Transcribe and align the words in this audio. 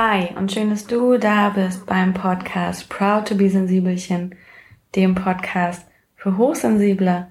Hi 0.00 0.28
und 0.36 0.52
schön, 0.52 0.70
dass 0.70 0.86
du 0.86 1.18
da 1.18 1.48
bist 1.48 1.84
beim 1.84 2.14
Podcast 2.14 2.88
Proud 2.88 3.26
to 3.26 3.34
be 3.34 3.50
Sensibelchen, 3.50 4.36
dem 4.94 5.16
Podcast 5.16 5.84
für 6.14 6.38
hochsensible, 6.38 7.26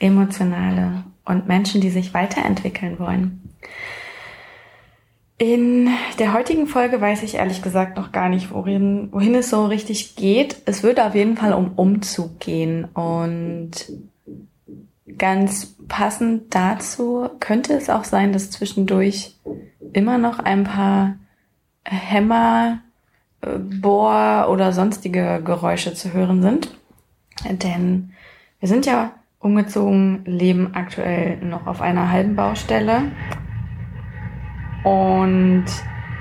emotionale 0.00 1.04
und 1.24 1.46
Menschen, 1.46 1.80
die 1.80 1.90
sich 1.90 2.14
weiterentwickeln 2.14 2.98
wollen. 2.98 3.54
In 5.38 5.90
der 6.18 6.32
heutigen 6.32 6.66
Folge 6.66 7.00
weiß 7.00 7.22
ich 7.22 7.36
ehrlich 7.36 7.62
gesagt 7.62 7.96
noch 7.96 8.10
gar 8.10 8.28
nicht, 8.28 8.50
wohin, 8.50 9.12
wohin 9.12 9.36
es 9.36 9.50
so 9.50 9.66
richtig 9.66 10.16
geht. 10.16 10.56
Es 10.64 10.82
wird 10.82 10.98
auf 10.98 11.14
jeden 11.14 11.36
Fall 11.36 11.52
um 11.52 11.74
Umzug 11.76 12.40
gehen 12.40 12.84
und 12.84 13.92
ganz 15.16 15.76
passend 15.86 16.52
dazu 16.52 17.30
könnte 17.38 17.74
es 17.74 17.88
auch 17.88 18.02
sein, 18.02 18.32
dass 18.32 18.50
zwischendurch 18.50 19.36
immer 19.92 20.18
noch 20.18 20.40
ein 20.40 20.64
paar 20.64 21.14
Hämmer, 21.88 22.80
äh, 23.40 23.58
Bohr 23.58 24.48
oder 24.50 24.72
sonstige 24.72 25.40
Geräusche 25.44 25.94
zu 25.94 26.12
hören 26.12 26.42
sind. 26.42 26.76
Denn 27.48 28.12
wir 28.60 28.68
sind 28.68 28.86
ja 28.86 29.12
umgezogen, 29.38 30.24
leben 30.24 30.74
aktuell 30.74 31.38
noch 31.38 31.66
auf 31.66 31.80
einer 31.80 32.10
halben 32.10 32.34
Baustelle. 32.34 33.12
Und 34.84 35.66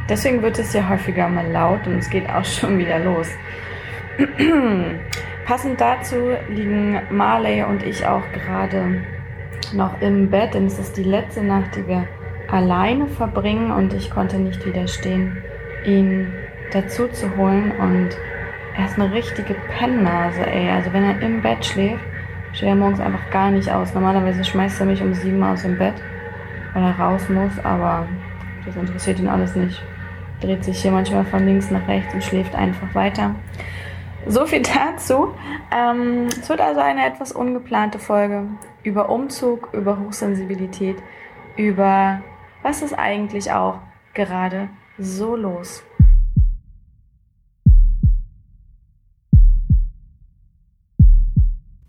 deswegen 0.10 0.42
wird 0.42 0.60
es 0.60 0.74
ja 0.74 0.88
häufiger 0.90 1.28
mal 1.28 1.50
laut 1.52 1.88
und 1.88 1.98
es 1.98 2.10
geht 2.10 2.30
auch 2.30 2.46
schon 2.46 2.78
wieder 2.78 3.00
los. 3.00 3.28
Passend 5.46 5.80
dazu 5.80 6.16
liegen 6.50 7.00
Marley 7.10 7.64
und 7.64 7.82
ich 7.84 8.06
auch 8.06 8.24
gerade 8.34 9.02
noch 9.74 10.02
im 10.02 10.30
Bett, 10.30 10.54
denn 10.54 10.66
es 10.66 10.78
ist 10.78 10.98
die 10.98 11.04
letzte 11.04 11.42
Nacht, 11.42 11.76
die 11.76 11.88
wir 11.88 12.08
alleine 12.50 13.08
verbringen 13.08 13.72
und 13.72 13.94
ich 13.94 14.10
konnte 14.10 14.38
nicht 14.38 14.66
widerstehen, 14.66 15.38
ihn 15.86 16.34
dazu 16.72 17.08
zu 17.08 17.36
holen 17.38 17.72
und 17.72 18.10
er 18.78 18.86
ist 18.86 19.00
eine 19.00 19.12
richtige 19.12 19.56
Pennnase, 19.56 20.46
ey. 20.46 20.70
Also 20.70 20.94
wenn 20.94 21.04
er 21.04 21.22
im 21.22 21.42
Bett 21.42 21.66
schläft, 21.66 22.04
steht 22.54 22.70
er 22.70 22.76
morgens 22.76 23.00
einfach 23.00 23.30
gar 23.32 23.50
nicht 23.50 23.72
aus. 23.72 23.94
Normalerweise 23.94 24.44
schmeißt 24.44 24.80
er 24.80 24.86
mich 24.86 25.02
um 25.02 25.14
sieben 25.14 25.44
aus 25.44 25.64
dem 25.64 25.78
Bett, 25.78 25.96
weil 26.74 26.84
er 26.84 27.00
raus 27.00 27.28
muss, 27.30 27.52
aber 27.64 28.08
das 28.66 28.76
interessiert 28.76 29.20
ihn 29.20 29.28
alles 29.28 29.56
nicht. 29.56 29.82
Dreht 30.42 30.64
sich 30.64 30.82
hier 30.82 30.92
manchmal 30.92 31.26
von 31.26 31.46
links 31.46 31.72
nach 31.72 31.88
rechts 31.88 32.14
und 32.14 32.24
schläft 32.24 32.54
einfach 32.54 32.94
weiter. 32.94 33.36
So 34.28 34.46
viel 34.46 34.62
dazu. 34.62 35.34
Ähm, 35.72 36.28
es 36.28 36.50
wird 36.50 36.62
also 36.62 36.82
eine 36.82 37.06
etwas 37.06 37.32
ungeplante 37.32 37.98
Folge 37.98 38.44
über 38.84 39.10
Umzug, 39.10 39.70
über 39.74 39.98
Hochsensibilität, 40.00 40.98
über 41.56 42.22
was 42.62 42.82
ist 42.82 42.94
eigentlich 42.94 43.52
auch 43.52 43.80
gerade 44.14 44.70
so 44.98 45.36
los. 45.36 45.84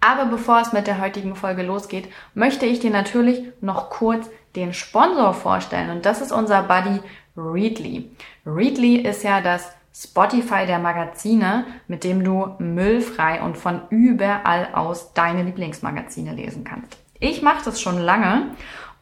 Aber 0.00 0.26
bevor 0.26 0.60
es 0.60 0.72
mit 0.72 0.86
der 0.86 1.00
heutigen 1.00 1.34
Folge 1.34 1.62
losgeht, 1.62 2.08
möchte 2.34 2.66
ich 2.66 2.80
dir 2.80 2.90
natürlich 2.90 3.42
noch 3.60 3.90
kurz 3.90 4.30
den 4.56 4.72
Sponsor 4.72 5.34
vorstellen 5.34 5.90
und 5.90 6.06
das 6.06 6.20
ist 6.20 6.32
unser 6.32 6.62
Buddy 6.62 7.00
Readly. 7.36 8.10
Readly 8.46 8.96
ist 8.96 9.22
ja 9.22 9.40
das 9.40 9.70
Spotify 9.94 10.64
der 10.66 10.78
Magazine, 10.78 11.66
mit 11.88 12.04
dem 12.04 12.22
du 12.22 12.54
müllfrei 12.58 13.42
und 13.42 13.58
von 13.58 13.82
überall 13.90 14.68
aus 14.72 15.12
deine 15.12 15.42
Lieblingsmagazine 15.42 16.32
lesen 16.32 16.64
kannst. 16.64 16.96
Ich 17.18 17.42
mache 17.42 17.64
das 17.64 17.80
schon 17.80 17.98
lange 17.98 18.52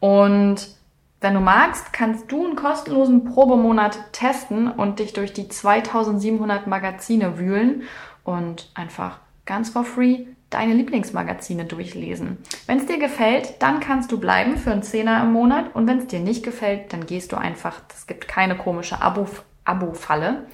und 0.00 0.75
wenn 1.20 1.34
du 1.34 1.40
magst, 1.40 1.92
kannst 1.92 2.30
du 2.30 2.44
einen 2.44 2.56
kostenlosen 2.56 3.24
Probemonat 3.24 4.12
testen 4.12 4.70
und 4.70 4.98
dich 4.98 5.12
durch 5.12 5.32
die 5.32 5.48
2700 5.48 6.66
Magazine 6.66 7.38
wühlen 7.38 7.82
und 8.24 8.70
einfach 8.74 9.18
ganz 9.46 9.70
for 9.70 9.84
free 9.84 10.26
deine 10.50 10.74
Lieblingsmagazine 10.74 11.64
durchlesen. 11.64 12.38
Wenn 12.66 12.78
es 12.78 12.86
dir 12.86 12.98
gefällt, 12.98 13.60
dann 13.60 13.80
kannst 13.80 14.12
du 14.12 14.20
bleiben 14.20 14.56
für 14.56 14.70
einen 14.70 14.82
Zehner 14.82 15.22
im 15.22 15.32
Monat 15.32 15.74
und 15.74 15.88
wenn 15.88 15.98
es 15.98 16.06
dir 16.06 16.20
nicht 16.20 16.44
gefällt, 16.44 16.92
dann 16.92 17.06
gehst 17.06 17.32
du 17.32 17.36
einfach, 17.36 17.80
es 17.92 18.06
gibt 18.06 18.28
keine 18.28 18.56
komische 18.56 19.00
Abo-Falle, 19.02 20.46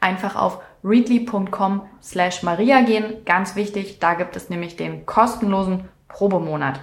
einfach 0.00 0.36
auf 0.36 0.60
readly.com 0.82 1.82
slash 2.02 2.42
Maria 2.42 2.80
gehen. 2.82 3.24
Ganz 3.24 3.56
wichtig, 3.56 3.98
da 3.98 4.14
gibt 4.14 4.36
es 4.36 4.48
nämlich 4.48 4.76
den 4.76 5.04
kostenlosen 5.04 5.88
Probemonat. 6.08 6.80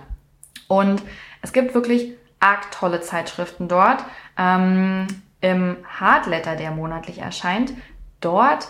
Und 0.67 1.01
es 1.41 1.53
gibt 1.53 1.73
wirklich 1.73 2.13
arg 2.43 2.71
tolle 2.71 3.01
Zeitschriften 3.01 3.67
dort. 3.67 4.03
Ähm, 4.37 5.07
Im 5.41 5.77
Hardletter, 5.99 6.55
der 6.55 6.71
monatlich 6.71 7.19
erscheint, 7.19 7.73
dort 8.21 8.67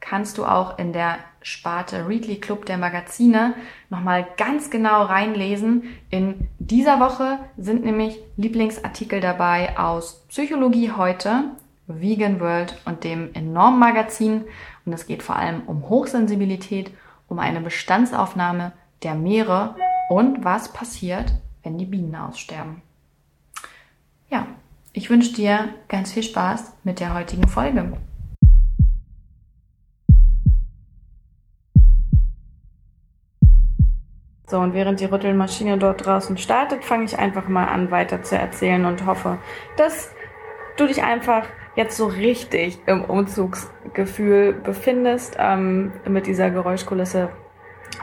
kannst 0.00 0.38
du 0.38 0.44
auch 0.44 0.78
in 0.78 0.92
der 0.92 1.16
Sparte 1.40 2.08
Readly 2.08 2.36
Club 2.36 2.64
der 2.66 2.78
Magazine 2.78 3.54
nochmal 3.90 4.26
ganz 4.36 4.70
genau 4.70 5.02
reinlesen. 5.02 5.84
In 6.10 6.48
dieser 6.58 7.00
Woche 7.00 7.38
sind 7.58 7.84
nämlich 7.84 8.18
Lieblingsartikel 8.36 9.20
dabei 9.20 9.78
aus 9.78 10.24
Psychologie 10.28 10.92
heute, 10.92 11.50
Vegan 11.86 12.40
World 12.40 12.80
und 12.86 13.04
dem 13.04 13.34
Enorm 13.34 13.78
Magazin. 13.78 14.44
Und 14.86 14.92
es 14.94 15.06
geht 15.06 15.22
vor 15.22 15.36
allem 15.36 15.62
um 15.66 15.88
Hochsensibilität, 15.88 16.90
um 17.28 17.38
eine 17.38 17.60
Bestandsaufnahme 17.60 18.72
der 19.02 19.14
Meere 19.14 19.76
und 20.08 20.44
was 20.44 20.72
passiert, 20.72 21.32
wenn 21.62 21.76
die 21.76 21.86
Bienen 21.86 22.14
aussterben. 22.14 22.83
Ja, 24.34 24.48
ich 24.92 25.10
wünsche 25.10 25.32
dir 25.32 25.68
ganz 25.86 26.12
viel 26.12 26.24
Spaß 26.24 26.78
mit 26.82 26.98
der 26.98 27.14
heutigen 27.14 27.46
Folge. 27.46 27.92
So, 34.48 34.58
und 34.58 34.74
während 34.74 34.98
die 34.98 35.04
Rüttelmaschine 35.04 35.78
dort 35.78 36.04
draußen 36.04 36.36
startet, 36.36 36.84
fange 36.84 37.04
ich 37.04 37.16
einfach 37.16 37.46
mal 37.46 37.66
an 37.66 37.92
weiter 37.92 38.24
zu 38.24 38.36
erzählen 38.36 38.84
und 38.86 39.06
hoffe, 39.06 39.38
dass 39.76 40.12
du 40.78 40.88
dich 40.88 41.04
einfach 41.04 41.46
jetzt 41.76 41.96
so 41.96 42.06
richtig 42.06 42.80
im 42.86 43.04
Umzugsgefühl 43.04 44.52
befindest 44.52 45.36
ähm, 45.38 45.92
mit 46.08 46.26
dieser 46.26 46.50
Geräuschkulisse 46.50 47.28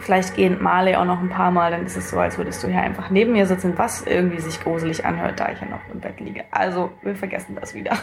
Vielleicht 0.02 0.36
gehen 0.36 0.62
Marley 0.62 0.96
auch 0.96 1.06
noch 1.06 1.22
ein 1.22 1.30
paar 1.30 1.52
Mal, 1.52 1.72
dann 1.72 1.86
ist 1.86 1.96
es 1.96 2.10
so, 2.10 2.20
als 2.20 2.38
würdest 2.38 2.64
du 2.64 2.68
hier 2.68 2.82
einfach 2.82 3.10
neben 3.10 3.34
mir 3.34 3.46
sitzen, 3.46 3.78
was 3.78 4.02
irgendwie 4.06 4.40
sich 4.40 4.60
gruselig 4.60 5.06
anhört, 5.06 5.40
da 5.40 5.52
ich 5.52 5.62
ja 5.62 5.68
noch 5.68 5.82
im 5.94 6.00
Bett 6.00 6.20
liege. 6.20 6.44
Also, 6.52 6.92
wir 7.02 7.16
vergessen 7.16 7.56
das 7.60 7.74
wieder. 7.74 7.98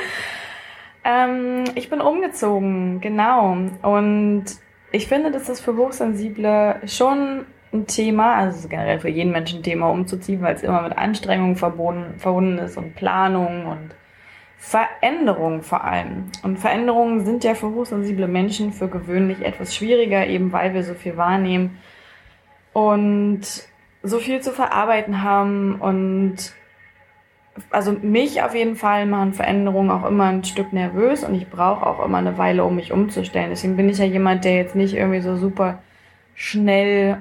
ähm, 1.04 1.64
ich 1.74 1.90
bin 1.90 2.00
umgezogen, 2.00 3.00
genau. 3.00 3.56
Und 3.82 4.44
ich 4.92 5.06
finde, 5.06 5.30
das 5.30 5.60
für 5.60 5.76
Hochsensible 5.76 6.80
schon 6.86 7.46
ein 7.72 7.86
Thema, 7.86 8.34
also 8.36 8.68
generell 8.68 8.98
für 8.98 9.08
jeden 9.08 9.30
Menschen 9.30 9.60
ein 9.60 9.62
Thema 9.62 9.90
umzuziehen, 9.90 10.42
weil 10.42 10.56
es 10.56 10.62
immer 10.62 10.82
mit 10.82 10.96
Anstrengungen 10.98 11.56
verbunden, 11.56 12.18
verbunden 12.18 12.58
ist 12.58 12.76
und 12.76 12.96
Planung 12.96 13.66
und 13.66 13.94
Veränderungen 14.62 15.62
vor 15.62 15.84
allem. 15.84 16.26
Und 16.42 16.58
Veränderungen 16.58 17.24
sind 17.24 17.44
ja 17.44 17.54
für 17.54 17.70
hochsensible 17.70 18.28
Menschen 18.28 18.74
für 18.74 18.88
gewöhnlich 18.88 19.40
etwas 19.40 19.74
schwieriger, 19.74 20.26
eben 20.26 20.52
weil 20.52 20.74
wir 20.74 20.84
so 20.84 20.92
viel 20.92 21.16
wahrnehmen 21.16 21.78
und 22.74 23.40
so 24.02 24.18
viel 24.18 24.40
zu 24.42 24.52
verarbeiten 24.52 25.22
haben 25.22 25.76
und 25.76 26.36
also 27.70 27.92
mich 27.92 28.42
auf 28.42 28.54
jeden 28.54 28.76
Fall 28.76 29.06
machen 29.06 29.32
Veränderungen 29.32 29.90
auch 29.90 30.04
immer 30.04 30.24
ein 30.24 30.44
Stück 30.44 30.74
nervös 30.74 31.24
und 31.24 31.34
ich 31.34 31.48
brauche 31.48 31.84
auch 31.86 32.04
immer 32.04 32.18
eine 32.18 32.36
Weile, 32.36 32.62
um 32.64 32.76
mich 32.76 32.92
umzustellen. 32.92 33.48
Deswegen 33.50 33.76
bin 33.76 33.88
ich 33.88 33.96
ja 33.96 34.04
jemand, 34.04 34.44
der 34.44 34.56
jetzt 34.56 34.76
nicht 34.76 34.94
irgendwie 34.94 35.20
so 35.20 35.36
super 35.36 35.78
schnell 36.34 37.16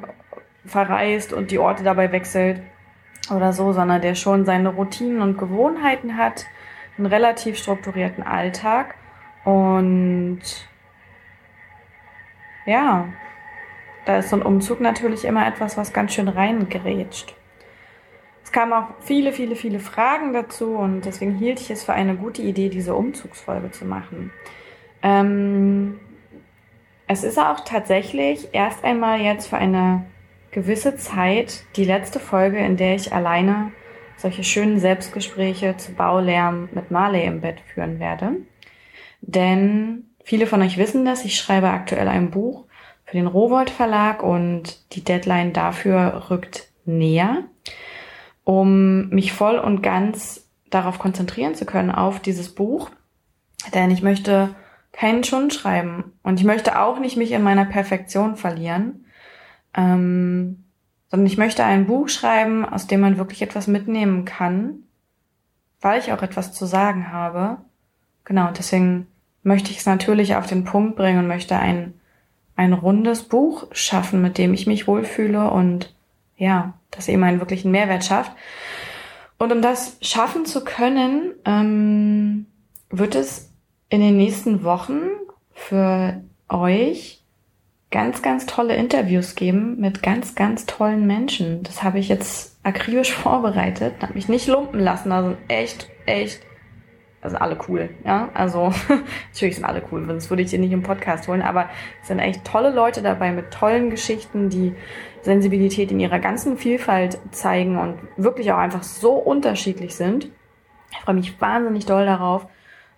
verreist 0.65 1.31
und 1.31 1.51
die 1.51 1.59
Orte 1.59 1.85
dabei 1.85 2.11
wechselt 2.11 2.61
oder 3.33 3.53
so, 3.53 3.71
sondern 3.71 4.01
der 4.01 4.15
schon 4.15 4.45
seine 4.45 4.69
Routinen 4.69 5.21
und 5.21 5.37
Gewohnheiten 5.37 6.17
hat 6.17 6.45
einen 6.99 7.07
relativ 7.07 7.57
strukturierten 7.57 8.23
Alltag 8.23 8.95
und 9.43 10.41
ja, 12.65 13.07
da 14.05 14.17
ist 14.17 14.29
so 14.29 14.35
ein 14.35 14.41
Umzug 14.41 14.79
natürlich 14.81 15.25
immer 15.25 15.47
etwas, 15.47 15.77
was 15.77 15.93
ganz 15.93 16.13
schön 16.13 16.27
reingerätscht. 16.27 17.35
Es 18.43 18.51
kamen 18.51 18.73
auch 18.73 18.87
viele, 19.01 19.31
viele, 19.31 19.55
viele 19.55 19.79
Fragen 19.79 20.33
dazu 20.33 20.75
und 20.75 21.01
deswegen 21.01 21.35
hielt 21.35 21.61
ich 21.61 21.71
es 21.71 21.83
für 21.83 21.93
eine 21.93 22.15
gute 22.15 22.41
Idee, 22.41 22.69
diese 22.69 22.95
Umzugsfolge 22.95 23.71
zu 23.71 23.85
machen. 23.85 24.31
Ähm, 25.01 25.99
es 27.07 27.23
ist 27.23 27.37
auch 27.39 27.61
tatsächlich 27.61 28.49
erst 28.53 28.83
einmal 28.83 29.21
jetzt 29.21 29.47
für 29.47 29.57
eine 29.57 30.05
gewisse 30.51 30.95
Zeit 30.95 31.63
die 31.75 31.85
letzte 31.85 32.19
Folge, 32.19 32.57
in 32.57 32.77
der 32.77 32.95
ich 32.95 33.13
alleine 33.13 33.71
solche 34.19 34.43
schönen 34.43 34.79
Selbstgespräche 34.79 35.77
zu 35.77 35.93
Baulärm 35.93 36.69
mit 36.73 36.91
Marley 36.91 37.25
im 37.25 37.41
Bett 37.41 37.57
führen 37.73 37.99
werde. 37.99 38.37
Denn 39.21 40.09
viele 40.23 40.45
von 40.45 40.61
euch 40.61 40.77
wissen 40.77 41.05
das, 41.05 41.25
ich 41.25 41.37
schreibe 41.37 41.69
aktuell 41.69 42.07
ein 42.07 42.29
Buch 42.29 42.65
für 43.05 43.17
den 43.17 43.27
Rowold 43.27 43.69
Verlag 43.69 44.21
und 44.21 44.93
die 44.93 45.03
Deadline 45.03 45.53
dafür 45.53 46.29
rückt 46.29 46.69
näher. 46.85 47.43
Um 48.43 49.09
mich 49.09 49.33
voll 49.33 49.57
und 49.57 49.81
ganz 49.81 50.47
darauf 50.69 50.99
konzentrieren 50.99 51.55
zu 51.55 51.65
können, 51.65 51.91
auf 51.91 52.19
dieses 52.19 52.53
Buch, 52.53 52.89
Denn 53.73 53.91
ich 53.91 54.01
möchte 54.01 54.55
keinen 54.91 55.23
Schund 55.23 55.53
schreiben. 55.53 56.13
Und 56.23 56.39
ich 56.39 56.45
möchte 56.45 56.79
auch 56.79 56.99
nicht 56.99 57.17
mich 57.17 57.31
in 57.31 57.43
meiner 57.43 57.65
Perfektion 57.65 58.35
verlieren. 58.35 59.05
Ähm, 59.75 60.65
sondern 61.09 61.27
ich 61.27 61.37
möchte 61.37 61.63
ein 61.63 61.87
Buch 61.87 62.07
schreiben, 62.09 62.65
aus 62.65 62.87
dem 62.87 63.01
man 63.01 63.17
wirklich 63.17 63.41
etwas 63.41 63.67
mitnehmen 63.67 64.25
kann, 64.25 64.83
weil 65.81 65.99
ich 65.99 66.11
auch 66.11 66.21
etwas 66.21 66.53
zu 66.53 66.65
sagen 66.65 67.11
habe. 67.11 67.57
Genau, 68.25 68.51
deswegen 68.55 69.07
möchte 69.43 69.71
ich 69.71 69.79
es 69.79 69.85
natürlich 69.85 70.35
auf 70.35 70.45
den 70.45 70.65
Punkt 70.65 70.95
bringen 70.95 71.19
und 71.19 71.27
möchte 71.27 71.57
ein, 71.57 71.93
ein 72.55 72.73
rundes 72.73 73.23
Buch 73.23 73.67
schaffen, 73.71 74.21
mit 74.21 74.37
dem 74.37 74.53
ich 74.53 74.67
mich 74.67 74.87
wohlfühle 74.87 75.49
und 75.49 75.95
ja, 76.37 76.73
das 76.91 77.07
eben 77.07 77.23
einen 77.23 77.39
wirklichen 77.39 77.71
Mehrwert 77.71 78.05
schafft. 78.05 78.31
Und 79.37 79.51
um 79.51 79.61
das 79.61 79.97
schaffen 80.01 80.45
zu 80.45 80.63
können, 80.63 81.33
ähm, 81.45 82.45
wird 82.89 83.15
es 83.15 83.51
in 83.89 84.01
den 84.01 84.17
nächsten 84.17 84.63
Wochen 84.63 85.01
für 85.53 86.21
euch 86.49 87.18
ganz, 87.91 88.21
ganz 88.21 88.45
tolle 88.45 88.75
Interviews 88.75 89.35
geben 89.35 89.79
mit 89.79 90.03
ganz, 90.03 90.35
ganz 90.35 90.65
tollen 90.65 91.07
Menschen. 91.07 91.63
Das 91.63 91.83
habe 91.83 91.99
ich 91.99 92.07
jetzt 92.07 92.57
akribisch 92.63 93.11
vorbereitet, 93.13 93.95
habe 94.01 94.13
mich 94.13 94.29
nicht 94.29 94.47
lumpen 94.47 94.79
lassen. 94.79 95.11
Also 95.11 95.35
echt, 95.47 95.89
echt, 96.05 96.41
also 97.21 97.37
alle 97.37 97.57
cool, 97.67 97.89
ja. 98.05 98.29
Also 98.33 98.71
natürlich 99.33 99.55
sind 99.55 99.65
alle 99.65 99.81
cool, 99.91 100.05
sonst 100.05 100.29
würde 100.29 100.43
ich 100.43 100.49
die 100.49 100.57
nicht 100.57 100.71
im 100.71 100.83
Podcast 100.83 101.27
holen, 101.27 101.41
aber 101.41 101.69
es 102.01 102.07
sind 102.07 102.19
echt 102.19 102.45
tolle 102.45 102.69
Leute 102.69 103.01
dabei 103.01 103.31
mit 103.31 103.51
tollen 103.51 103.89
Geschichten, 103.89 104.49
die 104.49 104.75
Sensibilität 105.21 105.91
in 105.91 105.99
ihrer 105.99 106.19
ganzen 106.19 106.57
Vielfalt 106.57 107.17
zeigen 107.31 107.77
und 107.77 107.97
wirklich 108.17 108.51
auch 108.51 108.57
einfach 108.57 108.83
so 108.83 109.13
unterschiedlich 109.13 109.95
sind. 109.95 110.29
Ich 110.91 110.97
freue 110.99 111.15
mich 111.15 111.39
wahnsinnig 111.41 111.85
doll 111.85 112.05
darauf. 112.05 112.47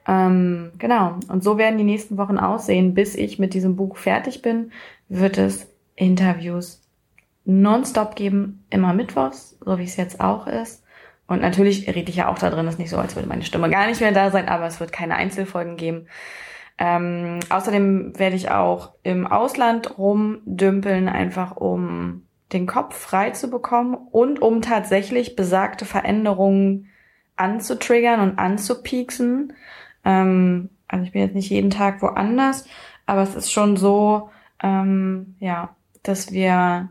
Ähm, 0.08 0.72
genau. 0.78 1.16
Und 1.28 1.44
so 1.44 1.58
werden 1.58 1.78
die 1.78 1.84
nächsten 1.84 2.18
Wochen 2.18 2.38
aussehen, 2.38 2.94
bis 2.94 3.16
ich 3.16 3.40
mit 3.40 3.54
diesem 3.54 3.76
Buch 3.76 3.98
fertig 3.98 4.42
bin, 4.42 4.72
wird 5.10 5.38
es 5.38 5.68
Interviews 5.96 6.82
nonstop 7.46 8.16
geben, 8.16 8.66
immer 8.70 8.94
mittwochs, 8.94 9.58
so 9.64 9.78
wie 9.78 9.84
es 9.84 9.98
jetzt 9.98 10.22
auch 10.22 10.48
ist. 10.48 10.84
Und 11.28 11.42
natürlich 11.42 11.88
rede 11.88 12.10
ich 12.10 12.18
ja 12.18 12.28
auch 12.28 12.38
da 12.38 12.50
drin, 12.50 12.68
ist 12.68 12.80
nicht 12.80 12.90
so, 12.90 12.98
als 12.98 13.16
würde 13.16 13.30
meine 13.30 13.44
Stimme 13.44 13.70
gar 13.70 13.88
nicht 13.88 14.02
mehr 14.02 14.12
da 14.12 14.32
sein, 14.32 14.50
aber 14.50 14.66
es 14.66 14.80
wird 14.80 14.92
keine 14.92 15.16
Einzelfolgen 15.16 15.78
geben. 15.78 16.08
Ähm, 16.78 17.40
außerdem 17.50 18.18
werde 18.18 18.36
ich 18.36 18.52
auch 18.52 18.92
im 19.04 19.28
Ausland 19.28 19.98
rumdümpeln, 19.98 21.08
einfach 21.08 21.56
um 21.56 22.24
den 22.54 22.68
Kopf 22.68 22.98
frei 22.98 23.30
zu 23.32 23.50
bekommen 23.50 23.96
und 24.12 24.42
um 24.42 24.62
tatsächlich 24.62 25.36
besagte 25.36 25.86
Veränderungen 25.86 26.90
anzutriggern 27.36 28.20
und 28.20 28.40
anzupieksen. 28.40 29.54
Ähm, 30.06 30.70
also 30.88 31.06
ich 31.06 31.12
bin 31.12 31.22
jetzt 31.22 31.36
nicht 31.36 31.50
jeden 31.50 31.70
Tag 31.70 32.02
woanders, 32.02 32.66
aber 33.06 33.22
es 33.22 33.36
ist 33.36 33.52
schon 33.52 33.78
so, 33.78 34.30
ähm, 34.62 35.36
ja, 35.40 35.76
dass 36.04 36.32
wir 36.32 36.90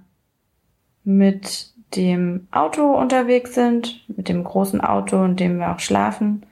mit 1.05 1.73
dem 1.97 2.47
Auto 2.51 2.95
unterwegs 2.95 3.55
sind, 3.55 4.05
mit 4.09 4.29
dem 4.29 4.45
großen 4.45 4.81
Auto, 4.81 5.25
in 5.25 5.37
dem 5.37 5.59
wir 5.59 5.73
auch 5.73 5.81
schlafen 5.81 6.47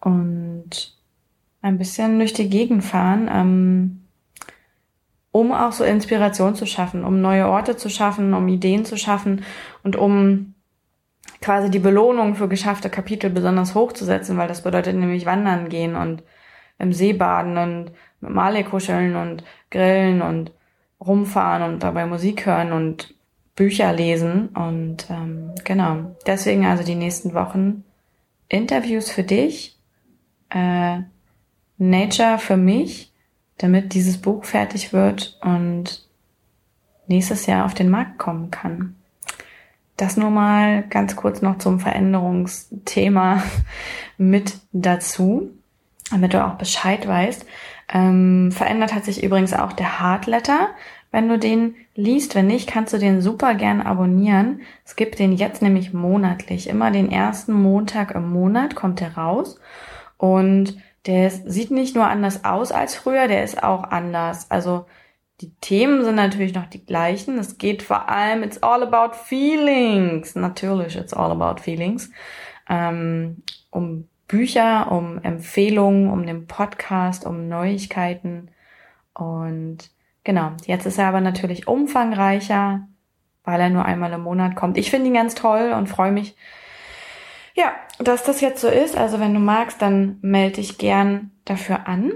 und 0.00 0.96
ein 1.62 1.78
bisschen 1.78 2.18
durch 2.18 2.32
die 2.32 2.48
Gegend 2.48 2.84
fahren, 2.84 3.28
ähm, 3.30 4.02
um 5.32 5.52
auch 5.52 5.72
so 5.72 5.84
Inspiration 5.84 6.54
zu 6.54 6.66
schaffen, 6.66 7.04
um 7.04 7.20
neue 7.20 7.48
Orte 7.48 7.76
zu 7.76 7.90
schaffen, 7.90 8.32
um 8.32 8.48
Ideen 8.48 8.84
zu 8.84 8.96
schaffen 8.96 9.42
und 9.82 9.96
um 9.96 10.54
quasi 11.46 11.70
die 11.70 11.78
Belohnung 11.78 12.34
für 12.34 12.48
geschaffte 12.48 12.90
Kapitel 12.90 13.30
besonders 13.30 13.76
hochzusetzen, 13.76 14.36
weil 14.36 14.48
das 14.48 14.62
bedeutet 14.62 14.96
nämlich 14.96 15.26
wandern 15.26 15.68
gehen 15.68 15.94
und 15.94 16.24
im 16.76 16.92
See 16.92 17.12
baden 17.12 17.56
und 17.56 17.92
mit 18.20 18.32
Male 18.32 18.64
kuscheln 18.64 19.14
und 19.14 19.44
grillen 19.70 20.22
und 20.22 20.50
rumfahren 21.00 21.62
und 21.62 21.84
dabei 21.84 22.04
Musik 22.04 22.46
hören 22.46 22.72
und 22.72 23.14
Bücher 23.54 23.92
lesen. 23.92 24.48
Und 24.48 25.08
ähm, 25.08 25.52
genau, 25.62 26.16
deswegen 26.26 26.66
also 26.66 26.82
die 26.82 26.96
nächsten 26.96 27.32
Wochen 27.32 27.84
Interviews 28.48 29.08
für 29.08 29.22
dich, 29.22 29.78
äh, 30.50 30.98
Nature 31.78 32.38
für 32.38 32.56
mich, 32.56 33.12
damit 33.58 33.94
dieses 33.94 34.18
Buch 34.18 34.44
fertig 34.44 34.92
wird 34.92 35.38
und 35.42 36.08
nächstes 37.06 37.46
Jahr 37.46 37.66
auf 37.66 37.74
den 37.74 37.88
Markt 37.88 38.18
kommen 38.18 38.50
kann. 38.50 38.95
Das 39.96 40.16
nur 40.16 40.30
mal 40.30 40.82
ganz 40.88 41.16
kurz 41.16 41.42
noch 41.42 41.58
zum 41.58 41.80
Veränderungsthema 41.80 43.42
mit 44.18 44.58
dazu, 44.72 45.50
damit 46.10 46.34
du 46.34 46.44
auch 46.44 46.54
Bescheid 46.54 47.06
weißt. 47.06 47.46
Ähm, 47.92 48.52
verändert 48.52 48.94
hat 48.94 49.04
sich 49.04 49.22
übrigens 49.22 49.52
auch 49.52 49.72
der 49.72 50.00
Hardletter. 50.00 50.68
Wenn 51.12 51.28
du 51.28 51.38
den 51.38 51.76
liest, 51.94 52.34
wenn 52.34 52.48
nicht, 52.48 52.68
kannst 52.68 52.92
du 52.92 52.98
den 52.98 53.22
super 53.22 53.54
gern 53.54 53.80
abonnieren. 53.80 54.60
Es 54.84 54.96
gibt 54.96 55.18
den 55.18 55.32
jetzt 55.32 55.62
nämlich 55.62 55.94
monatlich. 55.94 56.68
Immer 56.68 56.90
den 56.90 57.10
ersten 57.10 57.52
Montag 57.54 58.10
im 58.14 58.28
Monat 58.28 58.74
kommt 58.74 59.00
er 59.00 59.16
raus. 59.16 59.58
Und 60.18 60.76
der 61.06 61.30
sieht 61.30 61.70
nicht 61.70 61.94
nur 61.94 62.06
anders 62.06 62.44
aus 62.44 62.72
als 62.72 62.96
früher, 62.96 63.28
der 63.28 63.44
ist 63.44 63.62
auch 63.62 63.84
anders. 63.84 64.50
Also 64.50 64.86
die 65.40 65.54
Themen 65.60 66.02
sind 66.04 66.14
natürlich 66.14 66.54
noch 66.54 66.66
die 66.66 66.84
gleichen. 66.84 67.38
Es 67.38 67.58
geht 67.58 67.82
vor 67.82 68.08
allem, 68.08 68.42
it's 68.42 68.62
all 68.62 68.82
about 68.82 69.14
feelings. 69.16 70.34
Natürlich, 70.34 70.96
it's 70.96 71.12
all 71.12 71.30
about 71.30 71.60
feelings. 71.60 72.10
Ähm, 72.68 73.42
um 73.70 74.08
Bücher, 74.28 74.90
um 74.90 75.22
Empfehlungen, 75.22 76.10
um 76.10 76.26
den 76.26 76.46
Podcast, 76.46 77.26
um 77.26 77.48
Neuigkeiten. 77.48 78.50
Und 79.12 79.90
genau, 80.24 80.52
jetzt 80.64 80.86
ist 80.86 80.98
er 80.98 81.08
aber 81.08 81.20
natürlich 81.20 81.68
umfangreicher, 81.68 82.88
weil 83.44 83.60
er 83.60 83.70
nur 83.70 83.84
einmal 83.84 84.12
im 84.12 84.22
Monat 84.22 84.56
kommt. 84.56 84.78
Ich 84.78 84.90
finde 84.90 85.08
ihn 85.08 85.14
ganz 85.14 85.34
toll 85.34 85.72
und 85.76 85.88
freue 85.88 86.12
mich, 86.12 86.34
ja, 87.54 87.74
dass 87.98 88.24
das 88.24 88.40
jetzt 88.40 88.60
so 88.60 88.68
ist. 88.68 88.96
Also 88.96 89.20
wenn 89.20 89.34
du 89.34 89.40
magst, 89.40 89.80
dann 89.80 90.18
melde 90.22 90.56
dich 90.56 90.78
gern 90.78 91.30
dafür 91.44 91.86
an. 91.86 92.12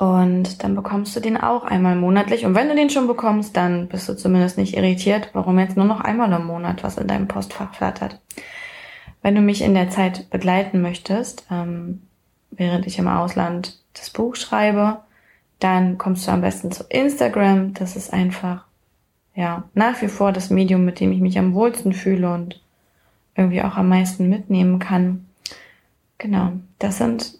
Und 0.00 0.64
dann 0.64 0.74
bekommst 0.74 1.14
du 1.14 1.20
den 1.20 1.36
auch 1.36 1.62
einmal 1.62 1.94
monatlich. 1.94 2.46
Und 2.46 2.54
wenn 2.54 2.70
du 2.70 2.74
den 2.74 2.88
schon 2.88 3.06
bekommst, 3.06 3.54
dann 3.54 3.86
bist 3.86 4.08
du 4.08 4.16
zumindest 4.16 4.56
nicht 4.56 4.74
irritiert, 4.74 5.28
warum 5.34 5.58
jetzt 5.58 5.76
nur 5.76 5.84
noch 5.84 6.00
einmal 6.00 6.32
im 6.32 6.46
Monat 6.46 6.82
was 6.82 6.96
in 6.96 7.06
deinem 7.06 7.28
Postfach 7.28 7.74
flattert. 7.74 8.18
Wenn 9.20 9.34
du 9.34 9.42
mich 9.42 9.60
in 9.60 9.74
der 9.74 9.90
Zeit 9.90 10.30
begleiten 10.30 10.80
möchtest, 10.80 11.44
ähm, 11.50 12.00
während 12.50 12.86
ich 12.86 12.98
im 12.98 13.08
Ausland 13.08 13.78
das 13.92 14.08
Buch 14.08 14.36
schreibe, 14.36 15.00
dann 15.58 15.98
kommst 15.98 16.26
du 16.26 16.30
am 16.30 16.40
besten 16.40 16.72
zu 16.72 16.84
Instagram. 16.88 17.74
Das 17.74 17.94
ist 17.94 18.10
einfach, 18.10 18.64
ja, 19.34 19.64
nach 19.74 20.00
wie 20.00 20.08
vor 20.08 20.32
das 20.32 20.48
Medium, 20.48 20.86
mit 20.86 20.98
dem 21.00 21.12
ich 21.12 21.20
mich 21.20 21.38
am 21.38 21.52
wohlsten 21.52 21.92
fühle 21.92 22.32
und 22.32 22.58
irgendwie 23.34 23.60
auch 23.60 23.76
am 23.76 23.90
meisten 23.90 24.30
mitnehmen 24.30 24.78
kann. 24.78 25.26
Genau, 26.16 26.52
das 26.78 26.96
sind 26.96 27.39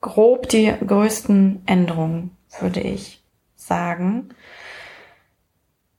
grob 0.00 0.48
die 0.48 0.72
größten 0.86 1.62
Änderungen, 1.66 2.36
würde 2.58 2.80
ich 2.80 3.22
sagen. 3.56 4.30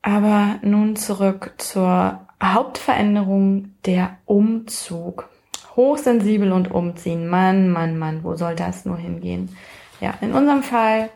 Aber 0.02 0.60
nun 0.64 0.96
zurück 0.96 1.54
zur 1.58 2.28
Hauptveränderung 2.42 3.76
der 3.86 4.18
Umzug. 4.26 5.30
Hochsensibel 5.76 6.52
und 6.52 6.72
umziehen. 6.72 7.28
Mann, 7.28 7.70
Mann, 7.70 7.98
Mann, 7.98 8.24
wo 8.24 8.36
soll 8.36 8.56
das 8.56 8.86
nur 8.86 8.98
hingehen? 8.98 9.56
Ja, 10.02 10.16
in 10.22 10.34
unserem 10.34 10.64
Fall 10.64 11.10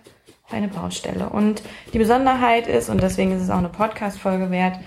eine 0.50 0.68
Baustelle. 0.68 1.30
Und 1.30 1.64
die 1.94 1.98
Besonderheit 1.98 2.68
ist, 2.68 2.90
und 2.90 3.02
deswegen 3.02 3.32
ist 3.32 3.42
es 3.42 3.50
auch 3.50 3.58
eine 3.58 3.70
Podcast-Folge 3.70 4.52
wert, 4.52 4.80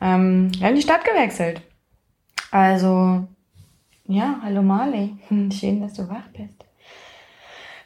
ähm, 0.00 0.50
wir 0.58 0.66
haben 0.66 0.76
die 0.76 0.82
Stadt 0.82 1.04
gewechselt. 1.04 1.62
Also, 2.50 3.26
ja, 4.06 4.38
hallo 4.42 4.62
Marley. 4.62 5.16
Schön, 5.52 5.80
dass 5.80 5.94
du 5.94 6.08
wach 6.08 6.28
bist. 6.32 6.55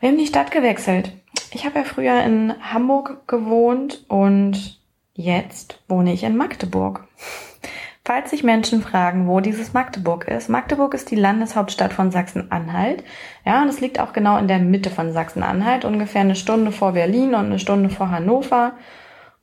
Wir 0.00 0.08
haben 0.08 0.18
die 0.18 0.26
Stadt 0.26 0.50
gewechselt. 0.50 1.12
Ich 1.52 1.66
habe 1.66 1.80
ja 1.80 1.84
früher 1.84 2.22
in 2.22 2.54
Hamburg 2.72 3.28
gewohnt 3.28 4.02
und 4.08 4.80
jetzt 5.12 5.78
wohne 5.88 6.14
ich 6.14 6.22
in 6.24 6.38
Magdeburg. 6.38 7.06
Falls 8.06 8.30
sich 8.30 8.42
Menschen 8.42 8.80
fragen, 8.80 9.28
wo 9.28 9.40
dieses 9.40 9.74
Magdeburg 9.74 10.26
ist, 10.26 10.48
Magdeburg 10.48 10.94
ist 10.94 11.10
die 11.10 11.16
Landeshauptstadt 11.16 11.92
von 11.92 12.10
Sachsen-Anhalt. 12.10 13.04
Ja, 13.44 13.60
und 13.60 13.68
es 13.68 13.80
liegt 13.80 14.00
auch 14.00 14.14
genau 14.14 14.38
in 14.38 14.48
der 14.48 14.58
Mitte 14.58 14.88
von 14.88 15.12
Sachsen-Anhalt, 15.12 15.84
ungefähr 15.84 16.22
eine 16.22 16.34
Stunde 16.34 16.72
vor 16.72 16.92
Berlin 16.92 17.34
und 17.34 17.46
eine 17.46 17.58
Stunde 17.58 17.90
vor 17.90 18.10
Hannover 18.10 18.72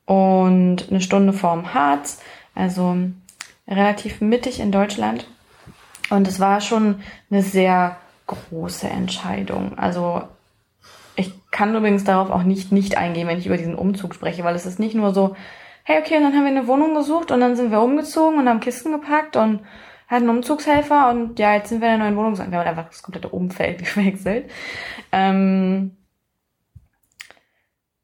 und 0.05 0.87
eine 0.89 1.01
Stunde 1.01 1.33
vorm 1.33 1.75
Harz. 1.75 2.19
Also 2.55 2.97
relativ 3.67 4.21
mittig 4.21 4.59
in 4.59 4.71
Deutschland. 4.71 5.27
Und 6.09 6.27
es 6.27 6.39
war 6.39 6.61
schon 6.61 7.01
eine 7.29 7.43
sehr 7.43 7.97
große 8.25 8.89
Entscheidung. 8.89 9.77
Also 9.77 10.23
kann 11.57 11.75
übrigens 11.75 12.03
darauf 12.03 12.29
auch 12.29 12.43
nicht 12.43 12.71
nicht 12.71 12.97
eingehen, 12.97 13.27
wenn 13.27 13.39
ich 13.39 13.47
über 13.47 13.57
diesen 13.57 13.73
Umzug 13.73 14.13
spreche, 14.13 14.43
weil 14.43 14.55
es 14.55 14.67
ist 14.67 14.77
nicht 14.79 14.93
nur 14.93 15.11
so, 15.11 15.35
hey, 15.83 15.99
okay, 15.99 16.17
und 16.17 16.23
dann 16.23 16.33
haben 16.35 16.43
wir 16.43 16.51
eine 16.51 16.67
Wohnung 16.67 16.93
gesucht 16.93 17.31
und 17.31 17.39
dann 17.39 17.55
sind 17.55 17.71
wir 17.71 17.81
umgezogen 17.81 18.37
und 18.37 18.47
haben 18.47 18.59
Kisten 18.59 18.91
gepackt 18.91 19.35
und 19.35 19.61
hatten 20.07 20.29
einen 20.29 20.37
Umzugshelfer 20.37 21.09
und 21.09 21.39
ja, 21.39 21.55
jetzt 21.55 21.69
sind 21.69 21.81
wir 21.81 21.91
in 21.91 21.99
der 21.99 22.11
neuen 22.11 22.15
Wohnung. 22.15 22.37
Wir 22.37 22.45
haben 22.45 22.67
einfach 22.67 22.89
das 22.89 23.01
komplette 23.01 23.29
Umfeld 23.29 23.79
gewechselt. 23.95 24.51
Ähm, 25.11 25.97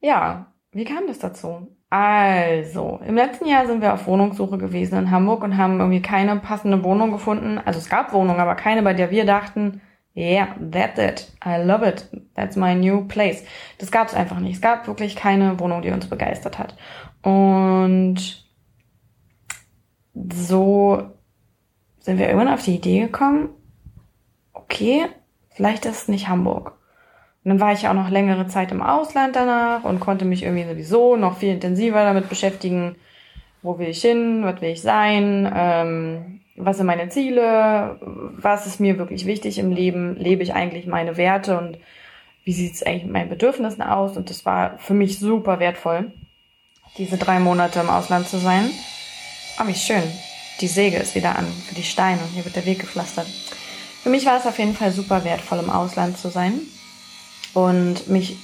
ja, 0.01 0.47
wie 0.71 0.85
kam 0.85 1.05
das 1.05 1.19
dazu? 1.19 1.67
Also, 1.91 3.01
im 3.05 3.13
letzten 3.13 3.45
Jahr 3.45 3.67
sind 3.67 3.81
wir 3.81 3.93
auf 3.93 4.07
Wohnungssuche 4.07 4.57
gewesen 4.57 4.97
in 4.97 5.11
Hamburg 5.11 5.43
und 5.43 5.57
haben 5.57 5.79
irgendwie 5.79 6.01
keine 6.01 6.37
passende 6.37 6.83
Wohnung 6.83 7.11
gefunden. 7.11 7.59
Also 7.63 7.77
es 7.77 7.87
gab 7.87 8.13
Wohnungen, 8.13 8.39
aber 8.39 8.55
keine, 8.55 8.81
bei 8.81 8.95
der 8.95 9.11
wir 9.11 9.25
dachten, 9.25 9.79
yeah, 10.15 10.55
that's 10.59 10.99
it. 10.99 11.31
I 11.45 11.63
love 11.63 11.83
it. 11.83 12.07
That's 12.35 12.55
my 12.55 12.75
new 12.75 13.07
place. 13.07 13.43
Das 13.79 13.91
gab 13.91 14.07
es 14.07 14.13
einfach 14.13 14.39
nicht. 14.39 14.55
Es 14.55 14.61
gab 14.61 14.87
wirklich 14.87 15.15
keine 15.15 15.59
Wohnung, 15.59 15.81
die 15.81 15.91
uns 15.91 16.07
begeistert 16.07 16.59
hat. 16.59 16.75
Und 17.21 18.43
so 20.13 21.03
sind 21.99 22.19
wir 22.19 22.27
irgendwann 22.27 22.53
auf 22.53 22.63
die 22.63 22.75
Idee 22.75 22.99
gekommen, 22.99 23.49
okay, 24.53 25.07
vielleicht 25.49 25.85
ist 25.85 26.03
es 26.03 26.07
nicht 26.07 26.27
Hamburg. 26.27 26.77
Und 27.43 27.49
dann 27.49 27.59
war 27.59 27.73
ich 27.73 27.81
ja 27.81 27.89
auch 27.89 27.95
noch 27.95 28.09
längere 28.09 28.47
Zeit 28.47 28.71
im 28.71 28.81
Ausland 28.81 29.35
danach 29.35 29.83
und 29.83 29.99
konnte 29.99 30.25
mich 30.25 30.43
irgendwie 30.43 30.67
sowieso 30.67 31.15
noch 31.15 31.37
viel 31.37 31.53
intensiver 31.53 32.03
damit 32.03 32.29
beschäftigen, 32.29 32.95
wo 33.61 33.79
will 33.79 33.87
ich 33.89 34.01
hin, 34.01 34.43
was 34.43 34.61
will 34.61 34.69
ich 34.69 34.81
sein, 34.81 35.51
ähm, 35.53 36.41
was 36.55 36.77
sind 36.77 36.85
meine 36.85 37.09
Ziele, 37.09 37.97
was 38.01 38.67
ist 38.67 38.79
mir 38.79 38.97
wirklich 38.97 39.25
wichtig 39.25 39.57
im 39.57 39.71
Leben, 39.71 40.15
lebe 40.15 40.43
ich 40.43 40.53
eigentlich 40.53 40.85
meine 40.85 41.17
Werte 41.17 41.57
und 41.57 41.77
wie 42.43 42.53
sieht 42.53 42.75
es 42.75 42.83
eigentlich 42.83 43.03
mit 43.03 43.13
meinen 43.13 43.29
Bedürfnissen 43.29 43.81
aus. 43.81 44.17
Und 44.17 44.29
das 44.29 44.45
war 44.45 44.77
für 44.77 44.93
mich 44.93 45.19
super 45.19 45.59
wertvoll, 45.59 46.11
diese 46.97 47.17
drei 47.17 47.39
Monate 47.39 47.79
im 47.79 47.89
Ausland 47.89 48.27
zu 48.27 48.37
sein. 48.37 48.69
Oh, 49.59 49.67
wie 49.67 49.75
schön. 49.75 50.03
Die 50.61 50.67
Säge 50.67 50.97
ist 50.97 51.15
wieder 51.15 51.37
an 51.37 51.47
für 51.67 51.75
die 51.75 51.83
Steine 51.83 52.21
und 52.21 52.29
hier 52.29 52.45
wird 52.45 52.55
der 52.55 52.65
Weg 52.65 52.79
gepflastert. 52.79 53.27
Für 54.03 54.09
mich 54.09 54.25
war 54.25 54.37
es 54.37 54.45
auf 54.45 54.59
jeden 54.59 54.75
Fall 54.75 54.91
super 54.91 55.23
wertvoll, 55.23 55.59
im 55.59 55.69
Ausland 55.69 56.17
zu 56.17 56.29
sein 56.29 56.59
und 57.53 58.07
mich 58.07 58.37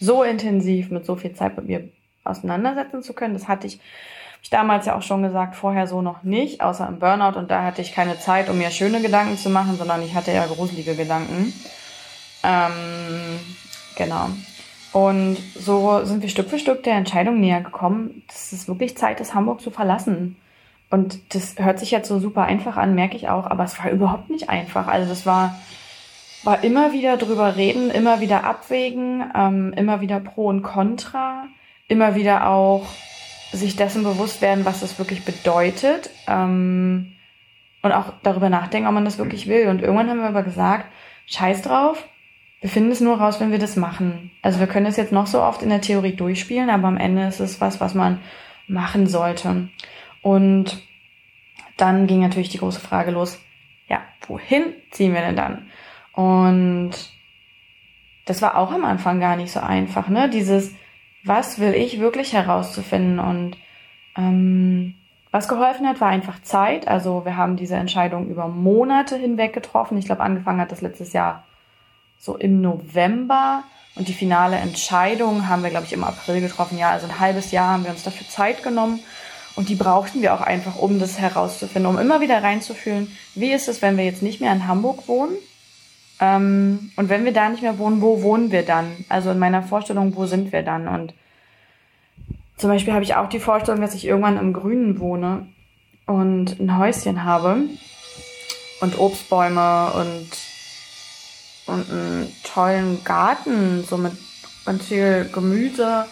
so 0.00 0.22
intensiv 0.22 0.90
mit 0.90 1.06
so 1.06 1.16
viel 1.16 1.32
Zeit 1.34 1.56
mit 1.56 1.66
mir 1.66 1.88
auseinandersetzen 2.24 3.02
zu 3.02 3.12
können. 3.14 3.34
Das 3.34 3.48
hatte 3.48 3.66
ich, 3.66 3.80
ich 4.44 4.50
damals 4.50 4.84
ja 4.84 4.94
auch 4.94 5.02
schon 5.02 5.22
gesagt, 5.22 5.56
vorher 5.56 5.86
so 5.86 6.02
noch 6.02 6.22
nicht, 6.22 6.60
außer 6.60 6.86
im 6.86 6.98
Burnout. 6.98 7.38
Und 7.38 7.50
da 7.50 7.64
hatte 7.64 7.80
ich 7.80 7.94
keine 7.94 8.18
Zeit, 8.20 8.50
um 8.50 8.58
mir 8.58 8.70
schöne 8.70 9.00
Gedanken 9.00 9.38
zu 9.38 9.48
machen, 9.48 9.76
sondern 9.78 10.02
ich 10.02 10.14
hatte 10.14 10.32
ja 10.32 10.44
gruselige 10.46 10.94
Gedanken. 10.94 11.54
Ähm, 12.42 13.40
genau. 13.96 14.28
Und 14.92 15.38
so 15.58 16.04
sind 16.04 16.20
wir 16.20 16.28
Stück 16.28 16.50
für 16.50 16.58
Stück 16.58 16.82
der 16.82 16.92
Entscheidung 16.92 17.40
näher 17.40 17.62
gekommen, 17.62 18.22
dass 18.28 18.52
es 18.52 18.68
wirklich 18.68 18.98
Zeit 18.98 19.18
ist, 19.18 19.34
Hamburg 19.34 19.62
zu 19.62 19.70
verlassen. 19.70 20.36
Und 20.90 21.34
das 21.34 21.54
hört 21.56 21.78
sich 21.78 21.90
jetzt 21.90 22.08
so 22.08 22.20
super 22.20 22.42
einfach 22.42 22.76
an, 22.76 22.94
merke 22.94 23.16
ich 23.16 23.30
auch, 23.30 23.46
aber 23.46 23.64
es 23.64 23.78
war 23.82 23.90
überhaupt 23.90 24.28
nicht 24.28 24.50
einfach. 24.50 24.86
Also 24.86 25.08
das 25.08 25.24
war 25.24 25.58
war 26.44 26.62
immer 26.62 26.92
wieder 26.92 27.16
drüber 27.16 27.56
reden, 27.56 27.90
immer 27.90 28.20
wieder 28.20 28.44
abwägen, 28.44 29.24
ähm, 29.34 29.72
immer 29.74 30.02
wieder 30.02 30.20
Pro 30.20 30.48
und 30.48 30.60
Contra, 30.62 31.46
immer 31.88 32.14
wieder 32.14 32.46
auch 32.46 32.84
sich 33.52 33.76
dessen 33.76 34.02
bewusst 34.02 34.42
werden, 34.42 34.64
was 34.64 34.80
das 34.80 34.98
wirklich 34.98 35.24
bedeutet 35.24 36.10
ähm, 36.26 37.12
und 37.82 37.92
auch 37.92 38.12
darüber 38.22 38.48
nachdenken, 38.48 38.88
ob 38.88 38.94
man 38.94 39.04
das 39.04 39.18
wirklich 39.18 39.46
will. 39.46 39.68
Und 39.68 39.82
irgendwann 39.82 40.10
haben 40.10 40.20
wir 40.20 40.28
aber 40.28 40.42
gesagt, 40.42 40.86
scheiß 41.26 41.62
drauf, 41.62 42.06
wir 42.60 42.70
finden 42.70 42.92
es 42.92 43.00
nur 43.00 43.18
raus, 43.18 43.40
wenn 43.40 43.50
wir 43.50 43.58
das 43.58 43.76
machen. 43.76 44.30
Also 44.42 44.58
wir 44.58 44.66
können 44.66 44.86
das 44.86 44.96
jetzt 44.96 45.12
noch 45.12 45.26
so 45.26 45.42
oft 45.42 45.62
in 45.62 45.68
der 45.68 45.82
Theorie 45.82 46.16
durchspielen, 46.16 46.70
aber 46.70 46.88
am 46.88 46.96
Ende 46.96 47.26
ist 47.26 47.40
es 47.40 47.60
was, 47.60 47.80
was 47.80 47.94
man 47.94 48.20
machen 48.66 49.06
sollte. 49.06 49.68
Und 50.22 50.82
dann 51.76 52.06
ging 52.06 52.20
natürlich 52.20 52.48
die 52.48 52.58
große 52.58 52.80
Frage 52.80 53.10
los, 53.10 53.38
ja, 53.88 54.02
wohin 54.26 54.72
ziehen 54.90 55.12
wir 55.12 55.20
denn 55.20 55.36
dann? 55.36 55.70
Und 56.12 56.92
das 58.24 58.40
war 58.40 58.56
auch 58.56 58.72
am 58.72 58.84
Anfang 58.84 59.20
gar 59.20 59.36
nicht 59.36 59.52
so 59.52 59.60
einfach, 59.60 60.08
ne? 60.08 60.30
Dieses, 60.30 60.74
was 61.24 61.58
will 61.58 61.74
ich 61.74 62.00
wirklich 62.00 62.32
herauszufinden? 62.32 63.18
Und 63.18 63.56
ähm, 64.16 64.94
was 65.30 65.48
geholfen 65.48 65.88
hat, 65.88 66.00
war 66.00 66.08
einfach 66.08 66.40
Zeit. 66.42 66.86
Also 66.86 67.24
wir 67.24 67.36
haben 67.36 67.56
diese 67.56 67.74
Entscheidung 67.74 68.28
über 68.28 68.48
Monate 68.48 69.16
hinweg 69.16 69.52
getroffen. 69.52 69.98
Ich 69.98 70.06
glaube, 70.06 70.22
angefangen 70.22 70.60
hat 70.60 70.70
das 70.70 70.80
letztes 70.80 71.12
Jahr 71.12 71.44
so 72.18 72.36
im 72.36 72.60
November. 72.60 73.64
Und 73.96 74.08
die 74.08 74.12
finale 74.12 74.56
Entscheidung 74.56 75.48
haben 75.48 75.62
wir, 75.62 75.70
glaube 75.70 75.86
ich, 75.86 75.92
im 75.92 76.04
April 76.04 76.40
getroffen. 76.40 76.78
Ja, 76.78 76.90
also 76.90 77.06
ein 77.06 77.20
halbes 77.20 77.50
Jahr 77.52 77.72
haben 77.72 77.84
wir 77.84 77.90
uns 77.90 78.02
dafür 78.02 78.28
Zeit 78.28 78.62
genommen. 78.62 79.00
Und 79.56 79.68
die 79.68 79.76
brauchten 79.76 80.20
wir 80.20 80.34
auch 80.34 80.40
einfach, 80.40 80.76
um 80.76 80.98
das 80.98 81.18
herauszufinden, 81.18 81.86
um 81.86 81.98
immer 81.98 82.20
wieder 82.20 82.42
reinzufühlen, 82.42 83.16
wie 83.34 83.52
ist 83.52 83.68
es, 83.68 83.82
wenn 83.82 83.96
wir 83.96 84.04
jetzt 84.04 84.22
nicht 84.22 84.40
mehr 84.40 84.52
in 84.52 84.66
Hamburg 84.66 85.06
wohnen, 85.06 85.36
ähm, 86.24 86.90
und 86.96 87.08
wenn 87.08 87.24
wir 87.24 87.32
da 87.32 87.48
nicht 87.48 87.62
mehr 87.62 87.78
wohnen, 87.78 88.00
wo 88.00 88.22
wohnen 88.22 88.50
wir 88.50 88.64
dann? 88.64 89.04
Also 89.08 89.30
in 89.30 89.38
meiner 89.38 89.62
Vorstellung, 89.62 90.14
wo 90.16 90.26
sind 90.26 90.52
wir 90.52 90.62
dann? 90.62 90.88
Und 90.88 91.14
zum 92.56 92.70
Beispiel 92.70 92.92
habe 92.92 93.04
ich 93.04 93.14
auch 93.14 93.28
die 93.28 93.40
Vorstellung, 93.40 93.80
dass 93.80 93.94
ich 93.94 94.06
irgendwann 94.06 94.38
im 94.38 94.52
Grünen 94.52 95.00
wohne 95.00 95.46
und 96.06 96.60
ein 96.60 96.78
Häuschen 96.78 97.24
habe 97.24 97.62
und 98.80 98.98
Obstbäume 98.98 99.92
und, 99.94 100.28
und 101.66 101.90
einen 101.90 102.32
tollen 102.44 103.02
Garten, 103.04 103.84
so 103.84 103.96
mit 103.96 104.12
ganz 104.64 104.86
viel 104.86 105.28
Gemüse. 105.32 106.06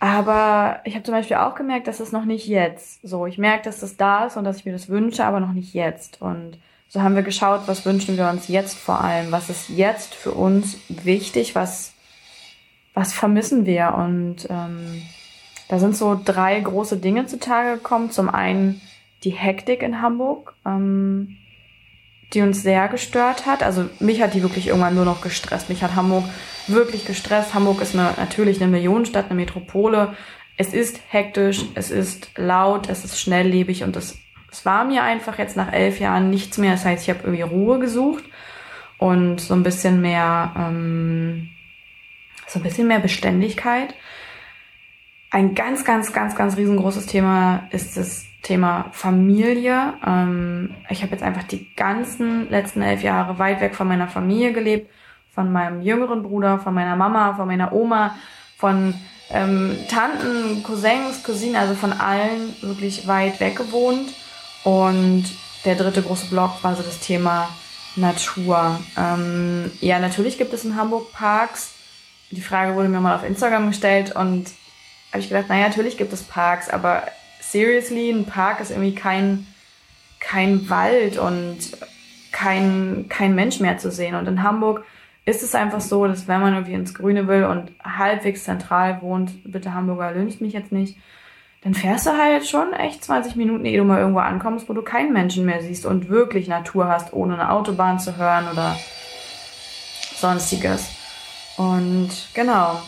Aber 0.00 0.80
ich 0.84 0.94
habe 0.94 1.02
zum 1.02 1.14
Beispiel 1.14 1.38
auch 1.38 1.56
gemerkt, 1.56 1.88
dass 1.88 2.00
es 2.00 2.12
noch 2.12 2.24
nicht 2.24 2.46
jetzt. 2.46 3.00
So, 3.02 3.26
ich 3.26 3.36
merke, 3.36 3.64
dass 3.64 3.80
das 3.80 3.96
da 3.96 4.26
ist 4.26 4.36
und 4.36 4.44
dass 4.44 4.58
ich 4.58 4.64
mir 4.64 4.72
das 4.72 4.88
wünsche, 4.88 5.24
aber 5.24 5.40
noch 5.40 5.52
nicht 5.52 5.74
jetzt. 5.74 6.22
Und 6.22 6.58
so 6.88 7.02
haben 7.02 7.14
wir 7.14 7.22
geschaut, 7.22 7.62
was 7.66 7.84
wünschen 7.84 8.16
wir 8.16 8.28
uns 8.28 8.48
jetzt 8.48 8.78
vor 8.78 9.02
allem, 9.02 9.30
was 9.30 9.50
ist 9.50 9.68
jetzt 9.68 10.14
für 10.14 10.32
uns 10.32 10.78
wichtig, 10.88 11.54
was, 11.54 11.92
was 12.94 13.12
vermissen 13.12 13.66
wir. 13.66 13.94
Und 13.94 14.48
ähm, 14.48 15.02
da 15.68 15.78
sind 15.78 15.96
so 15.96 16.18
drei 16.22 16.58
große 16.58 16.96
Dinge 16.96 17.26
zutage 17.26 17.74
gekommen. 17.74 18.10
Zum 18.10 18.30
einen 18.30 18.80
die 19.22 19.30
Hektik 19.30 19.82
in 19.82 20.00
Hamburg, 20.00 20.54
ähm, 20.64 21.36
die 22.32 22.40
uns 22.40 22.62
sehr 22.62 22.88
gestört 22.88 23.44
hat. 23.44 23.62
Also 23.62 23.88
mich 24.00 24.22
hat 24.22 24.32
die 24.32 24.42
wirklich 24.42 24.68
irgendwann 24.68 24.94
nur 24.94 25.04
noch 25.04 25.20
gestresst. 25.20 25.68
Mich 25.68 25.82
hat 25.82 25.94
Hamburg 25.94 26.24
wirklich 26.68 27.04
gestresst. 27.04 27.52
Hamburg 27.52 27.82
ist 27.82 27.94
eine, 27.94 28.14
natürlich 28.16 28.62
eine 28.62 28.70
Millionenstadt, 28.70 29.26
eine 29.26 29.34
Metropole. 29.34 30.14
Es 30.56 30.72
ist 30.72 31.00
hektisch, 31.08 31.66
es 31.74 31.90
ist 31.90 32.30
laut, 32.36 32.88
es 32.88 33.04
ist 33.04 33.20
schnelllebig 33.20 33.84
und 33.84 33.94
es 33.94 34.18
es 34.58 34.66
war 34.66 34.84
mir 34.84 35.04
einfach 35.04 35.38
jetzt 35.38 35.56
nach 35.56 35.72
elf 35.72 36.00
Jahren 36.00 36.30
nichts 36.30 36.58
mehr. 36.58 36.72
Das 36.72 36.84
heißt, 36.84 37.04
ich 37.04 37.10
habe 37.10 37.20
irgendwie 37.22 37.42
Ruhe 37.42 37.78
gesucht 37.78 38.24
und 38.98 39.40
so 39.40 39.54
ein 39.54 39.62
bisschen 39.62 40.00
mehr, 40.00 40.52
ähm, 40.58 41.50
so 42.48 42.58
ein 42.58 42.64
bisschen 42.64 42.88
mehr 42.88 42.98
Beständigkeit. 42.98 43.94
Ein 45.30 45.54
ganz, 45.54 45.84
ganz, 45.84 46.12
ganz, 46.12 46.34
ganz 46.34 46.56
riesengroßes 46.56 47.06
Thema 47.06 47.68
ist 47.70 47.96
das 47.96 48.26
Thema 48.42 48.86
Familie. 48.90 49.94
Ähm, 50.04 50.74
ich 50.88 51.02
habe 51.02 51.12
jetzt 51.12 51.22
einfach 51.22 51.44
die 51.44 51.72
ganzen 51.76 52.50
letzten 52.50 52.82
elf 52.82 53.04
Jahre 53.04 53.38
weit 53.38 53.60
weg 53.60 53.76
von 53.76 53.86
meiner 53.86 54.08
Familie 54.08 54.52
gelebt, 54.52 54.90
von 55.30 55.52
meinem 55.52 55.82
jüngeren 55.82 56.24
Bruder, 56.24 56.58
von 56.58 56.74
meiner 56.74 56.96
Mama, 56.96 57.34
von 57.34 57.46
meiner 57.46 57.72
Oma, 57.72 58.16
von 58.56 58.94
ähm, 59.30 59.76
Tanten, 59.88 60.64
Cousins, 60.64 61.22
Cousinen, 61.22 61.54
also 61.54 61.74
von 61.74 61.92
allen 61.92 62.56
wirklich 62.60 63.06
weit 63.06 63.38
weg 63.38 63.54
gewohnt 63.54 64.08
und 64.68 65.24
der 65.64 65.76
dritte 65.76 66.02
große 66.02 66.26
Block 66.26 66.62
war 66.62 66.76
so 66.76 66.82
das 66.82 67.00
Thema 67.00 67.48
Natur. 67.96 68.78
Ähm, 68.98 69.70
ja, 69.80 69.98
natürlich 69.98 70.36
gibt 70.36 70.52
es 70.52 70.66
in 70.66 70.76
Hamburg 70.76 71.10
Parks. 71.10 71.72
Die 72.30 72.42
Frage 72.42 72.74
wurde 72.74 72.90
mir 72.90 73.00
mal 73.00 73.16
auf 73.16 73.24
Instagram 73.24 73.68
gestellt 73.68 74.14
und 74.14 74.50
habe 75.10 75.20
ich 75.20 75.30
gedacht, 75.30 75.48
naja, 75.48 75.68
natürlich 75.68 75.96
gibt 75.96 76.12
es 76.12 76.22
Parks, 76.22 76.68
aber 76.68 77.04
seriously, 77.40 78.10
ein 78.10 78.26
Park 78.26 78.60
ist 78.60 78.70
irgendwie 78.70 78.94
kein, 78.94 79.46
kein 80.20 80.68
Wald 80.68 81.16
und 81.16 81.60
kein, 82.30 83.06
kein 83.08 83.34
Mensch 83.34 83.60
mehr 83.60 83.78
zu 83.78 83.90
sehen. 83.90 84.16
Und 84.16 84.28
in 84.28 84.42
Hamburg 84.42 84.84
ist 85.24 85.42
es 85.42 85.54
einfach 85.54 85.80
so, 85.80 86.06
dass 86.06 86.28
wenn 86.28 86.42
man 86.42 86.52
irgendwie 86.52 86.74
ins 86.74 86.92
Grüne 86.92 87.26
will 87.26 87.44
und 87.44 87.72
halbwegs 87.82 88.44
zentral 88.44 89.00
wohnt, 89.00 89.50
bitte 89.50 89.72
Hamburger 89.72 90.12
lüncht 90.12 90.42
mich 90.42 90.52
jetzt 90.52 90.72
nicht, 90.72 90.98
dann 91.62 91.74
fährst 91.74 92.06
du 92.06 92.16
halt 92.16 92.46
schon 92.46 92.72
echt 92.72 93.04
20 93.04 93.34
Minuten, 93.36 93.64
ehe 93.64 93.78
du 93.78 93.84
mal 93.84 93.98
irgendwo 93.98 94.20
ankommst, 94.20 94.68
wo 94.68 94.72
du 94.74 94.82
keinen 94.82 95.12
Menschen 95.12 95.44
mehr 95.44 95.62
siehst 95.62 95.86
und 95.86 96.08
wirklich 96.08 96.46
Natur 96.46 96.88
hast, 96.88 97.12
ohne 97.12 97.34
eine 97.34 97.50
Autobahn 97.50 97.98
zu 97.98 98.16
hören 98.16 98.48
oder 98.52 98.78
sonstiges. 100.16 100.88
Und 101.56 102.10
genau, 102.34 102.80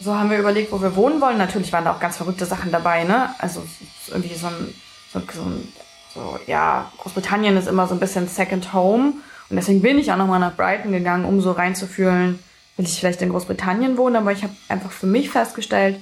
so 0.00 0.14
haben 0.14 0.30
wir 0.30 0.38
überlegt, 0.38 0.72
wo 0.72 0.82
wir 0.82 0.96
wohnen 0.96 1.20
wollen. 1.20 1.38
Natürlich 1.38 1.72
waren 1.72 1.84
da 1.84 1.92
auch 1.92 2.00
ganz 2.00 2.16
verrückte 2.16 2.46
Sachen 2.46 2.72
dabei, 2.72 3.04
ne? 3.04 3.30
Also 3.38 3.62
irgendwie 4.08 4.34
so 4.34 4.48
ein, 4.48 4.74
so, 5.12 5.20
so, 5.32 5.42
ein, 5.42 5.72
so 6.14 6.38
ja, 6.46 6.90
Großbritannien 6.98 7.56
ist 7.56 7.68
immer 7.68 7.86
so 7.86 7.94
ein 7.94 8.00
bisschen 8.00 8.26
Second 8.26 8.72
Home. 8.72 9.12
Und 9.50 9.56
deswegen 9.56 9.82
bin 9.82 9.98
ich 9.98 10.12
auch 10.12 10.16
nochmal 10.16 10.40
nach 10.40 10.56
Brighton 10.56 10.92
gegangen, 10.92 11.24
um 11.24 11.40
so 11.40 11.52
reinzufühlen, 11.52 12.38
will 12.76 12.84
ich 12.84 12.98
vielleicht 12.98 13.22
in 13.22 13.30
Großbritannien 13.30 13.96
wohnen, 13.96 14.16
aber 14.16 14.32
ich 14.32 14.42
habe 14.42 14.52
einfach 14.68 14.90
für 14.90 15.06
mich 15.06 15.30
festgestellt, 15.30 16.00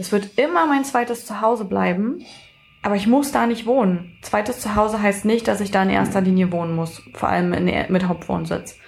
das 0.00 0.12
wird 0.12 0.38
immer 0.38 0.66
mein 0.66 0.84
zweites 0.84 1.26
Zuhause 1.26 1.66
bleiben. 1.66 2.24
aber 2.80 2.96
ich 2.96 3.06
muss 3.06 3.30
da 3.32 3.46
nicht 3.46 3.66
wohnen. 3.66 4.16
Zweites 4.22 4.60
Zuhause 4.60 5.02
heißt 5.02 5.26
nicht, 5.26 5.46
dass 5.46 5.60
ich 5.60 5.70
da 5.70 5.82
in 5.82 5.90
erster 5.90 6.22
Linie 6.22 6.50
wohnen 6.50 6.74
muss, 6.74 7.02
vor 7.12 7.28
allem 7.28 7.52
in, 7.52 7.66
mit 7.92 8.08
Hauptwohnsitz. 8.08 8.78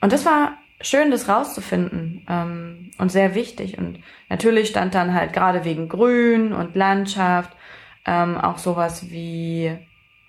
Und 0.00 0.12
das 0.12 0.26
war 0.26 0.56
schön, 0.80 1.12
das 1.12 1.28
rauszufinden 1.28 2.26
ähm, 2.28 2.90
und 2.98 3.12
sehr 3.12 3.36
wichtig. 3.36 3.78
Und 3.78 4.00
natürlich 4.28 4.70
stand 4.70 4.96
dann 4.96 5.14
halt 5.14 5.32
gerade 5.32 5.64
wegen 5.64 5.88
Grün 5.88 6.52
und 6.52 6.74
Landschaft 6.74 7.52
ähm, 8.04 8.36
auch 8.36 8.58
sowas 8.58 9.08
wie 9.10 9.78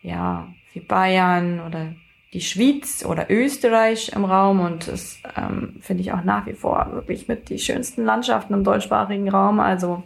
ja 0.03 0.53
wie 0.74 0.82
Bayern 0.82 1.60
oder 1.62 1.96
die 2.33 2.41
Schweiz 2.41 3.05
oder 3.05 3.29
Österreich 3.29 4.11
im 4.15 4.25
Raum 4.25 4.59
und 4.59 4.87
das 4.87 5.19
ähm, 5.37 5.75
finde 5.81 6.01
ich 6.01 6.11
auch 6.11 6.23
nach 6.23 6.47
wie 6.47 6.53
vor 6.53 6.87
wirklich 6.91 7.27
mit 7.27 7.49
die 7.49 7.59
schönsten 7.59 8.03
Landschaften 8.03 8.53
im 8.53 8.63
deutschsprachigen 8.63 9.29
Raum. 9.29 9.59
Also 9.59 10.03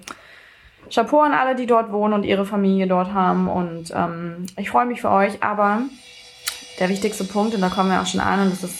Chapeau 0.93 1.21
an 1.21 1.33
alle, 1.33 1.55
die 1.55 1.65
dort 1.65 1.91
wohnen 1.91 2.13
und 2.13 2.23
ihre 2.23 2.45
Familie 2.45 2.87
dort 2.87 3.13
haben 3.13 3.47
und 3.47 3.91
ähm, 3.95 4.45
ich 4.57 4.69
freue 4.69 4.85
mich 4.85 5.01
für 5.01 5.09
euch, 5.09 5.41
aber 5.41 5.83
der 6.79 6.89
wichtigste 6.89 7.23
Punkt, 7.23 7.55
und 7.55 7.61
da 7.61 7.69
kommen 7.69 7.89
wir 7.89 8.01
auch 8.01 8.05
schon 8.05 8.19
an, 8.19 8.41
und 8.41 8.51
das 8.51 8.63
ist 8.63 8.79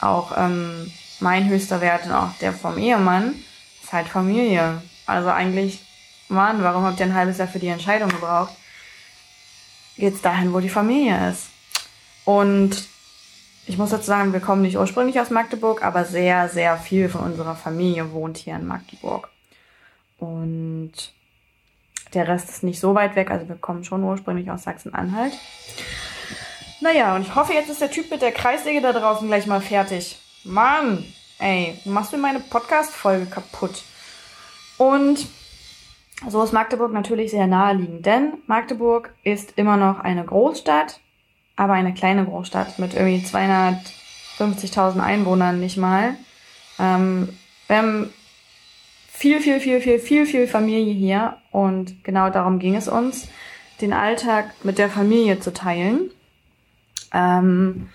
auch 0.00 0.32
ähm, 0.36 0.90
mein 1.20 1.48
höchster 1.48 1.80
Wert 1.80 2.06
und 2.06 2.12
auch 2.12 2.32
der 2.40 2.52
vom 2.52 2.76
Ehemann, 2.78 3.34
ist 3.82 3.92
halt 3.92 4.08
Familie. 4.08 4.82
Also 5.06 5.30
eigentlich, 5.30 5.84
Mann, 6.28 6.62
warum 6.62 6.84
habt 6.84 7.00
ihr 7.00 7.06
ein 7.06 7.14
halbes 7.14 7.38
Jahr 7.38 7.48
für 7.48 7.58
die 7.58 7.68
Entscheidung 7.68 8.10
gebraucht? 8.10 8.52
Geht's 9.96 10.20
dahin, 10.20 10.52
wo 10.52 10.60
die 10.60 10.68
Familie 10.68 11.30
ist. 11.30 11.48
Und 12.26 12.88
ich 13.66 13.78
muss 13.78 13.90
dazu 13.90 14.04
sagen, 14.04 14.32
wir 14.32 14.40
kommen 14.40 14.62
nicht 14.62 14.76
ursprünglich 14.76 15.18
aus 15.18 15.30
Magdeburg, 15.30 15.82
aber 15.82 16.04
sehr, 16.04 16.48
sehr 16.48 16.76
viel 16.76 17.08
von 17.08 17.22
unserer 17.22 17.56
Familie 17.56 18.12
wohnt 18.12 18.36
hier 18.36 18.56
in 18.56 18.66
Magdeburg. 18.66 19.30
Und 20.18 20.92
der 22.14 22.28
Rest 22.28 22.50
ist 22.50 22.62
nicht 22.62 22.80
so 22.80 22.94
weit 22.94 23.16
weg, 23.16 23.30
also 23.30 23.48
wir 23.48 23.56
kommen 23.56 23.84
schon 23.84 24.04
ursprünglich 24.04 24.50
aus 24.50 24.64
Sachsen-Anhalt. 24.64 25.32
Naja, 26.80 27.16
und 27.16 27.22
ich 27.22 27.34
hoffe, 27.34 27.54
jetzt 27.54 27.70
ist 27.70 27.80
der 27.80 27.90
Typ 27.90 28.10
mit 28.10 28.22
der 28.22 28.32
Kreissäge 28.32 28.80
da 28.80 28.92
draußen 28.92 29.26
gleich 29.26 29.46
mal 29.46 29.60
fertig. 29.60 30.18
Mann, 30.44 31.04
ey, 31.38 31.78
machst 31.84 32.12
du 32.12 32.18
meine 32.18 32.40
Podcast-Folge 32.40 33.26
kaputt. 33.26 33.82
Und 34.78 35.26
so 36.28 36.42
ist 36.42 36.52
Magdeburg 36.52 36.92
natürlich 36.92 37.30
sehr 37.30 37.46
naheliegend, 37.46 38.06
denn 38.06 38.34
Magdeburg 38.46 39.12
ist 39.22 39.52
immer 39.56 39.76
noch 39.76 40.00
eine 40.00 40.24
Großstadt, 40.24 41.00
aber 41.56 41.72
eine 41.72 41.94
kleine 41.94 42.24
Großstadt 42.24 42.78
mit 42.78 42.94
irgendwie 42.94 43.26
250.000 43.26 45.00
Einwohnern 45.00 45.58
nicht 45.58 45.76
mal. 45.76 46.14
Ähm, 46.78 47.30
wir 47.66 47.76
haben 47.78 48.10
viel, 49.08 49.40
viel, 49.40 49.60
viel, 49.60 49.80
viel, 49.80 49.98
viel, 49.98 50.26
viel 50.26 50.46
Familie 50.46 50.92
hier 50.92 51.38
und 51.50 52.04
genau 52.04 52.30
darum 52.30 52.58
ging 52.58 52.76
es 52.76 52.86
uns, 52.86 53.28
den 53.80 53.92
Alltag 53.92 54.52
mit 54.62 54.78
der 54.78 54.90
Familie 54.90 55.40
zu 55.40 55.52
teilen. 55.52 56.10
Ähm, 57.12 57.88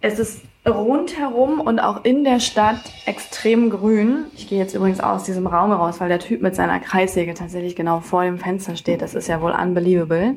es 0.00 0.18
ist 0.18 0.42
rundherum 0.66 1.60
und 1.60 1.78
auch 1.78 2.04
in 2.04 2.24
der 2.24 2.40
Stadt 2.40 2.80
extrem 3.06 3.70
grün. 3.70 4.26
Ich 4.34 4.48
gehe 4.48 4.58
jetzt 4.58 4.74
übrigens 4.74 5.00
aus 5.00 5.24
diesem 5.24 5.46
Raum 5.46 5.72
raus, 5.72 6.00
weil 6.00 6.08
der 6.08 6.18
Typ 6.18 6.42
mit 6.42 6.54
seiner 6.54 6.80
Kreissäge 6.80 7.34
tatsächlich 7.34 7.76
genau 7.76 8.00
vor 8.00 8.24
dem 8.24 8.38
Fenster 8.38 8.76
steht. 8.76 9.02
Das 9.02 9.14
ist 9.14 9.28
ja 9.28 9.40
wohl 9.40 9.52
unbelievable. 9.52 10.36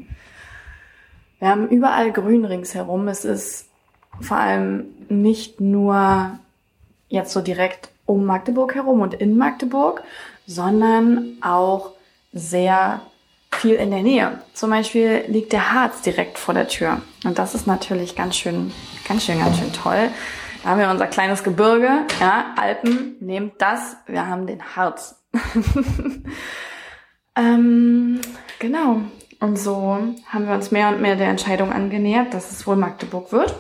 Wir 1.40 1.50
haben 1.50 1.70
überall 1.70 2.12
Grün 2.12 2.46
ringsherum. 2.46 3.08
Es 3.08 3.26
ist 3.26 3.68
vor 4.22 4.38
allem 4.38 4.86
nicht 5.08 5.62
nur 5.62 6.38
jetzt 7.08 7.32
so 7.32 7.42
direkt 7.42 7.90
um 8.06 8.26
Magdeburg 8.26 8.76
herum 8.76 9.02
und 9.02 9.14
in 9.14 9.38
Magdeburg, 9.38 10.04
sondern 10.46 11.38
auch 11.42 11.92
sehr 12.34 13.02
viel 13.52 13.76
in 13.76 13.92
der 13.92 14.02
Nähe. 14.02 14.42
Zum 14.54 14.70
Beispiel 14.70 15.24
liegt 15.28 15.54
der 15.54 15.74
Harz 15.74 16.02
direkt 16.02 16.38
vor 16.38 16.54
der 16.54 16.68
Tür. 16.68 17.02
Und 17.24 17.40
das 17.40 17.56
ist 17.56 17.68
natürlich 17.68 18.16
ganz 18.16 18.38
schön, 18.38 18.72
ganz 19.08 19.26
schön, 19.26 19.40
ganz 19.40 19.58
schön 19.58 19.74
toll. 19.74 20.10
Da 20.64 20.70
haben 20.70 20.80
wir 20.80 20.90
unser 20.90 21.08
kleines 21.08 21.44
Gebirge, 21.44 22.06
ja, 22.20 22.54
Alpen, 22.58 23.16
nehmt 23.22 23.62
das, 23.62 23.96
wir 24.08 24.28
haben 24.28 24.46
den 24.46 24.76
Harz. 24.76 25.16
ähm, 27.36 28.20
genau. 28.60 29.02
Und 29.40 29.58
so 29.58 29.98
haben 30.28 30.48
wir 30.48 30.54
uns 30.54 30.72
mehr 30.72 30.90
und 30.90 31.02
mehr 31.02 31.16
der 31.16 31.30
Entscheidung 31.30 31.72
angenähert, 31.72 32.34
dass 32.34 32.52
es 32.52 32.68
wohl 32.68 32.76
Magdeburg 32.76 33.32
wird. 33.32 33.56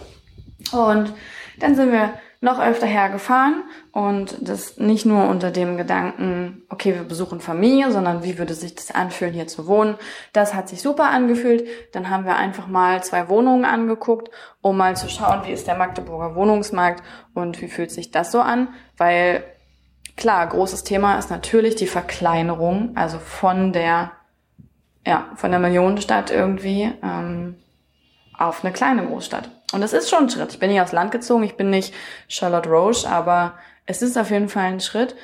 Und 0.71 1.13
dann 1.59 1.75
sind 1.75 1.91
wir 1.91 2.13
noch 2.41 2.59
öfter 2.59 2.87
hergefahren 2.87 3.63
und 3.91 4.37
das 4.39 4.77
nicht 4.77 5.05
nur 5.05 5.27
unter 5.27 5.51
dem 5.51 5.75
Gedanken, 5.75 6.63
okay, 6.69 6.95
wir 6.95 7.03
besuchen 7.03 7.41
Familie, 7.41 7.91
sondern 7.91 8.23
wie 8.23 8.37
würde 8.37 8.53
sich 8.53 8.75
das 8.75 8.91
anfühlen, 8.91 9.33
hier 9.33 9.47
zu 9.47 9.67
wohnen. 9.67 9.95
Das 10.31 10.53
hat 10.53 10.69
sich 10.69 10.81
super 10.81 11.09
angefühlt. 11.09 11.67
Dann 11.91 12.09
haben 12.09 12.23
wir 12.23 12.37
einfach 12.37 12.67
mal 12.67 13.03
zwei 13.03 13.27
Wohnungen 13.27 13.65
angeguckt, 13.65 14.29
um 14.61 14.77
mal 14.77 14.95
zu 14.95 15.09
schauen, 15.09 15.41
wie 15.45 15.51
ist 15.51 15.67
der 15.67 15.75
Magdeburger 15.75 16.35
Wohnungsmarkt 16.35 17.03
und 17.33 17.61
wie 17.61 17.67
fühlt 17.67 17.91
sich 17.91 18.09
das 18.09 18.31
so 18.31 18.39
an, 18.39 18.69
weil 18.95 19.43
klar, 20.15 20.47
großes 20.47 20.85
Thema 20.85 21.17
ist 21.17 21.29
natürlich 21.29 21.75
die 21.75 21.87
Verkleinerung, 21.87 22.91
also 22.95 23.19
von 23.19 23.73
der 23.73 24.11
ja, 25.05 25.27
von 25.35 25.51
der 25.51 25.59
Millionenstadt 25.59 26.31
irgendwie 26.31 26.91
ähm, 27.03 27.55
auf 28.37 28.63
eine 28.63 28.73
kleine 28.73 29.05
Großstadt. 29.05 29.49
Und 29.73 29.81
das 29.81 29.93
ist 29.93 30.09
schon 30.09 30.23
ein 30.23 30.29
Schritt. 30.29 30.53
Ich 30.53 30.59
bin 30.59 30.69
nicht 30.69 30.81
aufs 30.81 30.91
Land 30.91 31.11
gezogen, 31.11 31.43
ich 31.43 31.57
bin 31.57 31.69
nicht 31.69 31.93
Charlotte 32.27 32.69
Roche, 32.69 33.07
aber 33.07 33.53
es 33.85 34.01
ist 34.01 34.17
auf 34.17 34.31
jeden 34.31 34.49
Fall 34.49 34.63
ein 34.63 34.79
Schritt. 34.79 35.15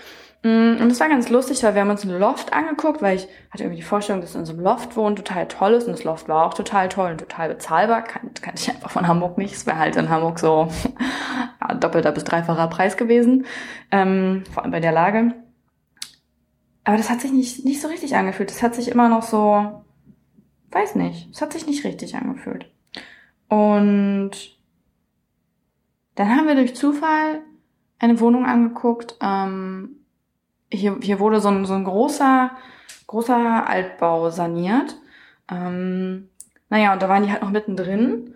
Mm, 0.43 0.77
und 0.79 0.91
es 0.91 0.99
war 0.99 1.09
ganz 1.09 1.29
lustig, 1.29 1.63
weil 1.63 1.73
wir 1.73 1.81
haben 1.81 1.89
uns 1.89 2.03
ein 2.03 2.19
Loft 2.19 2.53
angeguckt, 2.53 3.01
weil 3.01 3.15
ich 3.15 3.27
hatte 3.49 3.63
irgendwie 3.63 3.81
die 3.81 3.87
Vorstellung, 3.87 4.21
dass 4.21 4.35
in 4.35 4.45
so 4.45 4.53
einem 4.53 4.61
Loft 4.61 4.95
wohnen 4.95 5.15
total 5.15 5.47
toll 5.47 5.73
ist. 5.73 5.87
Und 5.87 5.93
das 5.93 6.03
Loft 6.03 6.27
war 6.27 6.45
auch 6.45 6.53
total 6.53 6.87
toll 6.89 7.11
und 7.11 7.19
total 7.19 7.49
bezahlbar. 7.49 8.03
Kann, 8.03 8.31
kannte 8.39 8.61
ich 8.61 8.69
einfach 8.69 8.91
von 8.91 9.07
Hamburg 9.07 9.39
nicht. 9.39 9.55
Es 9.55 9.65
wäre 9.65 9.79
halt 9.79 9.95
in 9.95 10.09
Hamburg 10.09 10.37
so 10.37 10.67
ja, 11.61 11.73
doppelter 11.75 12.11
bis 12.11 12.25
dreifacher 12.25 12.67
Preis 12.67 12.97
gewesen. 12.97 13.45
Ähm, 13.91 14.43
vor 14.53 14.63
allem 14.63 14.71
bei 14.71 14.79
der 14.79 14.91
Lage. 14.91 15.33
Aber 16.85 16.97
das 16.97 17.09
hat 17.09 17.21
sich 17.21 17.31
nicht, 17.31 17.65
nicht 17.65 17.81
so 17.81 17.87
richtig 17.87 18.15
angefühlt. 18.15 18.49
Das 18.49 18.63
hat 18.63 18.75
sich 18.75 18.87
immer 18.87 19.09
noch 19.09 19.23
so, 19.23 19.83
weiß 20.71 20.95
nicht, 20.95 21.29
es 21.31 21.41
hat 21.41 21.51
sich 21.51 21.67
nicht 21.67 21.83
richtig 21.83 22.15
angefühlt. 22.15 22.71
Und 23.49 24.31
dann 26.15 26.29
haben 26.29 26.47
wir 26.47 26.55
durch 26.55 26.75
Zufall 26.75 27.41
eine 27.99 28.19
Wohnung 28.19 28.45
angeguckt. 28.45 29.17
Ähm, 29.21 29.97
hier, 30.71 30.97
hier 31.01 31.19
wurde 31.19 31.41
so 31.41 31.49
ein, 31.49 31.65
so 31.65 31.73
ein 31.73 31.83
großer, 31.83 32.51
großer 33.07 33.67
Altbau 33.67 34.29
saniert. 34.29 34.95
Ähm, 35.49 36.29
naja, 36.69 36.93
und 36.93 37.01
da 37.01 37.09
waren 37.09 37.23
die 37.23 37.31
halt 37.31 37.41
noch 37.41 37.51
mittendrin. 37.51 38.35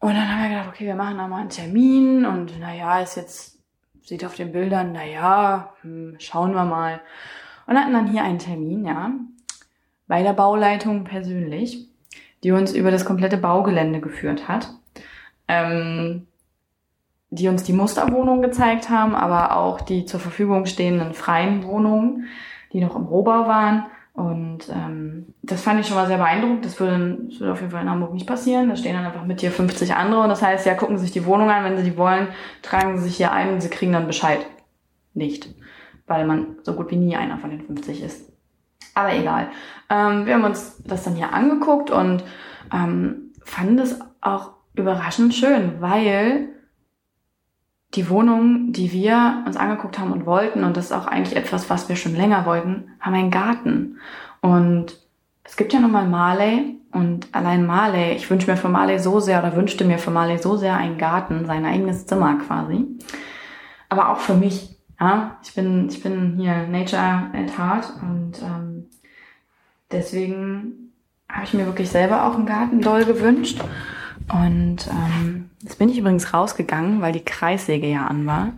Und 0.00 0.14
dann 0.14 0.28
haben 0.28 0.42
wir 0.42 0.48
gedacht, 0.50 0.68
okay, 0.68 0.86
wir 0.86 0.96
machen 0.96 1.18
da 1.18 1.26
mal 1.28 1.40
einen 1.40 1.50
Termin. 1.50 2.26
Und 2.26 2.58
naja, 2.60 3.00
ist 3.00 3.16
jetzt, 3.16 3.53
sieht 4.04 4.24
auf 4.24 4.36
den 4.36 4.52
Bildern, 4.52 4.92
naja, 4.92 5.74
hm, 5.82 6.16
schauen 6.18 6.54
wir 6.54 6.64
mal. 6.64 7.00
Und 7.66 7.78
hatten 7.78 7.92
dann 7.92 8.10
hier 8.10 8.22
einen 8.22 8.38
Termin, 8.38 8.84
ja, 8.84 9.10
bei 10.06 10.22
der 10.22 10.34
Bauleitung 10.34 11.04
persönlich 11.04 11.88
die 12.44 12.52
uns 12.52 12.74
über 12.74 12.90
das 12.90 13.06
komplette 13.06 13.38
Baugelände 13.38 14.00
geführt 14.00 14.46
hat. 14.46 14.68
Ähm, 15.48 16.26
die 17.30 17.48
uns 17.48 17.64
die 17.64 17.72
Musterwohnungen 17.72 18.42
gezeigt 18.42 18.90
haben, 18.90 19.16
aber 19.16 19.56
auch 19.56 19.80
die 19.80 20.04
zur 20.04 20.20
Verfügung 20.20 20.66
stehenden 20.66 21.14
freien 21.14 21.64
Wohnungen, 21.64 22.26
die 22.72 22.80
noch 22.80 22.94
im 22.94 23.06
Rohbau 23.06 23.48
waren. 23.48 23.86
Und 24.14 24.68
ähm, 24.70 25.34
das 25.42 25.62
fand 25.62 25.80
ich 25.80 25.88
schon 25.88 25.96
mal 25.96 26.06
sehr 26.06 26.18
beeindruckend. 26.18 26.64
Das 26.64 26.78
würde, 26.78 27.18
das 27.28 27.40
würde 27.40 27.52
auf 27.52 27.60
jeden 27.60 27.72
Fall 27.72 27.82
in 27.82 27.90
Hamburg 27.90 28.14
nicht 28.14 28.28
passieren. 28.28 28.68
Da 28.68 28.76
stehen 28.76 28.94
dann 28.94 29.04
einfach 29.04 29.24
mit 29.24 29.42
dir 29.42 29.50
50 29.50 29.96
andere. 29.96 30.22
Und 30.22 30.28
das 30.28 30.40
heißt, 30.40 30.64
ja, 30.66 30.74
gucken 30.74 30.96
Sie 30.96 31.02
sich 31.02 31.12
die 31.12 31.26
Wohnung 31.26 31.50
an. 31.50 31.64
Wenn 31.64 31.76
Sie 31.76 31.82
die 31.82 31.96
wollen, 31.96 32.28
tragen 32.62 32.96
Sie 32.96 33.04
sich 33.04 33.16
hier 33.16 33.32
ein 33.32 33.52
und 33.52 33.60
Sie 33.60 33.70
kriegen 33.70 33.92
dann 33.92 34.06
Bescheid. 34.06 34.46
Nicht. 35.14 35.52
Weil 36.06 36.26
man 36.26 36.58
so 36.62 36.74
gut 36.74 36.92
wie 36.92 36.96
nie 36.96 37.16
einer 37.16 37.38
von 37.38 37.50
den 37.50 37.62
50 37.62 38.02
ist. 38.04 38.32
Aber 38.94 39.12
egal. 39.12 39.48
Ähm, 39.90 40.26
wir 40.26 40.34
haben 40.34 40.44
uns 40.44 40.80
das 40.84 41.02
dann 41.02 41.16
hier 41.16 41.32
angeguckt 41.32 41.90
und 41.90 42.22
ähm, 42.72 43.32
fanden 43.42 43.80
es 43.80 43.98
auch 44.20 44.52
überraschend 44.76 45.34
schön, 45.34 45.80
weil 45.80 46.50
die 47.94 48.10
Wohnung, 48.10 48.72
die 48.72 48.92
wir 48.92 49.42
uns 49.46 49.56
angeguckt 49.56 49.98
haben 49.98 50.12
und 50.12 50.26
wollten, 50.26 50.64
und 50.64 50.76
das 50.76 50.86
ist 50.86 50.92
auch 50.92 51.06
eigentlich 51.06 51.36
etwas, 51.36 51.70
was 51.70 51.88
wir 51.88 51.96
schon 51.96 52.16
länger 52.16 52.44
wollten, 52.44 52.90
haben 53.00 53.14
einen 53.14 53.30
Garten. 53.30 53.98
Und 54.40 54.98
es 55.44 55.56
gibt 55.56 55.72
ja 55.72 55.80
nochmal 55.80 56.06
Marley 56.06 56.76
und 56.92 57.28
allein 57.32 57.66
Marley, 57.66 58.12
ich 58.12 58.28
wünsche 58.30 58.50
mir 58.50 58.56
für 58.56 58.68
Marley 58.68 58.98
so 58.98 59.20
sehr 59.20 59.40
oder 59.40 59.56
wünschte 59.56 59.84
mir 59.84 59.98
für 59.98 60.10
Marley 60.10 60.38
so 60.38 60.56
sehr 60.56 60.76
einen 60.76 60.98
Garten, 60.98 61.46
sein 61.46 61.64
eigenes 61.64 62.06
Zimmer 62.06 62.38
quasi. 62.38 62.86
Aber 63.88 64.10
auch 64.10 64.18
für 64.18 64.34
mich. 64.34 64.70
Ja, 65.00 65.38
ich 65.42 65.54
bin, 65.54 65.88
ich 65.88 66.02
bin 66.02 66.36
hier 66.38 66.68
Nature 66.68 67.30
at 67.34 67.58
Heart 67.58 67.92
und 68.00 68.40
ähm, 68.42 68.86
deswegen 69.90 70.92
habe 71.28 71.44
ich 71.44 71.52
mir 71.52 71.66
wirklich 71.66 71.90
selber 71.90 72.24
auch 72.24 72.36
einen 72.36 72.46
Garten 72.46 72.80
doll 72.80 73.04
gewünscht. 73.04 73.60
Und 74.32 74.88
ähm, 74.90 75.50
jetzt 75.62 75.78
bin 75.78 75.88
ich 75.88 75.98
übrigens 75.98 76.32
rausgegangen, 76.32 77.00
weil 77.00 77.12
die 77.12 77.24
Kreissäge 77.24 77.86
ja 77.86 78.06
an 78.06 78.26
war. 78.26 78.52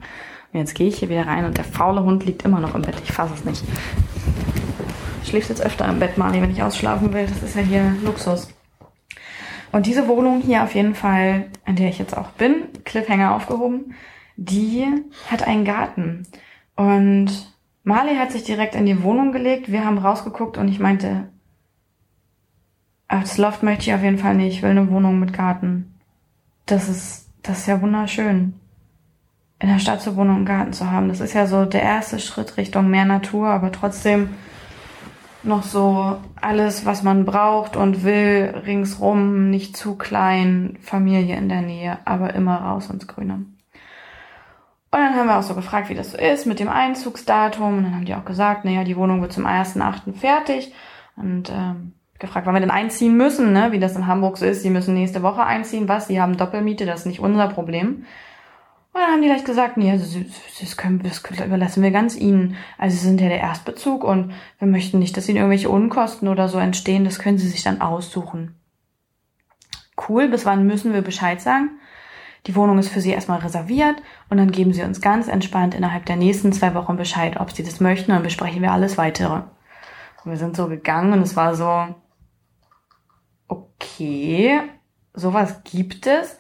Und 0.53 0.61
jetzt 0.61 0.75
gehe 0.75 0.89
ich 0.89 0.99
hier 0.99 1.09
wieder 1.09 1.27
rein 1.27 1.45
und 1.45 1.57
der 1.57 1.65
faule 1.65 2.03
Hund 2.03 2.25
liegt 2.25 2.45
immer 2.45 2.61
noch 2.61 2.75
im 2.75 2.83
Bett. 2.83 2.97
Ich 3.03 3.13
fasse 3.13 3.35
es 3.35 3.45
nicht. 3.45 3.65
schläfst 5.25 5.51
jetzt 5.51 5.63
öfter 5.63 5.89
im 5.89 5.99
Bett, 5.99 6.17
Mali, 6.17 6.41
wenn 6.41 6.51
ich 6.51 6.63
ausschlafen 6.63 7.13
will. 7.13 7.27
Das 7.27 7.43
ist 7.43 7.57
ja 7.57 7.63
hier 7.63 7.97
Luxus. 8.03 8.49
Und 9.73 9.87
diese 9.87 10.09
Wohnung 10.09 10.41
hier 10.41 10.63
auf 10.63 10.75
jeden 10.75 10.95
Fall, 10.95 11.47
in 11.67 11.77
der 11.77 11.89
ich 11.89 11.99
jetzt 11.99 12.17
auch 12.17 12.31
bin, 12.31 12.69
Cliffhanger 12.85 13.35
aufgehoben, 13.35 13.95
die 14.37 14.87
hat 15.31 15.47
einen 15.47 15.65
Garten. 15.65 16.27
Und 16.77 17.53
Marley 17.85 18.17
hat 18.17 18.33
sich 18.33 18.45
direkt 18.45 18.75
in 18.75 18.87
die 18.87 19.03
Wohnung 19.03 19.33
gelegt. 19.33 19.71
Wir 19.71 19.85
haben 19.85 19.99
rausgeguckt 19.99 20.57
und 20.59 20.69
ich 20.69 20.79
meinte, 20.79 21.29
ach, 23.09 23.23
das 23.23 23.39
Loft 23.39 23.63
möchte 23.63 23.85
ich 23.85 23.95
auf 23.95 24.03
jeden 24.03 24.19
Fall 24.19 24.35
nicht. 24.35 24.57
Ich 24.57 24.63
will 24.63 24.71
eine 24.71 24.91
Wohnung 24.91 25.19
mit 25.19 25.33
Garten. 25.33 25.95
Das 26.67 26.89
ist, 26.89 27.31
das 27.43 27.61
ist 27.61 27.67
ja 27.67 27.81
wunderschön. 27.81 28.55
In 29.59 29.69
der 29.69 29.79
Stadt 29.79 30.03
zur 30.03 30.17
Wohnung 30.17 30.39
und 30.39 30.45
Garten 30.45 30.73
zu 30.73 30.91
haben. 30.91 31.09
Das 31.09 31.21
ist 31.21 31.33
ja 31.33 31.47
so 31.47 31.65
der 31.65 31.83
erste 31.83 32.19
Schritt 32.19 32.57
Richtung 32.57 32.91
mehr 32.91 33.07
Natur, 33.07 33.49
aber 33.49 33.73
trotzdem 33.73 34.31
noch 35.43 35.63
so 35.63 36.19
alles, 36.41 36.85
was 36.85 37.03
man 37.03 37.25
braucht 37.25 37.77
und 37.77 38.03
will, 38.05 38.53
ringsrum, 38.67 39.49
nicht 39.49 39.77
zu 39.77 39.95
klein, 39.95 40.77
Familie 40.83 41.37
in 41.37 41.49
der 41.49 41.63
Nähe, 41.63 41.99
aber 42.05 42.35
immer 42.35 42.57
raus 42.57 42.91
ins 42.91 43.07
Grüne. 43.07 43.47
Und 44.91 45.03
dann 45.03 45.15
haben 45.15 45.27
wir 45.27 45.39
auch 45.39 45.43
so 45.43 45.55
gefragt, 45.55 45.89
wie 45.89 45.95
das 45.95 46.13
so 46.13 46.19
ist 46.19 46.47
mit 46.47 46.59
dem 46.59 46.69
Einzugsdatum. 46.69 47.79
Und 47.79 47.85
dann 47.85 47.95
haben 47.95 48.05
die 48.05 48.15
auch 48.15 48.25
gesagt, 48.25 48.65
naja, 48.65 48.83
die 48.83 48.97
Wohnung 48.97 49.21
wird 49.21 49.33
zum 49.33 49.47
1.8. 49.47 50.15
fertig. 50.15 50.73
Und 51.17 51.51
ähm, 51.51 51.93
gefragt, 52.19 52.47
wann 52.47 52.55
wir 52.55 52.61
denn 52.61 52.71
einziehen 52.71 53.17
müssen, 53.17 53.53
ne? 53.53 53.73
wie 53.73 53.79
das 53.79 53.97
in 53.97 54.07
Hamburg 54.07 54.39
so 54.39 54.47
ist. 54.47 54.63
Sie 54.63 54.71
müssen 54.71 54.95
nächste 54.95 55.23
Woche 55.23 55.45
einziehen. 55.45 55.89
Was? 55.89 56.09
Sie 56.09 56.21
haben 56.21 56.37
Doppelmiete, 56.37 56.87
das 56.87 57.01
ist 57.01 57.07
nicht 57.07 57.21
unser 57.21 57.49
Problem. 57.49 58.07
Und 58.93 59.03
dann 59.03 59.11
haben 59.11 59.21
die 59.21 59.29
gleich 59.29 59.45
gesagt, 59.45 59.77
nee, 59.77 59.93
das, 60.61 60.77
können, 60.79 61.03
das 61.03 61.23
überlassen 61.45 61.83
wir 61.83 61.91
ganz 61.91 62.17
ihnen. 62.17 62.57
Also 62.79 62.97
sie 62.97 63.05
sind 63.05 63.21
ja 63.21 63.29
der 63.29 63.41
Erstbezug 63.41 64.05
und 64.05 64.33
wir 64.59 64.67
möchten 64.67 64.99
nicht, 64.99 65.17
dass 65.17 65.29
ihnen 65.29 65.37
irgendwelche 65.37 65.69
Unkosten 65.69 66.29
oder 66.29 66.49
so 66.49 66.59
entstehen. 66.59 67.05
Das 67.05 67.19
können 67.19 67.37
sie 67.37 67.49
sich 67.49 67.63
dann 67.63 67.83
aussuchen. 67.83 68.55
Cool, 70.09 70.29
bis 70.29 70.47
wann 70.47 70.67
müssen 70.67 70.95
wir 70.95 71.03
Bescheid 71.03 71.41
sagen? 71.41 71.79
Die 72.47 72.55
Wohnung 72.55 72.79
ist 72.79 72.89
für 72.89 73.01
sie 73.01 73.11
erstmal 73.11 73.41
reserviert 73.41 73.97
und 74.31 74.37
dann 74.39 74.53
geben 74.53 74.73
sie 74.73 74.83
uns 74.83 75.01
ganz 75.01 75.27
entspannt 75.27 75.75
innerhalb 75.75 76.07
der 76.07 76.17
nächsten 76.17 76.53
zwei 76.53 76.75
Wochen 76.75 76.97
Bescheid, 76.97 77.41
ob 77.41 77.51
sie 77.51 77.65
das 77.65 77.81
möchten, 77.81 78.13
dann 78.13 78.23
besprechen 78.23 78.63
wir 78.63 78.73
alles 78.73 78.97
weitere. 78.97 79.43
Und 80.25 80.31
wir 80.31 80.37
sind 80.37 80.57
so 80.57 80.69
gegangen 80.69 81.13
und 81.13 81.23
es 81.23 81.35
war 81.35 81.55
so, 81.55 81.95
okay, 83.79 84.61
sowas 85.15 85.63
gibt 85.65 86.07
es. 86.07 86.39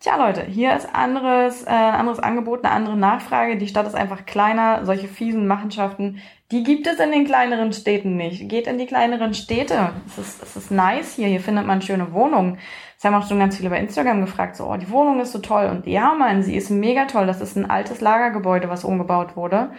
Tja, 0.00 0.16
Leute, 0.16 0.44
hier 0.44 0.76
ist 0.76 0.94
anderes, 0.94 1.62
äh, 1.62 1.70
anderes 1.70 2.18
Angebot, 2.18 2.62
eine 2.62 2.74
andere 2.74 2.96
Nachfrage. 2.96 3.56
Die 3.56 3.68
Stadt 3.68 3.86
ist 3.86 3.94
einfach 3.94 4.26
kleiner. 4.26 4.84
Solche 4.84 5.08
fiesen 5.08 5.46
Machenschaften, 5.46 6.20
die 6.50 6.62
gibt 6.62 6.86
es 6.86 7.00
in 7.00 7.10
den 7.10 7.24
kleineren 7.24 7.72
Städten 7.72 8.16
nicht. 8.16 8.46
Geht 8.50 8.66
in 8.66 8.76
die 8.76 8.84
kleineren 8.84 9.32
Städte. 9.32 9.92
Es 10.06 10.18
ist, 10.18 10.42
es 10.42 10.56
ist 10.56 10.70
nice 10.70 11.14
hier. 11.14 11.28
Hier 11.28 11.40
findet 11.40 11.64
man 11.66 11.80
schöne 11.80 12.12
Wohnungen. 12.12 12.58
Es 12.98 13.04
haben 13.04 13.14
auch 13.14 13.26
schon 13.26 13.38
ganz 13.38 13.56
viele 13.56 13.70
bei 13.70 13.78
Instagram 13.78 14.20
gefragt, 14.20 14.56
so, 14.56 14.66
oh, 14.66 14.76
die 14.76 14.90
Wohnung 14.90 15.20
ist 15.20 15.32
so 15.32 15.38
toll. 15.38 15.66
Und 15.70 15.86
ja, 15.86 16.14
man, 16.14 16.42
sie 16.42 16.54
ist 16.54 16.68
mega 16.68 17.06
toll. 17.06 17.26
Das 17.26 17.40
ist 17.40 17.56
ein 17.56 17.70
altes 17.70 18.02
Lagergebäude, 18.02 18.68
was 18.68 18.84
umgebaut 18.84 19.36
wurde. 19.36 19.70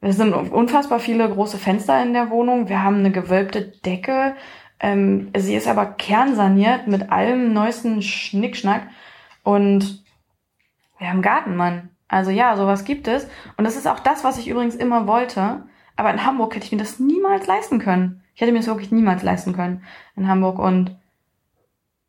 Es 0.00 0.16
sind 0.16 0.34
unfassbar 0.34 1.00
viele 1.00 1.28
große 1.28 1.56
Fenster 1.56 2.02
in 2.02 2.12
der 2.12 2.28
Wohnung. 2.28 2.68
Wir 2.68 2.82
haben 2.82 2.98
eine 2.98 3.10
gewölbte 3.10 3.62
Decke. 3.62 4.36
Ähm, 4.80 5.30
sie 5.36 5.54
ist 5.54 5.68
aber 5.68 5.86
kernsaniert 5.86 6.86
mit 6.86 7.10
allem 7.10 7.52
neuesten 7.52 8.02
Schnickschnack. 8.02 8.82
Und 9.42 10.04
wir 10.98 11.08
haben 11.08 11.22
Gartenmann. 11.22 11.90
Also 12.08 12.30
ja, 12.30 12.56
sowas 12.56 12.84
gibt 12.84 13.08
es. 13.08 13.28
Und 13.56 13.64
das 13.64 13.76
ist 13.76 13.86
auch 13.86 14.00
das, 14.00 14.24
was 14.24 14.38
ich 14.38 14.48
übrigens 14.48 14.74
immer 14.74 15.06
wollte. 15.06 15.64
Aber 15.96 16.10
in 16.10 16.24
Hamburg 16.24 16.54
hätte 16.54 16.66
ich 16.66 16.72
mir 16.72 16.78
das 16.78 17.00
niemals 17.00 17.46
leisten 17.46 17.78
können. 17.78 18.22
Ich 18.34 18.40
hätte 18.40 18.52
mir 18.52 18.58
das 18.58 18.68
wirklich 18.68 18.92
niemals 18.92 19.22
leisten 19.22 19.52
können 19.52 19.82
in 20.16 20.28
Hamburg. 20.28 20.58
Und 20.58 20.96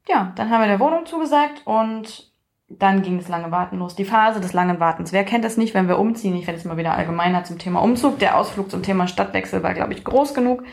ja, 0.07 0.31
dann 0.35 0.49
haben 0.49 0.61
wir 0.61 0.67
der 0.67 0.79
Wohnung 0.79 1.05
zugesagt 1.05 1.63
und 1.65 2.29
dann 2.69 3.01
ging 3.01 3.17
das 3.17 3.29
lange 3.29 3.51
Warten 3.51 3.79
los. 3.79 3.95
Die 3.95 4.05
Phase 4.05 4.39
des 4.39 4.53
langen 4.53 4.79
Wartens. 4.79 5.11
Wer 5.11 5.23
kennt 5.23 5.43
das 5.43 5.57
nicht, 5.57 5.73
wenn 5.73 5.87
wir 5.87 5.97
umziehen? 5.97 6.35
Ich 6.35 6.45
werde 6.45 6.59
jetzt 6.59 6.67
mal 6.67 6.77
wieder 6.77 6.93
allgemeiner 6.93 7.43
zum 7.43 7.57
Thema 7.57 7.81
Umzug. 7.81 8.19
Der 8.19 8.37
Ausflug 8.37 8.69
zum 8.69 8.83
Thema 8.83 9.07
Stadtwechsel 9.07 9.63
war, 9.63 9.73
glaube 9.73 9.93
ich, 9.93 10.03
groß 10.03 10.35
genug. 10.35 10.63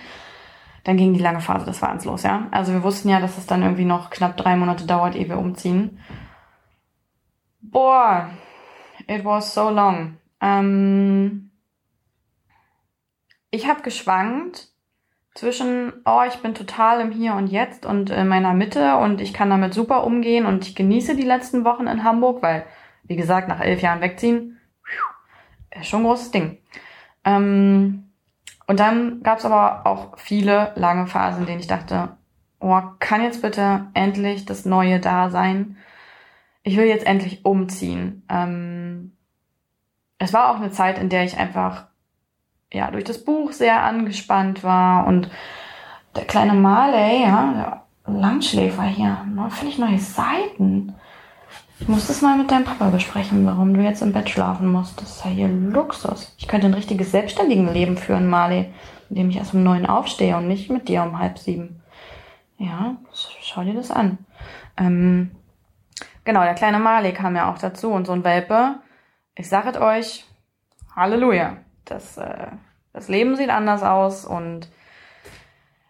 Dann 0.86 0.96
ging 0.96 1.14
die 1.14 1.20
lange 1.20 1.40
Phase 1.40 1.66
des 1.66 1.82
Wartens 1.82 2.04
los, 2.04 2.22
ja. 2.22 2.46
Also 2.52 2.72
wir 2.72 2.84
wussten 2.84 3.08
ja, 3.08 3.18
dass 3.18 3.38
es 3.38 3.46
dann 3.46 3.62
irgendwie 3.62 3.84
noch 3.84 4.08
knapp 4.08 4.36
drei 4.36 4.54
Monate 4.54 4.86
dauert, 4.86 5.16
ehe 5.16 5.28
wir 5.28 5.36
umziehen. 5.36 5.98
Boah, 7.60 8.30
it 9.08 9.24
was 9.24 9.52
so 9.52 9.68
long. 9.68 10.18
Ähm, 10.40 11.50
ich 13.50 13.66
habe 13.66 13.82
geschwankt 13.82 14.68
zwischen, 15.34 15.92
oh, 16.04 16.22
ich 16.28 16.36
bin 16.36 16.54
total 16.54 17.00
im 17.00 17.10
Hier 17.10 17.34
und 17.34 17.48
Jetzt 17.48 17.84
und 17.84 18.10
in 18.10 18.28
meiner 18.28 18.54
Mitte 18.54 18.96
und 18.98 19.20
ich 19.20 19.34
kann 19.34 19.50
damit 19.50 19.74
super 19.74 20.04
umgehen 20.04 20.46
und 20.46 20.68
ich 20.68 20.76
genieße 20.76 21.16
die 21.16 21.22
letzten 21.22 21.64
Wochen 21.64 21.88
in 21.88 22.04
Hamburg, 22.04 22.44
weil, 22.44 22.64
wie 23.02 23.16
gesagt, 23.16 23.48
nach 23.48 23.60
elf 23.60 23.82
Jahren 23.82 24.02
wegziehen, 24.02 24.60
ist 25.80 25.88
schon 25.88 26.02
ein 26.02 26.06
großes 26.06 26.30
Ding. 26.30 26.58
Ähm, 27.24 28.05
und 28.66 28.80
dann 28.80 29.22
gab 29.22 29.38
es 29.38 29.44
aber 29.44 29.86
auch 29.86 30.18
viele 30.18 30.72
lange 30.76 31.06
Phasen, 31.06 31.42
in 31.42 31.46
denen 31.46 31.60
ich 31.60 31.66
dachte, 31.66 32.10
oh, 32.60 32.80
kann 32.98 33.22
jetzt 33.22 33.42
bitte 33.42 33.86
endlich 33.94 34.44
das 34.44 34.64
Neue 34.64 35.00
da 35.00 35.30
sein? 35.30 35.76
ich 36.66 36.76
will 36.76 36.86
jetzt 36.86 37.06
endlich 37.06 37.44
umziehen. 37.44 38.24
Ähm, 38.28 39.12
es 40.18 40.32
war 40.32 40.50
auch 40.50 40.56
eine 40.56 40.72
Zeit, 40.72 40.98
in 40.98 41.08
der 41.08 41.22
ich 41.22 41.38
einfach 41.38 41.84
ja 42.72 42.90
durch 42.90 43.04
das 43.04 43.24
Buch 43.24 43.52
sehr 43.52 43.84
angespannt 43.84 44.64
war 44.64 45.06
und 45.06 45.30
der 46.16 46.24
kleine 46.24 46.54
Marley, 46.54 47.22
ja, 47.22 47.84
der 48.04 48.12
Langschläfer 48.12 48.82
hier, 48.82 49.24
völlig 49.50 49.78
neue 49.78 50.00
Seiten. 50.00 50.94
Ich 51.78 51.88
muss 51.88 52.06
das 52.06 52.22
mal 52.22 52.38
mit 52.38 52.50
deinem 52.50 52.64
Papa 52.64 52.88
besprechen, 52.88 53.46
warum 53.46 53.74
du 53.74 53.80
jetzt 53.82 54.02
im 54.02 54.12
Bett 54.12 54.30
schlafen 54.30 54.66
musst. 54.68 55.00
Das 55.00 55.16
ist 55.16 55.24
ja 55.24 55.30
hier 55.30 55.48
Luxus. 55.48 56.34
Ich 56.38 56.48
könnte 56.48 56.66
ein 56.66 56.74
richtiges 56.74 57.10
selbstständiges 57.10 57.72
Leben 57.72 57.96
führen, 57.96 58.28
Marley, 58.28 58.72
indem 59.10 59.30
ich 59.30 59.36
erst 59.36 59.54
um 59.54 59.62
neun 59.62 59.86
aufstehe 59.86 60.36
und 60.36 60.48
nicht 60.48 60.70
mit 60.70 60.88
dir 60.88 61.02
um 61.02 61.18
halb 61.18 61.38
sieben. 61.38 61.82
Ja, 62.58 62.96
schau 63.42 63.62
dir 63.62 63.74
das 63.74 63.90
an. 63.90 64.18
Ähm, 64.78 65.30
Genau, 66.26 66.42
der 66.42 66.54
kleine 66.54 66.80
Marley 66.80 67.12
kam 67.12 67.36
ja 67.36 67.50
auch 67.50 67.58
dazu 67.58 67.92
und 67.92 68.04
so 68.04 68.12
ein 68.12 68.24
Welpe. 68.24 68.80
Ich 69.36 69.48
sag 69.48 69.64
es 69.66 69.80
euch, 69.80 70.24
Halleluja. 70.96 71.58
Das, 71.84 72.18
äh, 72.18 72.48
das 72.92 73.06
Leben 73.06 73.36
sieht 73.36 73.48
anders 73.48 73.84
aus 73.84 74.24
und 74.24 74.68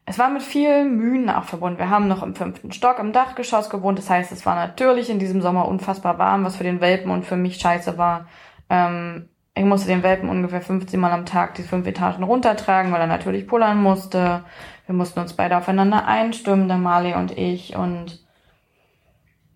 es 0.09 0.21
war 0.21 0.31
mit 0.31 0.43
vielen 0.43 0.97
Mühen 0.97 1.29
auch 1.29 1.45
verbunden. 1.45 1.79
Wir 1.79 1.91
haben 1.91 2.07
noch 2.07 2.23
im 2.23 2.37
fünften 2.37 2.71
Stock 2.71 3.01
im 3.01 3.13
Dachgeschoss 3.13 3.69
gewohnt. 3.69 3.99
Das 3.99 4.09
heißt, 4.09 4.31
es 4.31 4.47
war 4.47 4.55
natürlich 4.55 5.11
in 5.11 5.19
diesem 5.19 5.43
Sommer 5.43 5.67
unfassbar 5.67 6.17
warm, 6.19 6.45
was 6.45 6.57
für 6.57 6.65
den 6.65 6.81
Welpen 6.81 7.11
und 7.11 7.25
für 7.25 7.37
mich 7.37 7.57
scheiße 7.57 7.99
war. 7.99 8.29
Ähm, 8.71 9.29
ich 9.57 9.65
musste 9.65 9.89
den 9.89 10.05
Welpen 10.05 10.29
ungefähr 10.29 10.61
15 10.61 11.01
Mal 11.01 11.11
am 11.11 11.27
Tag 11.27 11.55
die 11.57 11.65
fünf 11.65 11.89
Etagen 11.89 12.23
runtertragen, 12.23 12.93
weil 12.93 13.01
er 13.01 13.09
natürlich 13.09 13.49
pullern 13.49 13.83
musste. 13.83 14.45
Wir 14.87 14.95
mussten 14.95 15.19
uns 15.19 15.33
beide 15.33 15.57
aufeinander 15.57 16.07
einstimmen, 16.07 16.69
der 16.69 16.79
Marley 16.79 17.15
und 17.15 17.37
ich. 17.37 17.75
Und 17.75 18.25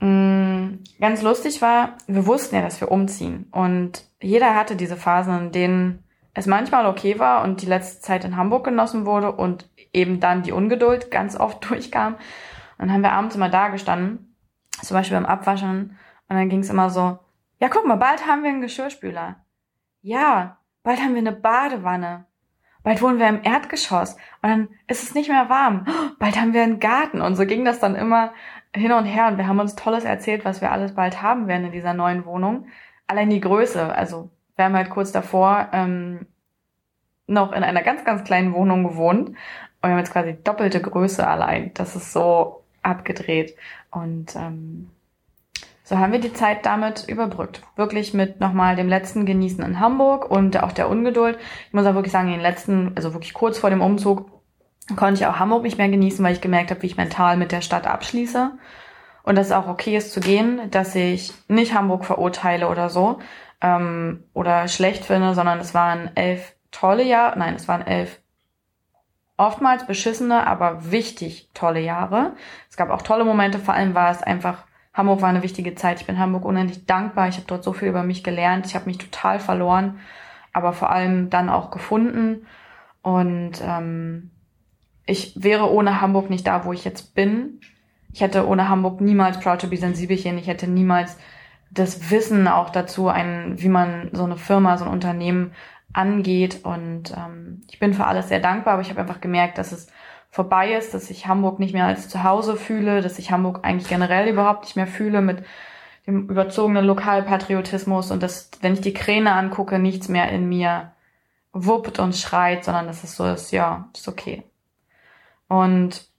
mh, 0.01 0.09
mm, 0.09 0.79
ganz 1.01 1.23
lustig 1.23 1.63
war, 1.63 1.91
wir 2.09 2.27
wussten 2.27 2.57
ja, 2.57 2.63
dass 2.63 2.81
wir 2.81 2.91
umziehen. 2.91 3.47
Und 3.53 4.05
jeder 4.21 4.57
hatte 4.57 4.75
diese 4.75 4.97
Phasen, 4.97 5.39
in 5.39 5.53
denen 5.53 6.05
es 6.35 6.47
manchmal 6.47 6.87
okay 6.87 7.19
war 7.21 7.45
und 7.45 7.63
die 7.63 7.67
letzte 7.67 8.03
Zeit 8.03 8.25
in 8.25 8.37
Hamburg 8.37 8.65
genossen 8.65 9.07
wurde 9.07 9.33
und 9.33 9.69
eben 9.93 10.21
dann 10.21 10.43
die 10.43 10.53
Ungeduld 10.53 11.11
ganz 11.11 11.37
oft 11.37 11.65
durchkam. 11.69 12.15
Und 12.15 12.87
dann 12.87 12.93
haben 12.93 13.03
wir 13.03 13.13
abends 13.13 13.37
immer 13.37 13.49
da 13.49 13.69
gestanden, 13.69 14.35
zum 14.83 14.97
Beispiel 14.97 15.17
beim 15.17 15.27
Abwaschen, 15.27 15.99
und 16.29 16.37
dann 16.37 16.49
ging 16.49 16.61
es 16.61 16.71
immer 16.71 16.91
so, 16.91 17.19
ja, 17.59 17.69
guck 17.69 17.87
mal, 17.87 17.97
bald 17.97 18.27
haben 18.27 18.43
wir 18.43 18.51
einen 18.51 18.61
Geschirrspüler. 18.61 19.37
Ja, 20.01 20.59
bald 20.83 21.01
haben 21.01 21.13
wir 21.15 21.19
eine 21.19 21.33
Badewanne. 21.33 22.25
Bald 22.83 23.03
wohnen 23.03 23.19
wir 23.19 23.29
im 23.29 23.43
Erdgeschoss 23.43 24.15
und 24.41 24.49
dann 24.49 24.69
ist 24.87 25.03
es 25.03 25.15
nicht 25.15 25.29
mehr 25.29 25.51
warm. 25.51 25.85
Bald 26.19 26.41
haben 26.41 26.55
wir 26.55 26.63
einen 26.63 26.81
Garten 26.81 27.21
und 27.21 27.37
so 27.37 27.45
ging 27.45 27.65
das 27.65 27.79
dann 27.79 27.95
immer 27.95 28.33
hin 28.75 28.93
und 28.93 29.05
her 29.05 29.27
und 29.27 29.37
wir 29.37 29.47
haben 29.47 29.61
uns 29.61 29.77
Tolles 29.77 30.05
erzählt, 30.05 30.47
was 30.47 30.63
wir 30.63 30.73
alles 30.73 30.95
bald 30.95 31.21
haben 31.21 31.47
werden 31.47 31.67
in 31.67 31.73
dieser 31.73 31.93
neuen 31.93 32.25
Wohnung. 32.25 32.69
Allein 33.07 33.29
die 33.29 33.41
Größe, 33.41 33.95
also 33.95 34.31
wir 34.57 34.65
haben 34.65 34.77
halt 34.77 34.89
kurz 34.89 35.13
davor 35.13 35.69
ähm, 35.73 36.27
noch 37.27 37.53
in 37.53 37.63
einer 37.63 37.83
ganz, 37.83 38.05
ganz 38.05 38.25
kleinen 38.25 38.55
Wohnung 38.55 38.85
gewohnt 38.85 39.37
und 39.83 39.89
wir 39.89 39.91
haben 39.91 39.99
jetzt 39.99 40.13
quasi 40.13 40.37
doppelte 40.45 40.81
Größe 40.81 41.27
allein. 41.27 41.73
Das 41.75 41.97
ist 41.97 42.13
so 42.13 42.63
abgedreht 42.83 43.57
und 43.91 44.35
ähm, 44.37 44.91
so 45.91 45.99
haben 45.99 46.13
wir 46.13 46.21
die 46.21 46.33
Zeit 46.33 46.67
damit 46.67 47.09
überbrückt. 47.09 47.63
Wirklich 47.75 48.15
mit 48.15 48.39
nochmal 48.39 48.77
dem 48.77 48.89
letzten 48.89 49.27
Genießen 49.27 49.65
in 49.65 49.81
Hamburg 49.81 50.31
und 50.31 50.63
auch 50.63 50.71
der 50.71 50.89
Ungeduld. 50.89 51.37
Ich 51.67 51.73
muss 51.73 51.85
auch 51.85 51.95
wirklich 51.95 52.13
sagen, 52.13 52.29
in 52.29 52.35
den 52.35 52.43
letzten, 52.43 52.93
also 52.95 53.13
wirklich 53.13 53.35
kurz 53.35 53.59
vor 53.59 53.71
dem 53.71 53.81
Umzug, 53.81 54.31
konnte 54.95 55.21
ich 55.21 55.27
auch 55.27 55.41
Hamburg 55.41 55.65
nicht 55.65 55.79
mehr 55.79 55.89
genießen, 55.89 56.25
weil 56.25 56.35
ich 56.35 56.41
gemerkt 56.41 56.71
habe, 56.71 56.83
wie 56.83 56.87
ich 56.87 56.97
mental 56.97 57.37
mit 57.37 57.51
der 57.51 57.61
Stadt 57.61 57.89
abschließe. 57.89 58.53
Und 59.25 59.37
dass 59.37 59.49
es 59.49 59.53
auch 59.53 59.67
okay 59.67 59.97
ist 59.97 60.13
zu 60.13 60.21
gehen, 60.21 60.71
dass 60.71 60.95
ich 60.95 61.33
nicht 61.49 61.75
Hamburg 61.75 62.05
verurteile 62.05 62.69
oder 62.69 62.89
so 62.89 63.19
ähm, 63.61 64.23
oder 64.33 64.69
schlecht 64.69 65.05
finde, 65.05 65.35
sondern 65.35 65.59
es 65.59 65.75
waren 65.75 66.11
elf 66.15 66.55
tolle 66.71 67.03
Jahre, 67.03 67.37
nein, 67.37 67.55
es 67.57 67.67
waren 67.67 67.85
elf 67.85 68.21
oftmals 69.41 69.87
beschissene, 69.87 70.47
aber 70.47 70.93
wichtig 70.93 71.49
tolle 71.55 71.81
Jahre. 71.81 72.35
Es 72.69 72.77
gab 72.77 72.91
auch 72.91 73.03
tolle 73.03 73.25
Momente, 73.25 73.59
vor 73.59 73.75
allem 73.75 73.95
war 73.95 74.11
es 74.11 74.23
einfach, 74.23 74.65
Hamburg 74.93 75.23
war 75.23 75.31
eine 75.31 75.43
wichtige 75.43 75.75
Zeit. 75.75 76.01
Ich 76.01 76.07
bin 76.07 76.19
Hamburg 76.19 76.45
unendlich 76.45 76.85
dankbar. 76.85 77.29
Ich 77.29 77.37
habe 77.37 77.47
dort 77.47 77.65
so 77.65 77.73
viel 77.73 77.89
über 77.89 78.03
mich 78.03 78.23
gelernt. 78.23 78.67
Ich 78.67 78.75
habe 78.75 78.87
mich 78.87 78.99
total 78.99 79.41
verloren, 79.41 80.01
aber 80.53 80.73
vor 80.73 80.91
allem 80.91 81.31
dann 81.31 81.49
auch 81.49 81.71
gefunden. 81.71 82.47
Und 83.03 83.53
ähm, 83.65 84.31
ich 85.07 85.33
wäre 85.43 85.73
ohne 85.73 86.01
Hamburg 86.01 86.29
nicht 86.29 86.47
da, 86.47 86.65
wo 86.65 86.73
ich 86.73 86.85
jetzt 86.85 87.15
bin. 87.15 87.61
Ich 88.13 88.21
hätte 88.21 88.47
ohne 88.47 88.69
Hamburg 88.69 89.01
niemals 89.01 89.41
Proud 89.41 89.61
to 89.61 89.69
be 89.69 89.77
Sensibelchen. 89.77 90.37
Ich 90.37 90.49
hätte 90.49 90.67
niemals 90.67 91.17
das 91.71 92.11
Wissen 92.11 92.47
auch 92.49 92.71
dazu, 92.71 93.09
ein, 93.09 93.55
wie 93.57 93.69
man 93.69 94.11
so 94.13 94.25
eine 94.25 94.37
Firma, 94.37 94.77
so 94.77 94.85
ein 94.85 94.91
Unternehmen 94.91 95.53
angeht. 95.93 96.65
Und 96.65 97.13
ähm, 97.17 97.63
ich 97.71 97.79
bin 97.79 97.95
für 97.95 98.07
alles 98.07 98.29
sehr 98.29 98.41
dankbar, 98.41 98.75
aber 98.75 98.83
ich 98.83 98.91
habe 98.91 99.01
einfach 99.01 99.21
gemerkt, 99.21 99.59
dass 99.59 99.73
es 99.73 99.89
vorbei 100.31 100.75
ist, 100.75 100.95
dass 100.95 101.11
ich 101.11 101.27
Hamburg 101.27 101.59
nicht 101.59 101.75
mehr 101.75 101.87
als 101.87 102.09
zu 102.09 102.23
Hause 102.23 102.57
fühle, 102.57 103.03
dass 103.03 103.19
ich 103.19 103.33
Hamburg 103.33 103.61
eigentlich 103.63 103.89
generell 103.89 104.29
überhaupt 104.29 104.65
nicht 104.65 104.77
mehr 104.77 104.87
fühle 104.87 105.21
mit 105.23 105.45
dem 106.07 106.29
überzogenen 106.29 106.85
Lokalpatriotismus 106.85 108.11
und 108.11 108.23
dass, 108.23 108.51
wenn 108.61 108.75
ich 108.75 108.81
die 108.81 108.95
Kräne 108.95 109.33
angucke, 109.33 109.79
nichts 109.79 110.09
mehr 110.09 110.31
in 110.31 110.49
mir 110.49 110.93
wuppt 111.53 111.99
und 111.99 112.15
schreit, 112.15 112.65
sondern 112.65 112.87
dass 112.87 113.05
es 113.05 113.17
so 113.17 113.27
ist, 113.27 113.51
ja, 113.51 113.89
ist 113.95 114.09
okay. 114.09 114.45
Und 115.49 116.11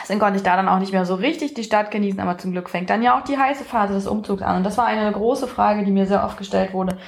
Deswegen 0.00 0.18
konnte 0.18 0.36
ich 0.36 0.42
da 0.42 0.56
dann 0.56 0.68
auch 0.68 0.80
nicht 0.80 0.92
mehr 0.92 1.06
so 1.06 1.14
richtig 1.14 1.54
die 1.54 1.62
Stadt 1.62 1.92
genießen, 1.92 2.18
aber 2.18 2.36
zum 2.36 2.50
Glück 2.50 2.68
fängt 2.68 2.90
dann 2.90 3.02
ja 3.02 3.16
auch 3.16 3.22
die 3.22 3.38
heiße 3.38 3.64
Phase 3.64 3.94
des 3.94 4.08
Umzugs 4.08 4.42
an. 4.42 4.56
Und 4.56 4.64
das 4.64 4.76
war 4.76 4.86
eine 4.86 5.10
große 5.12 5.46
Frage, 5.46 5.84
die 5.84 5.92
mir 5.92 6.06
sehr 6.06 6.24
oft 6.24 6.36
gestellt 6.36 6.72
wurde, 6.72 6.98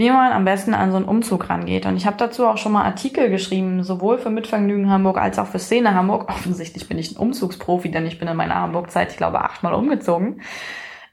wie 0.00 0.08
man 0.08 0.32
am 0.32 0.46
besten 0.46 0.72
an 0.72 0.92
so 0.92 0.96
einen 0.96 1.04
Umzug 1.04 1.50
rangeht. 1.50 1.84
Und 1.84 1.94
ich 1.94 2.06
habe 2.06 2.16
dazu 2.16 2.46
auch 2.46 2.56
schon 2.56 2.72
mal 2.72 2.84
Artikel 2.84 3.28
geschrieben, 3.28 3.84
sowohl 3.84 4.16
für 4.16 4.30
Mitvergnügen 4.30 4.88
Hamburg 4.88 5.18
als 5.18 5.38
auch 5.38 5.46
für 5.46 5.58
Szene 5.58 5.94
Hamburg. 5.94 6.30
Offensichtlich 6.30 6.88
bin 6.88 6.96
ich 6.96 7.12
ein 7.12 7.18
Umzugsprofi, 7.18 7.90
denn 7.90 8.06
ich 8.06 8.18
bin 8.18 8.26
in 8.26 8.34
meiner 8.34 8.54
Hamburg-Zeit, 8.54 9.10
ich 9.10 9.18
glaube, 9.18 9.42
achtmal 9.42 9.74
umgezogen. 9.74 10.40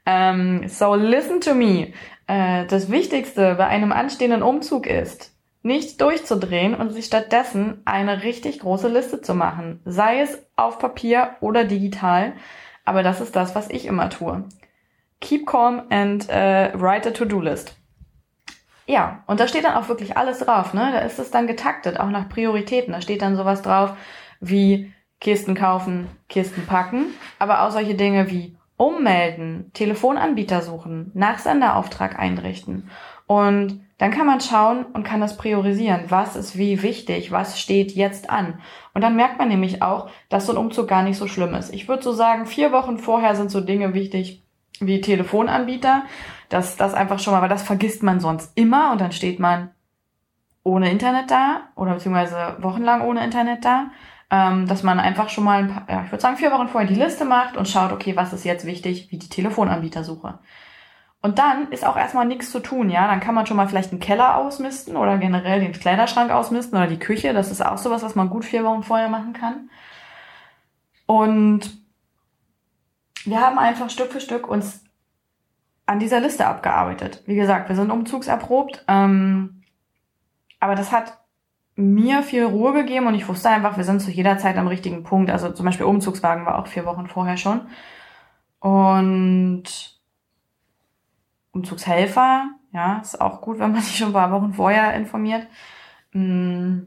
Ähm, 0.06 0.66
so 0.68 0.94
listen 0.94 1.42
to 1.42 1.52
me. 1.52 1.92
Äh, 2.28 2.64
das 2.64 2.90
Wichtigste 2.90 3.56
bei 3.56 3.66
einem 3.66 3.92
anstehenden 3.92 4.42
Umzug 4.42 4.86
ist, 4.86 5.34
nicht 5.62 6.00
durchzudrehen 6.00 6.74
und 6.74 6.88
sich 6.94 7.04
stattdessen 7.04 7.82
eine 7.84 8.22
richtig 8.22 8.60
große 8.60 8.88
Liste 8.88 9.20
zu 9.20 9.34
machen. 9.34 9.80
Sei 9.84 10.22
es 10.22 10.42
auf 10.56 10.78
Papier 10.78 11.32
oder 11.42 11.64
digital. 11.64 12.32
Aber 12.86 13.02
das 13.02 13.20
ist 13.20 13.36
das, 13.36 13.54
was 13.54 13.68
ich 13.68 13.84
immer 13.84 14.08
tue. 14.08 14.44
Keep 15.20 15.46
calm 15.46 15.82
and 15.90 16.26
uh, 16.30 16.72
write 16.80 17.06
a 17.06 17.12
To-Do-List. 17.12 17.78
Ja, 18.88 19.22
und 19.26 19.38
da 19.38 19.46
steht 19.46 19.64
dann 19.64 19.74
auch 19.74 19.90
wirklich 19.90 20.16
alles 20.16 20.38
drauf, 20.38 20.72
ne? 20.72 20.90
Da 20.92 21.00
ist 21.00 21.18
es 21.18 21.30
dann 21.30 21.46
getaktet, 21.46 22.00
auch 22.00 22.08
nach 22.08 22.30
Prioritäten. 22.30 22.94
Da 22.94 23.02
steht 23.02 23.20
dann 23.20 23.36
sowas 23.36 23.60
drauf 23.60 23.92
wie 24.40 24.94
Kisten 25.20 25.54
kaufen, 25.54 26.08
Kisten 26.30 26.64
packen, 26.64 27.08
aber 27.38 27.62
auch 27.62 27.70
solche 27.70 27.94
Dinge 27.94 28.30
wie 28.30 28.56
ummelden, 28.78 29.70
Telefonanbieter 29.74 30.62
suchen, 30.62 31.10
Nachsenderauftrag 31.12 32.18
einrichten. 32.18 32.88
Und 33.26 33.82
dann 33.98 34.10
kann 34.10 34.26
man 34.26 34.40
schauen 34.40 34.86
und 34.86 35.04
kann 35.04 35.20
das 35.20 35.36
priorisieren. 35.36 36.04
Was 36.08 36.34
ist 36.34 36.56
wie 36.56 36.82
wichtig? 36.82 37.30
Was 37.30 37.60
steht 37.60 37.92
jetzt 37.92 38.30
an? 38.30 38.58
Und 38.94 39.02
dann 39.02 39.16
merkt 39.16 39.38
man 39.38 39.48
nämlich 39.48 39.82
auch, 39.82 40.08
dass 40.30 40.46
so 40.46 40.52
ein 40.52 40.58
Umzug 40.58 40.88
gar 40.88 41.02
nicht 41.02 41.18
so 41.18 41.26
schlimm 41.26 41.52
ist. 41.52 41.74
Ich 41.74 41.88
würde 41.88 42.02
so 42.02 42.12
sagen, 42.12 42.46
vier 42.46 42.72
Wochen 42.72 42.96
vorher 42.96 43.34
sind 43.34 43.50
so 43.50 43.60
Dinge 43.60 43.92
wichtig 43.92 44.42
wie 44.80 45.00
Telefonanbieter 45.00 46.04
dass 46.48 46.76
das 46.76 46.94
einfach 46.94 47.18
schon 47.18 47.34
mal, 47.34 47.42
weil 47.42 47.48
das 47.48 47.62
vergisst 47.62 48.02
man 48.02 48.20
sonst 48.20 48.56
immer 48.56 48.92
und 48.92 49.00
dann 49.00 49.12
steht 49.12 49.38
man 49.38 49.70
ohne 50.62 50.90
Internet 50.90 51.30
da 51.30 51.68
oder 51.74 51.94
beziehungsweise 51.94 52.56
wochenlang 52.60 53.02
ohne 53.02 53.24
Internet 53.24 53.64
da, 53.64 53.90
ähm, 54.30 54.66
dass 54.66 54.82
man 54.82 55.00
einfach 55.00 55.28
schon 55.28 55.44
mal, 55.44 55.62
ein 55.62 55.68
paar, 55.68 55.86
ja, 55.88 56.02
ich 56.04 56.10
würde 56.10 56.22
sagen, 56.22 56.36
vier 56.36 56.52
Wochen 56.52 56.68
vorher 56.68 56.88
die 56.88 56.98
Liste 56.98 57.24
macht 57.24 57.56
und 57.56 57.68
schaut, 57.68 57.92
okay, 57.92 58.16
was 58.16 58.32
ist 58.32 58.44
jetzt 58.44 58.66
wichtig, 58.66 59.10
wie 59.10 59.18
die 59.18 59.28
Telefonanbietersuche. 59.28 60.38
Und 61.20 61.38
dann 61.38 61.72
ist 61.72 61.84
auch 61.84 61.96
erstmal 61.96 62.26
nichts 62.26 62.50
zu 62.50 62.60
tun, 62.60 62.90
ja. 62.90 63.08
Dann 63.08 63.20
kann 63.20 63.34
man 63.34 63.46
schon 63.46 63.56
mal 63.56 63.66
vielleicht 63.66 63.90
einen 63.90 64.00
Keller 64.00 64.36
ausmisten 64.36 64.96
oder 64.96 65.18
generell 65.18 65.60
den 65.60 65.72
Kleiderschrank 65.72 66.30
ausmisten 66.30 66.78
oder 66.78 66.86
die 66.86 66.98
Küche. 66.98 67.32
Das 67.32 67.50
ist 67.50 67.64
auch 67.64 67.78
sowas, 67.78 68.02
was 68.02 68.14
man 68.14 68.30
gut 68.30 68.44
vier 68.44 68.62
Wochen 68.64 68.84
vorher 68.84 69.08
machen 69.08 69.32
kann. 69.32 69.68
Und 71.06 71.78
wir 73.28 73.40
haben 73.40 73.58
einfach 73.58 73.90
Stück 73.90 74.12
für 74.12 74.20
Stück 74.20 74.48
uns 74.48 74.84
an 75.86 75.98
dieser 75.98 76.20
Liste 76.20 76.46
abgearbeitet. 76.46 77.22
Wie 77.26 77.34
gesagt, 77.34 77.68
wir 77.68 77.76
sind 77.76 77.90
umzugserprobt, 77.90 78.84
ähm, 78.88 79.62
aber 80.60 80.74
das 80.74 80.92
hat 80.92 81.18
mir 81.76 82.22
viel 82.22 82.44
Ruhe 82.44 82.72
gegeben 82.72 83.06
und 83.06 83.14
ich 83.14 83.28
wusste 83.28 83.48
einfach, 83.50 83.76
wir 83.76 83.84
sind 83.84 84.00
zu 84.00 84.10
jeder 84.10 84.36
Zeit 84.38 84.56
am 84.56 84.66
richtigen 84.66 85.04
Punkt. 85.04 85.30
Also 85.30 85.50
zum 85.50 85.64
Beispiel 85.64 85.86
Umzugswagen 85.86 86.44
war 86.44 86.58
auch 86.58 86.66
vier 86.66 86.84
Wochen 86.84 87.06
vorher 87.06 87.36
schon. 87.36 87.60
Und 88.58 89.64
Umzugshelfer, 91.52 92.50
ja, 92.72 92.98
ist 92.98 93.20
auch 93.20 93.40
gut, 93.40 93.58
wenn 93.58 93.72
man 93.72 93.80
sich 93.82 93.96
schon 93.96 94.08
ein 94.08 94.12
paar 94.12 94.32
Wochen 94.32 94.54
vorher 94.54 94.94
informiert. 94.94 95.46
Mm, 96.12 96.80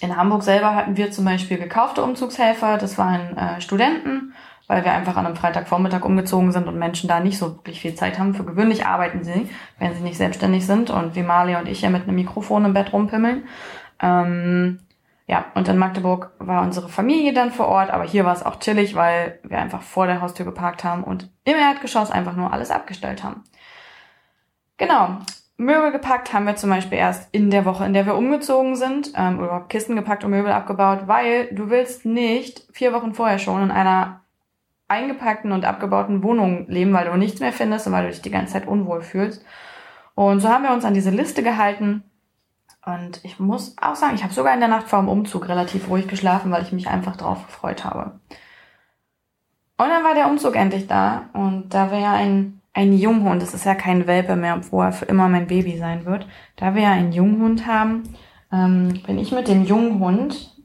in 0.00 0.16
Hamburg 0.16 0.42
selber 0.42 0.74
hatten 0.74 0.96
wir 0.96 1.10
zum 1.10 1.24
Beispiel 1.24 1.58
gekaufte 1.58 2.02
Umzugshelfer, 2.02 2.78
das 2.78 2.98
waren 2.98 3.36
äh, 3.36 3.60
Studenten 3.60 4.34
weil 4.66 4.84
wir 4.84 4.92
einfach 4.92 5.16
an 5.16 5.26
einem 5.26 5.36
Freitagvormittag 5.36 6.04
umgezogen 6.04 6.52
sind 6.52 6.66
und 6.66 6.78
Menschen 6.78 7.08
da 7.08 7.20
nicht 7.20 7.38
so 7.38 7.56
wirklich 7.56 7.80
viel 7.80 7.94
Zeit 7.94 8.18
haben. 8.18 8.34
Für 8.34 8.44
gewöhnlich 8.44 8.86
arbeiten 8.86 9.22
sie, 9.22 9.48
wenn 9.78 9.94
sie 9.94 10.02
nicht 10.02 10.16
selbstständig 10.16 10.66
sind 10.66 10.90
und 10.90 11.14
wie 11.14 11.22
Marley 11.22 11.56
und 11.56 11.68
ich 11.68 11.82
ja 11.82 11.90
mit 11.90 12.04
einem 12.04 12.16
Mikrofon 12.16 12.64
im 12.64 12.74
Bett 12.74 12.92
rumpimmeln. 12.92 13.44
Ähm, 14.00 14.80
ja, 15.28 15.46
und 15.54 15.68
in 15.68 15.78
Magdeburg 15.78 16.32
war 16.38 16.62
unsere 16.62 16.88
Familie 16.88 17.32
dann 17.32 17.50
vor 17.50 17.66
Ort, 17.66 17.90
aber 17.90 18.04
hier 18.04 18.24
war 18.24 18.32
es 18.32 18.44
auch 18.44 18.60
chillig, 18.60 18.94
weil 18.94 19.40
wir 19.42 19.58
einfach 19.58 19.82
vor 19.82 20.06
der 20.06 20.20
Haustür 20.20 20.46
geparkt 20.46 20.84
haben 20.84 21.02
und 21.02 21.30
im 21.44 21.56
Erdgeschoss 21.56 22.10
einfach 22.10 22.36
nur 22.36 22.52
alles 22.52 22.70
abgestellt 22.70 23.24
haben. 23.24 23.42
Genau. 24.76 25.18
Möbel 25.58 25.90
gepackt 25.90 26.34
haben 26.34 26.44
wir 26.44 26.56
zum 26.56 26.68
Beispiel 26.68 26.98
erst 26.98 27.34
in 27.34 27.50
der 27.50 27.64
Woche, 27.64 27.86
in 27.86 27.94
der 27.94 28.04
wir 28.04 28.14
umgezogen 28.14 28.76
sind, 28.76 29.12
ähm, 29.16 29.38
oder 29.38 29.64
Kisten 29.68 29.96
gepackt 29.96 30.22
und 30.22 30.30
Möbel 30.30 30.52
abgebaut, 30.52 31.04
weil 31.06 31.46
du 31.54 31.70
willst 31.70 32.04
nicht 32.04 32.64
vier 32.72 32.92
Wochen 32.92 33.14
vorher 33.14 33.38
schon 33.38 33.62
in 33.62 33.70
einer 33.70 34.20
eingepackten 34.88 35.52
und 35.52 35.64
abgebauten 35.64 36.22
Wohnung 36.22 36.66
leben, 36.68 36.92
weil 36.92 37.06
du 37.06 37.16
nichts 37.16 37.40
mehr 37.40 37.52
findest 37.52 37.86
und 37.86 37.92
weil 37.92 38.04
du 38.04 38.10
dich 38.10 38.22
die 38.22 38.30
ganze 38.30 38.52
Zeit 38.52 38.68
unwohl 38.68 39.02
fühlst. 39.02 39.44
Und 40.14 40.40
so 40.40 40.48
haben 40.48 40.64
wir 40.64 40.72
uns 40.72 40.84
an 40.84 40.94
diese 40.94 41.10
Liste 41.10 41.42
gehalten. 41.42 42.04
Und 42.84 43.20
ich 43.24 43.40
muss 43.40 43.76
auch 43.80 43.96
sagen, 43.96 44.14
ich 44.14 44.22
habe 44.22 44.32
sogar 44.32 44.54
in 44.54 44.60
der 44.60 44.68
Nacht 44.68 44.88
vor 44.88 45.00
dem 45.00 45.08
Umzug 45.08 45.48
relativ 45.48 45.88
ruhig 45.88 46.06
geschlafen, 46.06 46.52
weil 46.52 46.62
ich 46.62 46.72
mich 46.72 46.88
einfach 46.88 47.16
drauf 47.16 47.44
gefreut 47.46 47.84
habe. 47.84 48.20
Und 49.78 49.88
dann 49.88 50.04
war 50.04 50.14
der 50.14 50.28
Umzug 50.28 50.56
endlich 50.56 50.86
da. 50.86 51.28
Und 51.32 51.74
da 51.74 51.90
wir 51.90 51.98
ja 51.98 52.12
ein, 52.14 52.62
ein 52.72 52.92
Junghund, 52.92 53.42
das 53.42 53.54
ist 53.54 53.66
ja 53.66 53.74
kein 53.74 54.06
Welpe 54.06 54.36
mehr, 54.36 54.60
wo 54.70 54.82
er 54.82 54.92
für 54.92 55.04
immer 55.04 55.28
mein 55.28 55.48
Baby 55.48 55.76
sein 55.76 56.06
wird, 56.06 56.26
da 56.54 56.74
wir 56.74 56.82
ja 56.82 56.92
einen 56.92 57.12
Junghund 57.12 57.66
haben, 57.66 58.04
ähm, 58.52 59.02
bin 59.04 59.18
ich 59.18 59.32
mit 59.32 59.48
dem 59.48 59.64
Junghund 59.64 60.55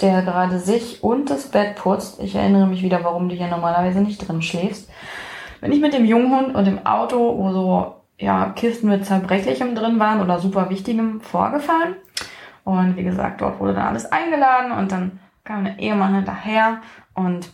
der 0.00 0.22
gerade 0.22 0.58
sich 0.58 1.02
und 1.02 1.30
das 1.30 1.48
Bett 1.48 1.76
putzt. 1.76 2.20
Ich 2.20 2.34
erinnere 2.34 2.66
mich 2.66 2.82
wieder, 2.82 3.04
warum 3.04 3.28
du 3.28 3.34
hier 3.34 3.48
normalerweise 3.48 4.00
nicht 4.00 4.26
drin 4.26 4.42
schläfst. 4.42 4.90
Bin 5.60 5.72
ich 5.72 5.80
mit 5.80 5.92
dem 5.92 6.04
Junghund 6.04 6.54
und 6.54 6.64
dem 6.64 6.86
Auto, 6.86 7.36
wo 7.36 7.52
so 7.52 7.94
ja, 8.18 8.50
Kisten 8.50 8.88
mit 8.88 9.04
Zerbrechlichem 9.04 9.74
drin 9.74 9.98
waren 9.98 10.20
oder 10.20 10.38
super 10.38 10.70
Wichtigem 10.70 11.20
vorgefahren. 11.20 11.96
Und 12.64 12.96
wie 12.96 13.04
gesagt, 13.04 13.40
dort 13.40 13.58
wurde 13.60 13.74
dann 13.74 13.88
alles 13.88 14.10
eingeladen 14.10 14.72
und 14.72 14.92
dann 14.92 15.18
kam 15.44 15.64
der 15.64 15.78
Ehemann 15.78 16.14
hinterher 16.14 16.78
und 17.14 17.50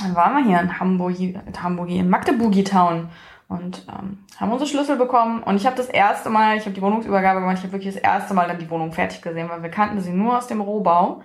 dann 0.00 0.14
waren 0.14 0.36
wir 0.36 0.44
hier 0.44 0.60
in 0.60 0.78
Hamburg, 0.78 1.18
in 1.18 1.62
Hamburg, 1.62 1.88
in 1.88 2.08
Magdeburgi 2.08 2.64
Town 2.64 3.08
und 3.48 3.86
ähm, 3.88 4.18
haben 4.38 4.52
unsere 4.52 4.68
Schlüssel 4.68 4.96
bekommen 4.96 5.42
und 5.42 5.56
ich 5.56 5.64
habe 5.64 5.76
das 5.76 5.88
erste 5.88 6.28
Mal, 6.28 6.56
ich 6.56 6.64
habe 6.64 6.74
die 6.74 6.82
Wohnungsübergabe 6.82 7.40
gemacht, 7.40 7.56
ich 7.58 7.64
habe 7.64 7.72
wirklich 7.72 7.94
das 7.94 8.02
erste 8.02 8.34
Mal 8.34 8.48
dann 8.48 8.58
die 8.58 8.68
Wohnung 8.68 8.92
fertig 8.92 9.22
gesehen, 9.22 9.48
weil 9.48 9.62
wir 9.62 9.70
kannten 9.70 10.00
sie 10.00 10.12
nur 10.12 10.36
aus 10.36 10.46
dem 10.46 10.60
Rohbau. 10.60 11.22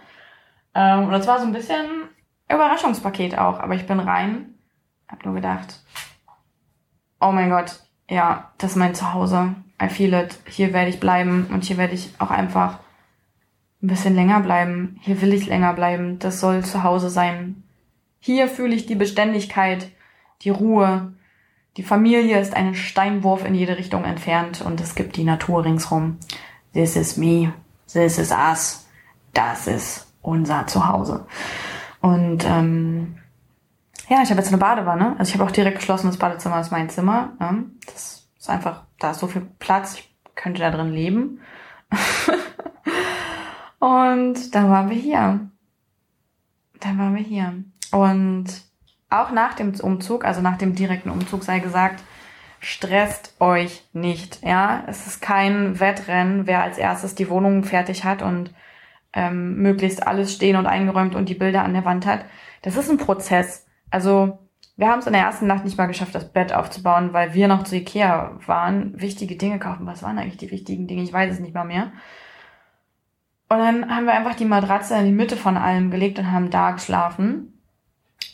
Ähm, 0.73 1.05
und 1.05 1.11
das 1.11 1.27
war 1.27 1.39
so 1.39 1.45
ein 1.45 1.53
bisschen 1.53 1.85
Überraschungspaket 2.49 3.37
auch. 3.37 3.59
Aber 3.59 3.75
ich 3.75 3.87
bin 3.87 3.99
rein, 3.99 4.55
hab 5.07 5.25
nur 5.25 5.35
gedacht, 5.35 5.81
oh 7.19 7.31
mein 7.31 7.49
Gott, 7.49 7.79
ja, 8.09 8.51
das 8.57 8.71
ist 8.71 8.77
mein 8.77 8.95
Zuhause. 8.95 9.55
I 9.81 9.89
feel 9.89 10.13
it. 10.13 10.37
Hier 10.45 10.73
werde 10.73 10.89
ich 10.89 10.99
bleiben 10.99 11.47
und 11.51 11.63
hier 11.63 11.77
werde 11.77 11.93
ich 11.93 12.13
auch 12.19 12.29
einfach 12.29 12.79
ein 13.81 13.87
bisschen 13.87 14.15
länger 14.15 14.41
bleiben. 14.41 14.99
Hier 15.01 15.21
will 15.21 15.33
ich 15.33 15.47
länger 15.47 15.73
bleiben. 15.73 16.19
Das 16.19 16.39
soll 16.39 16.63
zu 16.63 16.83
Hause 16.83 17.09
sein. 17.09 17.63
Hier 18.19 18.47
fühle 18.47 18.75
ich 18.75 18.85
die 18.85 18.95
Beständigkeit, 18.95 19.89
die 20.41 20.51
Ruhe. 20.51 21.13
Die 21.77 21.83
Familie 21.83 22.39
ist 22.39 22.53
einen 22.53 22.75
Steinwurf 22.75 23.45
in 23.45 23.55
jede 23.55 23.77
Richtung 23.77 24.03
entfernt 24.03 24.61
und 24.61 24.79
es 24.81 24.93
gibt 24.93 25.15
die 25.15 25.23
Natur 25.23 25.65
ringsrum. 25.65 26.17
This 26.73 26.95
is 26.95 27.17
me. 27.17 27.53
This 27.91 28.19
is 28.19 28.31
us. 28.31 28.87
Das 29.33 29.67
ist 29.67 30.10
unser 30.21 30.67
Zuhause. 30.67 31.25
Und 32.01 32.45
ähm, 32.45 33.17
ja, 34.09 34.21
ich 34.23 34.29
habe 34.29 34.39
jetzt 34.39 34.49
eine 34.49 34.57
Badewanne. 34.57 35.15
Also 35.17 35.29
ich 35.29 35.39
habe 35.39 35.49
auch 35.49 35.53
direkt 35.53 35.77
geschlossen, 35.77 36.07
das 36.07 36.17
Badezimmer 36.17 36.59
ist 36.59 36.71
mein 36.71 36.89
Zimmer. 36.89 37.33
Ne? 37.39 37.65
Das 37.85 38.27
ist 38.37 38.49
einfach, 38.49 38.83
da 38.99 39.11
ist 39.11 39.19
so 39.19 39.27
viel 39.27 39.47
Platz, 39.59 39.95
ich 39.95 40.15
könnte 40.35 40.61
da 40.61 40.71
drin 40.71 40.91
leben. 40.91 41.39
und 43.79 44.31
Und 44.31 44.55
dann 44.55 44.69
waren 44.69 44.89
wir 44.89 44.97
hier. 44.97 45.39
Dann 46.79 46.97
waren 46.99 47.15
wir 47.15 47.23
hier. 47.23 47.63
Und 47.91 48.45
auch 49.09 49.31
nach 49.31 49.55
dem 49.55 49.73
Umzug, 49.79 50.23
also 50.23 50.41
nach 50.41 50.57
dem 50.57 50.75
direkten 50.75 51.09
Umzug 51.09 51.43
sei 51.43 51.59
gesagt, 51.59 52.01
stresst 52.59 53.35
euch 53.39 53.83
nicht. 53.91 54.43
Ja, 54.43 54.83
es 54.87 55.07
ist 55.07 55.21
kein 55.21 55.79
Wettrennen, 55.79 56.47
wer 56.47 56.63
als 56.63 56.77
erstes 56.77 57.15
die 57.15 57.29
Wohnung 57.29 57.63
fertig 57.63 58.03
hat 58.03 58.21
und 58.21 58.53
ähm, 59.13 59.57
möglichst 59.61 60.05
alles 60.05 60.33
stehen 60.33 60.55
und 60.55 60.65
eingeräumt 60.65 61.15
und 61.15 61.29
die 61.29 61.35
Bilder 61.35 61.63
an 61.63 61.73
der 61.73 61.85
Wand 61.85 62.05
hat. 62.05 62.25
Das 62.61 62.77
ist 62.77 62.89
ein 62.89 62.97
Prozess. 62.97 63.65
Also 63.89 64.39
wir 64.77 64.87
haben 64.87 64.99
es 64.99 65.07
in 65.07 65.13
der 65.13 65.21
ersten 65.21 65.47
Nacht 65.47 65.63
nicht 65.63 65.77
mal 65.77 65.87
geschafft, 65.87 66.15
das 66.15 66.31
Bett 66.31 66.53
aufzubauen, 66.53 67.13
weil 67.13 67.33
wir 67.33 67.47
noch 67.47 67.63
zu 67.63 67.75
Ikea 67.75 68.39
waren, 68.45 68.99
wichtige 68.99 69.35
Dinge 69.35 69.59
kaufen. 69.59 69.85
Was 69.85 70.01
waren 70.01 70.17
eigentlich 70.17 70.37
die 70.37 70.51
wichtigen 70.51 70.87
Dinge? 70.87 71.03
Ich 71.03 71.13
weiß 71.13 71.33
es 71.33 71.39
nicht 71.39 71.53
mal 71.53 71.65
mehr. 71.65 71.91
Und 73.49 73.57
dann 73.57 73.93
haben 73.93 74.05
wir 74.05 74.13
einfach 74.13 74.35
die 74.35 74.45
Matratze 74.45 74.95
in 74.95 75.05
die 75.05 75.11
Mitte 75.11 75.35
von 75.35 75.57
allem 75.57 75.91
gelegt 75.91 76.17
und 76.19 76.31
haben 76.31 76.49
da 76.49 76.71
geschlafen. 76.71 77.61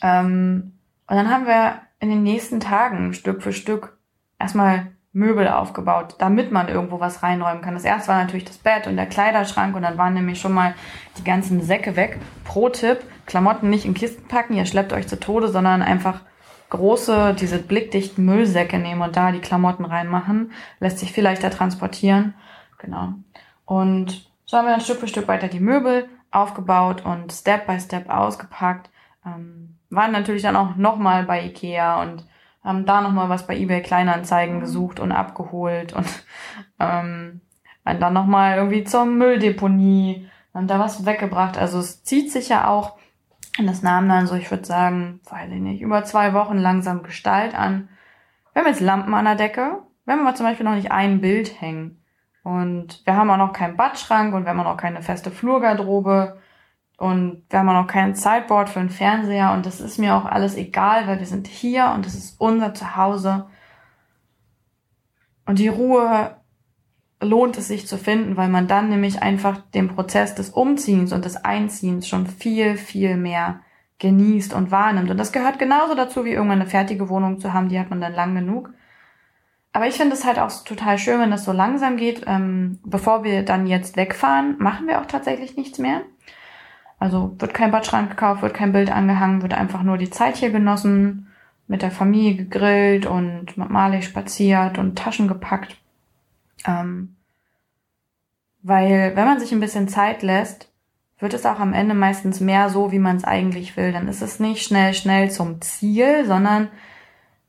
Ähm, 0.00 0.78
und 1.08 1.16
dann 1.16 1.28
haben 1.28 1.46
wir 1.46 1.80
in 1.98 2.08
den 2.08 2.22
nächsten 2.22 2.60
Tagen 2.60 3.12
Stück 3.12 3.42
für 3.42 3.52
Stück 3.52 3.98
erstmal 4.38 4.92
Möbel 5.12 5.48
aufgebaut, 5.48 6.16
damit 6.18 6.52
man 6.52 6.68
irgendwo 6.68 7.00
was 7.00 7.22
reinräumen 7.22 7.62
kann. 7.62 7.74
Das 7.74 7.84
erste 7.84 8.08
war 8.08 8.18
natürlich 8.18 8.44
das 8.44 8.58
Bett 8.58 8.86
und 8.86 8.96
der 8.96 9.06
Kleiderschrank 9.06 9.74
und 9.74 9.82
dann 9.82 9.98
waren 9.98 10.14
nämlich 10.14 10.40
schon 10.40 10.52
mal 10.52 10.74
die 11.16 11.24
ganzen 11.24 11.62
Säcke 11.62 11.96
weg. 11.96 12.18
Pro 12.44 12.68
Tipp, 12.68 12.98
Klamotten 13.26 13.70
nicht 13.70 13.84
in 13.84 13.94
Kisten 13.94 14.28
packen, 14.28 14.54
ihr 14.54 14.66
schleppt 14.66 14.92
euch 14.92 15.08
zu 15.08 15.18
Tode, 15.18 15.48
sondern 15.48 15.82
einfach 15.82 16.20
große, 16.70 17.34
diese 17.34 17.58
blickdichten 17.58 18.24
Müllsäcke 18.24 18.78
nehmen 18.78 19.02
und 19.02 19.16
da 19.16 19.32
die 19.32 19.40
Klamotten 19.40 19.84
reinmachen. 19.84 20.52
Lässt 20.80 20.98
sich 20.98 21.12
viel 21.12 21.24
leichter 21.24 21.50
transportieren. 21.50 22.34
Genau. 22.78 23.14
Und 23.64 24.30
so 24.44 24.56
haben 24.56 24.66
wir 24.66 24.72
dann 24.72 24.80
Stück 24.80 25.00
für 25.00 25.08
Stück 25.08 25.28
weiter 25.28 25.48
die 25.48 25.60
Möbel 25.60 26.08
aufgebaut 26.30 27.04
und 27.04 27.32
Step 27.32 27.66
by 27.66 27.80
Step 27.80 28.10
ausgepackt. 28.10 28.90
Ähm, 29.24 29.76
waren 29.90 30.12
natürlich 30.12 30.42
dann 30.42 30.56
auch 30.56 30.76
nochmal 30.76 31.24
bei 31.24 31.44
Ikea 31.44 32.02
und 32.02 32.24
haben 32.68 32.84
da 32.86 33.00
nochmal 33.00 33.28
was 33.28 33.46
bei 33.46 33.56
eBay 33.56 33.82
Kleinanzeigen 33.82 34.60
gesucht 34.60 35.00
und 35.00 35.10
abgeholt 35.10 35.94
und 35.94 36.06
ähm, 36.78 37.40
dann 37.84 38.12
nochmal 38.12 38.58
irgendwie 38.58 38.84
zur 38.84 39.06
Mülldeponie, 39.06 40.28
haben 40.52 40.66
da 40.66 40.78
was 40.78 41.06
weggebracht. 41.06 41.56
Also 41.56 41.78
es 41.78 42.04
zieht 42.04 42.30
sich 42.30 42.50
ja 42.50 42.68
auch 42.68 42.98
und 43.58 43.66
das 43.66 43.82
nahm 43.82 44.08
dann 44.08 44.26
so, 44.26 44.34
ich 44.34 44.50
würde 44.50 44.64
sagen, 44.64 45.20
weiß 45.28 45.50
ich 45.50 45.60
nicht, 45.60 45.80
über 45.80 46.04
zwei 46.04 46.32
Wochen 46.34 46.58
langsam 46.58 47.02
Gestalt 47.02 47.54
an. 47.54 47.88
Wir 48.52 48.62
haben 48.62 48.68
jetzt 48.68 48.80
Lampen 48.80 49.14
an 49.14 49.24
der 49.24 49.34
Decke. 49.34 49.78
Wir 50.04 50.14
haben 50.14 50.26
aber 50.26 50.36
zum 50.36 50.46
Beispiel 50.46 50.64
noch 50.64 50.74
nicht 50.74 50.92
ein 50.92 51.20
Bild 51.20 51.60
hängen. 51.60 52.02
Und 52.44 53.04
wir 53.04 53.16
haben 53.16 53.30
auch 53.30 53.36
noch 53.36 53.52
keinen 53.52 53.76
Badschrank 53.76 54.34
und 54.34 54.44
wir 54.44 54.50
haben 54.50 54.60
auch 54.60 54.64
noch 54.64 54.76
keine 54.76 55.02
feste 55.02 55.30
Flurgarderobe. 55.30 56.38
Und 56.98 57.44
wir 57.48 57.60
haben 57.60 57.68
auch 57.68 57.82
noch 57.82 57.86
kein 57.86 58.16
Sideboard 58.16 58.68
für 58.68 58.80
einen 58.80 58.90
Fernseher. 58.90 59.52
Und 59.52 59.64
das 59.64 59.80
ist 59.80 59.98
mir 59.98 60.16
auch 60.16 60.24
alles 60.24 60.56
egal, 60.56 61.06
weil 61.06 61.20
wir 61.20 61.26
sind 61.26 61.46
hier 61.46 61.92
und 61.94 62.04
das 62.04 62.14
ist 62.14 62.40
unser 62.40 62.74
Zuhause. 62.74 63.46
Und 65.46 65.60
die 65.60 65.68
Ruhe 65.68 66.36
lohnt 67.20 67.56
es 67.56 67.68
sich 67.68 67.86
zu 67.86 67.98
finden, 67.98 68.36
weil 68.36 68.48
man 68.48 68.66
dann 68.66 68.88
nämlich 68.88 69.22
einfach 69.22 69.58
den 69.74 69.88
Prozess 69.88 70.34
des 70.34 70.50
Umziehens 70.50 71.12
und 71.12 71.24
des 71.24 71.36
Einziehens 71.36 72.08
schon 72.08 72.26
viel, 72.26 72.76
viel 72.76 73.16
mehr 73.16 73.60
genießt 74.00 74.52
und 74.52 74.72
wahrnimmt. 74.72 75.10
Und 75.10 75.18
das 75.18 75.32
gehört 75.32 75.60
genauso 75.60 75.94
dazu, 75.94 76.24
wie 76.24 76.32
irgendwann 76.32 76.60
eine 76.60 76.70
fertige 76.70 77.08
Wohnung 77.08 77.38
zu 77.38 77.52
haben, 77.52 77.68
die 77.68 77.78
hat 77.78 77.90
man 77.90 78.00
dann 78.00 78.12
lang 78.12 78.34
genug. 78.34 78.70
Aber 79.72 79.86
ich 79.86 79.94
finde 79.94 80.14
es 80.14 80.24
halt 80.24 80.40
auch 80.40 80.50
total 80.64 80.98
schön, 80.98 81.20
wenn 81.20 81.30
das 81.30 81.44
so 81.44 81.52
langsam 81.52 81.96
geht. 81.96 82.24
Ähm, 82.26 82.80
bevor 82.84 83.22
wir 83.22 83.44
dann 83.44 83.68
jetzt 83.68 83.96
wegfahren, 83.96 84.56
machen 84.58 84.88
wir 84.88 85.00
auch 85.00 85.06
tatsächlich 85.06 85.56
nichts 85.56 85.78
mehr. 85.78 86.02
Also 86.98 87.34
wird 87.38 87.54
kein 87.54 87.70
Badschrank 87.70 88.10
gekauft, 88.10 88.42
wird 88.42 88.54
kein 88.54 88.72
Bild 88.72 88.90
angehangen, 88.90 89.42
wird 89.42 89.54
einfach 89.54 89.82
nur 89.82 89.98
die 89.98 90.10
Zeit 90.10 90.36
hier 90.36 90.50
genossen, 90.50 91.28
mit 91.68 91.82
der 91.82 91.90
Familie 91.90 92.34
gegrillt 92.34 93.06
und 93.06 93.56
mit 93.56 93.70
Marley 93.70 94.02
spaziert 94.02 94.78
und 94.78 94.98
Taschen 94.98 95.28
gepackt. 95.28 95.76
Ähm, 96.66 97.14
weil 98.62 99.12
wenn 99.14 99.26
man 99.26 99.38
sich 99.38 99.52
ein 99.52 99.60
bisschen 99.60 99.86
Zeit 99.86 100.22
lässt, 100.22 100.72
wird 101.18 101.34
es 101.34 101.46
auch 101.46 101.60
am 101.60 101.72
Ende 101.72 101.94
meistens 101.94 102.40
mehr 102.40 102.70
so, 102.70 102.90
wie 102.92 102.98
man 102.98 103.16
es 103.16 103.24
eigentlich 103.24 103.76
will. 103.76 103.92
Dann 103.92 104.08
ist 104.08 104.22
es 104.22 104.40
nicht 104.40 104.62
schnell, 104.64 104.94
schnell 104.94 105.30
zum 105.30 105.60
Ziel, 105.60 106.24
sondern 106.26 106.68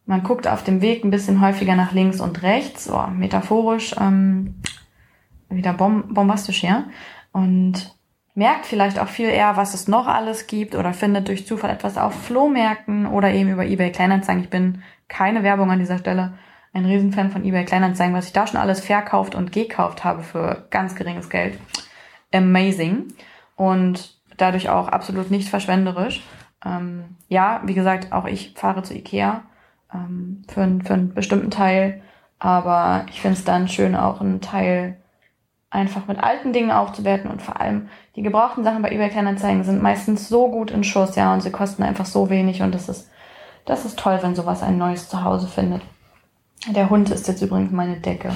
man 0.05 0.23
guckt 0.23 0.47
auf 0.47 0.63
dem 0.63 0.81
Weg 0.81 1.03
ein 1.03 1.12
bisschen 1.12 1.39
häufiger 1.39 1.75
nach 1.75 1.91
links 1.91 2.19
und 2.19 2.41
rechts, 2.41 2.85
so 2.85 2.99
metaphorisch, 3.13 3.95
ähm, 3.99 4.55
wieder 5.49 5.73
bom 5.73 6.13
bombastisch, 6.13 6.63
ja. 6.63 6.85
Und 7.31 7.98
merkt 8.39 8.65
vielleicht 8.65 8.99
auch 8.99 9.10
viel 9.10 9.28
eher, 9.28 9.58
was 9.58 9.73
es 9.73 9.89
noch 9.89 10.08
alles 10.08 10.47
gibt 10.47 10.73
oder 10.73 10.93
findet 10.93 11.28
durch 11.28 11.45
Zufall 11.45 11.71
etwas 11.71 11.97
auf 11.97 12.13
Flohmärkten 12.13 13.06
oder 13.06 13.32
eben 13.34 13.49
über 13.49 13.65
eBay 13.65 13.91
Kleinanzeigen. 13.91 14.41
Ich 14.41 14.49
bin 14.49 14.82
keine 15.10 15.43
Werbung 15.43 15.69
an 15.69 15.80
dieser 15.80 15.97
Stelle 15.97 16.36
ein 16.71 16.86
Riesenfan 16.86 17.32
von 17.32 17.43
eBay 17.43 17.65
Kleinanzeigen, 17.65 18.15
was 18.15 18.28
ich 18.28 18.34
da 18.34 18.47
schon 18.47 18.62
alles 18.62 18.80
verkauft 18.80 19.36
und 19.36 19.52
gekauft 19.52 20.06
habe 20.06 20.23
für 20.23 20.67
ganz 20.69 20.95
geringes 20.95 21.30
Geld. 21.30 21.60
Amazing. 22.34 23.08
Und 23.58 24.17
dadurch 24.38 24.69
auch 24.69 24.88
absolut 24.88 25.32
nicht 25.32 25.49
verschwenderisch. 25.49 26.23
Ähm, 26.65 27.17
ja, 27.28 27.62
wie 27.65 27.73
gesagt, 27.73 28.13
auch 28.13 28.25
ich 28.25 28.54
fahre 28.56 28.84
zu 28.84 28.93
Ikea 28.95 29.43
ähm, 29.93 30.43
für, 30.47 30.62
einen, 30.62 30.82
für 30.82 30.93
einen 30.93 31.13
bestimmten 31.13 31.52
Teil. 31.52 32.02
Aber 32.38 33.06
ich 33.10 33.19
finde 33.19 33.38
es 33.38 33.43
dann 33.43 33.67
schön, 33.67 33.97
auch 33.97 34.21
einen 34.21 34.39
Teil 34.39 34.98
einfach 35.71 36.08
mit 36.08 36.19
alten 36.19 36.51
Dingen 36.51 36.71
aufzuwerten 36.71 37.29
und 37.29 37.41
vor 37.41 37.60
allem 37.60 37.89
die 38.15 38.21
gebrauchten 38.21 38.63
Sachen 38.63 38.82
bei 38.82 38.91
eBay 38.91 39.10
Kleinanzeigen 39.10 39.63
sind 39.63 39.82
meistens 39.82 40.27
so 40.27 40.49
gut 40.49 40.71
in 40.71 40.84
Schuss, 40.84 41.15
ja, 41.15 41.34
und 41.34 41.41
sie 41.41 41.51
kosten 41.51 41.84
einfach 41.84 42.05
so 42.05 42.29
wenig 42.29 42.62
und 42.62 42.73
das 42.73 42.89
ist, 42.89 43.10
das 43.65 43.86
ist 43.86 43.99
toll, 43.99 44.19
wenn 44.21 44.36
sowas 44.36 44.63
ein 44.63 44.77
neues 44.77 45.10
Zuhause 45.10 45.47
findet. 45.47 45.82
Der 46.67 46.89
Hund 46.89 47.10
ist 47.10 47.27
jetzt 47.27 47.41
übrigens 47.41 47.71
meine 47.71 47.99
Decke. 47.99 48.32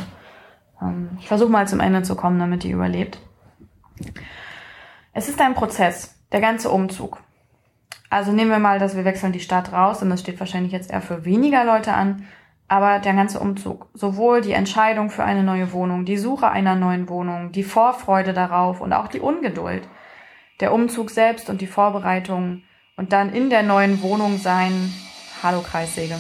Ähm, 0.82 1.18
ich 1.20 1.28
versuche 1.28 1.52
mal 1.52 1.68
zum 1.68 1.80
Ende 1.80 2.04
zu 2.04 2.16
kommen, 2.16 2.40
damit 2.40 2.64
die 2.64 2.72
überlebt. 2.72 3.20
Es 5.12 5.28
ist 5.28 5.42
ein 5.42 5.56
Prozess, 5.56 6.16
der 6.32 6.42
ganze 6.42 6.70
Umzug. 6.70 7.20
Also 8.10 8.32
nehmen 8.32 8.52
wir 8.52 8.60
mal, 8.60 8.78
dass 8.78 8.96
wir 8.96 9.06
wechseln 9.06 9.34
die 9.34 9.40
Stadt 9.40 9.74
raus 9.74 10.04
und 10.04 10.10
das 10.12 10.20
steht 10.20 10.40
wahrscheinlich 10.40 10.72
jetzt 10.72 10.92
eher 10.92 11.02
für 11.02 11.26
weniger 11.26 11.66
Leute 11.66 11.94
an, 11.94 12.28
aber 12.74 12.98
der 12.98 13.14
ganze 13.14 13.40
Umzug, 13.40 13.86
sowohl 13.94 14.42
die 14.42 14.54
Entscheidung 14.54 15.12
für 15.12 15.24
eine 15.24 15.44
neue 15.44 15.74
Wohnung, 15.74 16.06
die 16.06 16.18
Suche 16.18 16.50
einer 16.50 16.74
neuen 16.74 17.08
Wohnung, 17.08 17.52
die 17.52 17.62
Vorfreude 17.62 18.34
darauf 18.34 18.82
und 18.82 18.94
auch 18.94 19.10
die 19.10 19.20
Ungeduld, 19.20 19.88
der 20.60 20.74
Umzug 20.74 21.12
selbst 21.12 21.52
und 21.52 21.62
die 21.62 21.68
Vorbereitung 21.68 22.64
und 22.98 23.14
dann 23.14 23.32
in 23.32 23.52
der 23.52 23.62
neuen 23.62 24.02
Wohnung 24.02 24.40
sein, 24.40 24.92
Hallo 25.44 25.62
Kreissäge. 25.62 26.16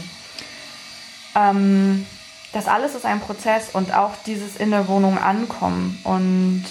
Ähm, 1.35 2.05
das 2.53 2.67
alles 2.67 2.93
ist 2.93 3.07
ein 3.07 3.19
Prozess 3.19 3.73
und 3.73 3.91
auch 3.97 4.11
dieses 4.27 4.55
in 4.55 4.69
der 4.69 4.87
Wohnung 4.87 5.17
ankommen. 5.17 5.99
Und 6.03 6.65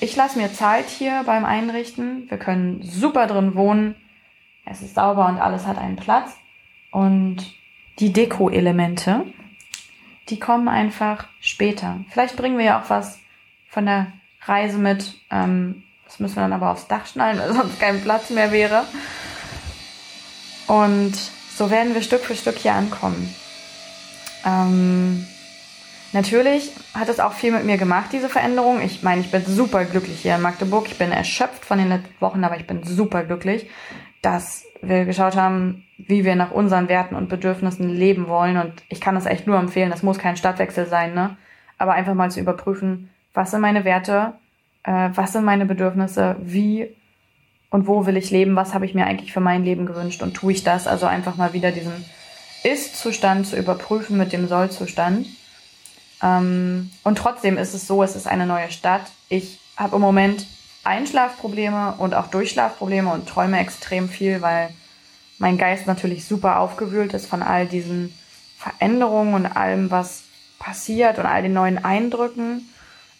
ich 0.00 0.16
lasse 0.16 0.38
mir 0.38 0.50
Zeit 0.54 0.88
hier 0.88 1.24
beim 1.26 1.44
Einrichten. 1.44 2.24
Wir 2.30 2.38
können 2.38 2.80
super 2.82 3.26
drin 3.26 3.54
wohnen. 3.54 3.96
Es 4.64 4.80
ist 4.80 4.94
sauber 4.94 5.26
und 5.26 5.36
alles 5.36 5.66
hat 5.66 5.76
einen 5.76 5.96
Platz. 5.96 6.30
Und 6.90 7.55
die 7.98 8.12
Deko-Elemente, 8.12 9.24
die 10.28 10.38
kommen 10.38 10.68
einfach 10.68 11.26
später. 11.40 12.00
Vielleicht 12.10 12.36
bringen 12.36 12.58
wir 12.58 12.64
ja 12.64 12.80
auch 12.80 12.90
was 12.90 13.18
von 13.68 13.86
der 13.86 14.12
Reise 14.42 14.78
mit. 14.78 15.14
Ähm, 15.30 15.84
das 16.04 16.20
müssen 16.20 16.36
wir 16.36 16.42
dann 16.42 16.52
aber 16.52 16.70
aufs 16.70 16.88
Dach 16.88 17.06
schnallen, 17.06 17.38
weil 17.40 17.52
sonst 17.52 17.80
kein 17.80 18.00
Platz 18.02 18.30
mehr 18.30 18.52
wäre. 18.52 18.84
Und 20.66 21.14
so 21.56 21.70
werden 21.70 21.94
wir 21.94 22.02
Stück 22.02 22.24
für 22.24 22.34
Stück 22.34 22.56
hier 22.58 22.74
ankommen. 22.74 23.34
Ähm, 24.44 25.26
natürlich 26.12 26.70
hat 26.94 27.08
es 27.08 27.20
auch 27.20 27.32
viel 27.32 27.52
mit 27.52 27.64
mir 27.64 27.78
gemacht, 27.78 28.10
diese 28.12 28.28
Veränderung. 28.28 28.80
Ich 28.80 29.02
meine, 29.02 29.20
ich 29.20 29.30
bin 29.30 29.44
super 29.44 29.84
glücklich 29.84 30.20
hier 30.20 30.34
in 30.34 30.42
Magdeburg. 30.42 30.86
Ich 30.88 30.98
bin 30.98 31.12
erschöpft 31.12 31.64
von 31.64 31.78
den 31.78 31.88
letzten 31.88 32.20
Wochen, 32.20 32.44
aber 32.44 32.56
ich 32.56 32.66
bin 32.66 32.82
super 32.84 33.24
glücklich, 33.24 33.66
dass 34.22 34.64
wir 34.82 35.04
geschaut 35.04 35.36
haben, 35.36 35.84
wie 35.98 36.24
wir 36.24 36.36
nach 36.36 36.50
unseren 36.50 36.88
Werten 36.88 37.14
und 37.14 37.28
Bedürfnissen 37.28 37.88
leben 37.88 38.28
wollen. 38.28 38.56
Und 38.56 38.72
ich 38.88 39.00
kann 39.00 39.14
das 39.14 39.26
echt 39.26 39.46
nur 39.46 39.58
empfehlen. 39.58 39.90
Das 39.90 40.02
muss 40.02 40.18
kein 40.18 40.36
Stadtwechsel 40.36 40.86
sein, 40.86 41.14
ne? 41.14 41.36
Aber 41.78 41.92
einfach 41.92 42.14
mal 42.14 42.30
zu 42.30 42.40
überprüfen, 42.40 43.10
was 43.34 43.50
sind 43.50 43.60
meine 43.60 43.84
Werte, 43.84 44.32
äh, 44.82 45.10
was 45.14 45.32
sind 45.32 45.44
meine 45.44 45.66
Bedürfnisse, 45.66 46.36
wie 46.40 46.88
und 47.70 47.86
wo 47.86 48.06
will 48.06 48.16
ich 48.16 48.30
leben, 48.30 48.56
was 48.56 48.72
habe 48.72 48.86
ich 48.86 48.94
mir 48.94 49.06
eigentlich 49.06 49.32
für 49.32 49.40
mein 49.40 49.64
Leben 49.64 49.86
gewünscht 49.86 50.22
und 50.22 50.34
tue 50.34 50.52
ich 50.52 50.64
das? 50.64 50.86
Also 50.86 51.06
einfach 51.06 51.36
mal 51.36 51.52
wieder 51.52 51.72
diesen 51.72 52.04
ist-Zustand 52.62 53.46
zu 53.46 53.56
überprüfen 53.56 54.16
mit 54.16 54.32
dem 54.32 54.48
Soll-Zustand. 54.48 55.26
Ähm, 56.22 56.90
und 57.04 57.18
trotzdem 57.18 57.58
ist 57.58 57.74
es 57.74 57.86
so, 57.86 58.02
es 58.02 58.16
ist 58.16 58.26
eine 58.26 58.46
neue 58.46 58.70
Stadt. 58.70 59.02
Ich 59.28 59.60
habe 59.76 59.96
im 59.96 60.02
Moment 60.02 60.46
Einschlafprobleme 60.86 61.94
und 61.98 62.14
auch 62.14 62.28
Durchschlafprobleme 62.28 63.12
und 63.12 63.28
träume 63.28 63.58
extrem 63.58 64.08
viel, 64.08 64.42
weil 64.42 64.70
mein 65.38 65.58
Geist 65.58 65.86
natürlich 65.86 66.24
super 66.24 66.60
aufgewühlt 66.60 67.12
ist 67.14 67.26
von 67.26 67.42
all 67.42 67.66
diesen 67.66 68.14
Veränderungen 68.56 69.34
und 69.34 69.46
allem, 69.46 69.90
was 69.90 70.24
passiert 70.58 71.18
und 71.18 71.26
all 71.26 71.42
den 71.42 71.52
neuen 71.52 71.84
Eindrücken. 71.84 72.68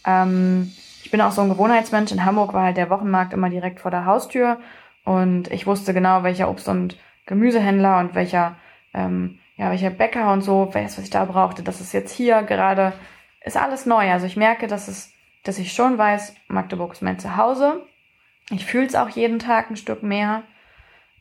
Ähm, 0.06 0.72
ich 1.02 1.10
bin 1.10 1.20
auch 1.20 1.32
so 1.32 1.42
ein 1.42 1.50
Gewohnheitsmensch. 1.50 2.10
In 2.12 2.24
Hamburg 2.24 2.52
war 2.52 2.64
halt 2.64 2.76
der 2.76 2.90
Wochenmarkt 2.90 3.32
immer 3.32 3.50
direkt 3.50 3.80
vor 3.80 3.90
der 3.90 4.06
Haustür 4.06 4.58
und 5.04 5.50
ich 5.52 5.66
wusste 5.66 5.94
genau, 5.94 6.22
welcher 6.22 6.50
Obst- 6.50 6.68
und 6.68 6.96
Gemüsehändler 7.26 7.98
und 7.98 8.14
welcher, 8.14 8.56
ähm, 8.94 9.38
ja, 9.56 9.70
welcher 9.70 9.90
Bäcker 9.90 10.32
und 10.32 10.42
so, 10.42 10.70
was 10.72 10.98
ich 10.98 11.10
da 11.10 11.24
brauchte. 11.24 11.62
Das 11.62 11.80
ist 11.80 11.92
jetzt 11.92 12.12
hier 12.12 12.42
gerade, 12.42 12.92
ist 13.44 13.56
alles 13.56 13.86
neu. 13.86 14.10
Also 14.10 14.26
ich 14.26 14.36
merke, 14.36 14.66
dass 14.66 14.88
es, 14.88 15.12
dass 15.48 15.58
ich 15.58 15.72
schon 15.72 15.98
weiß, 15.98 16.34
Magdeburg 16.48 16.92
ist 16.92 17.02
mein 17.02 17.18
Zuhause. 17.18 17.82
Ich 18.50 18.64
fühle 18.66 18.86
es 18.86 18.94
auch 18.94 19.08
jeden 19.08 19.38
Tag 19.38 19.70
ein 19.70 19.76
Stück 19.76 20.02
mehr. 20.02 20.42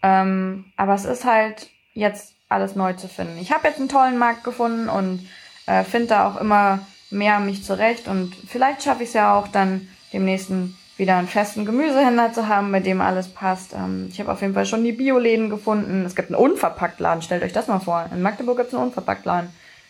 Ähm, 0.03 0.71
aber 0.77 0.93
es 0.93 1.05
ist 1.05 1.25
halt 1.25 1.69
jetzt 1.93 2.35
alles 2.49 2.75
neu 2.75 2.93
zu 2.93 3.07
finden. 3.07 3.37
Ich 3.39 3.51
habe 3.51 3.67
jetzt 3.67 3.79
einen 3.79 3.89
tollen 3.89 4.17
Markt 4.17 4.43
gefunden 4.43 4.89
und 4.89 5.27
äh, 5.65 5.83
finde 5.83 6.07
da 6.07 6.27
auch 6.27 6.39
immer 6.39 6.79
mehr 7.09 7.39
mich 7.39 7.63
zurecht 7.63 8.07
und 8.07 8.35
vielleicht 8.47 8.83
schaffe 8.83 9.03
ich 9.03 9.09
es 9.09 9.15
ja 9.15 9.37
auch 9.37 9.47
dann 9.47 9.87
dem 10.13 10.25
nächsten 10.25 10.75
wieder 10.97 11.17
einen 11.17 11.27
festen 11.27 11.65
Gemüsehändler 11.65 12.33
zu 12.33 12.47
haben, 12.47 12.71
mit 12.71 12.85
dem 12.85 13.01
alles 13.01 13.27
passt. 13.27 13.73
Ähm, 13.73 14.07
ich 14.11 14.19
habe 14.19 14.31
auf 14.31 14.41
jeden 14.41 14.53
Fall 14.53 14.65
schon 14.65 14.83
die 14.83 14.91
Bioläden 14.91 15.49
gefunden. 15.49 16.05
Es 16.05 16.15
gibt 16.15 16.29
einen 16.29 16.39
Unverpacktladen, 16.39 17.21
stellt 17.21 17.43
euch 17.43 17.53
das 17.53 17.67
mal 17.67 17.79
vor. 17.79 18.05
In 18.13 18.21
Magdeburg 18.21 18.57
gibt 18.57 18.69
es 18.69 18.75
einen 18.75 18.83
Unverpacktladen. 18.83 19.49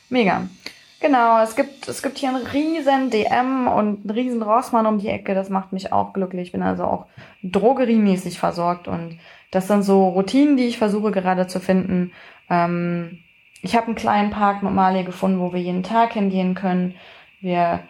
Mega. 0.10 0.48
Genau, 1.06 1.40
es 1.40 1.56
gibt, 1.56 1.88
es 1.88 2.02
gibt 2.02 2.18
hier 2.18 2.30
einen 2.30 2.48
riesen 2.48 3.12
DM 3.12 3.68
und 3.68 4.00
einen 4.02 4.10
riesen 4.10 4.42
Rossmann 4.42 4.88
um 4.88 4.98
die 4.98 5.10
Ecke. 5.10 5.36
Das 5.36 5.52
macht 5.52 5.72
mich 5.72 5.94
auch 5.94 6.14
glücklich. 6.14 6.48
Ich 6.48 6.52
bin 6.52 6.64
also 6.64 6.84
auch 6.84 7.06
drogeriemäßig 7.44 8.40
versorgt 8.40 8.88
und 8.88 9.20
das 9.52 9.68
sind 9.68 9.84
so 9.84 10.10
Routinen, 10.10 10.58
die 10.58 10.66
ich 10.66 10.80
versuche 10.80 11.12
gerade 11.12 11.46
zu 11.46 11.60
finden. 11.60 12.12
Ähm, 12.50 13.20
ich 13.62 13.76
habe 13.76 13.86
einen 13.86 13.96
kleinen 13.96 14.32
Park 14.32 14.64
mit 14.64 14.74
Mali 14.74 15.04
gefunden, 15.04 15.40
wo 15.40 15.54
wir 15.54 15.62
jeden 15.62 15.84
Tag 15.84 16.14
hingehen 16.14 16.56
können. 16.56 16.96
Wir 17.40 17.82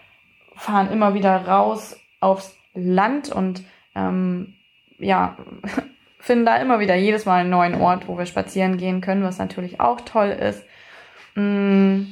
fahren 0.57 0.91
immer 0.91 1.13
wieder 1.13 1.47
raus 1.47 1.97
aufs 2.20 2.53
Land 2.74 3.32
und 3.32 3.63
ähm, 3.95 4.55
ja, 4.97 5.38
finden 6.20 6.45
da 6.45 6.57
immer 6.57 6.82
wieder 6.82 6.95
jedes 6.95 7.26
Mal 7.26 7.39
einen 7.39 7.49
neuen 7.49 7.76
Ort, 7.76 8.09
wo 8.09 8.18
wir 8.18 8.26
spazieren 8.26 8.76
gehen 8.76 8.99
können, 8.99 9.24
was 9.24 9.38
natürlich 9.38 9.80
auch 9.80 10.01
toll 10.01 10.32
ist. 10.32 10.66
Mm, 11.36 12.07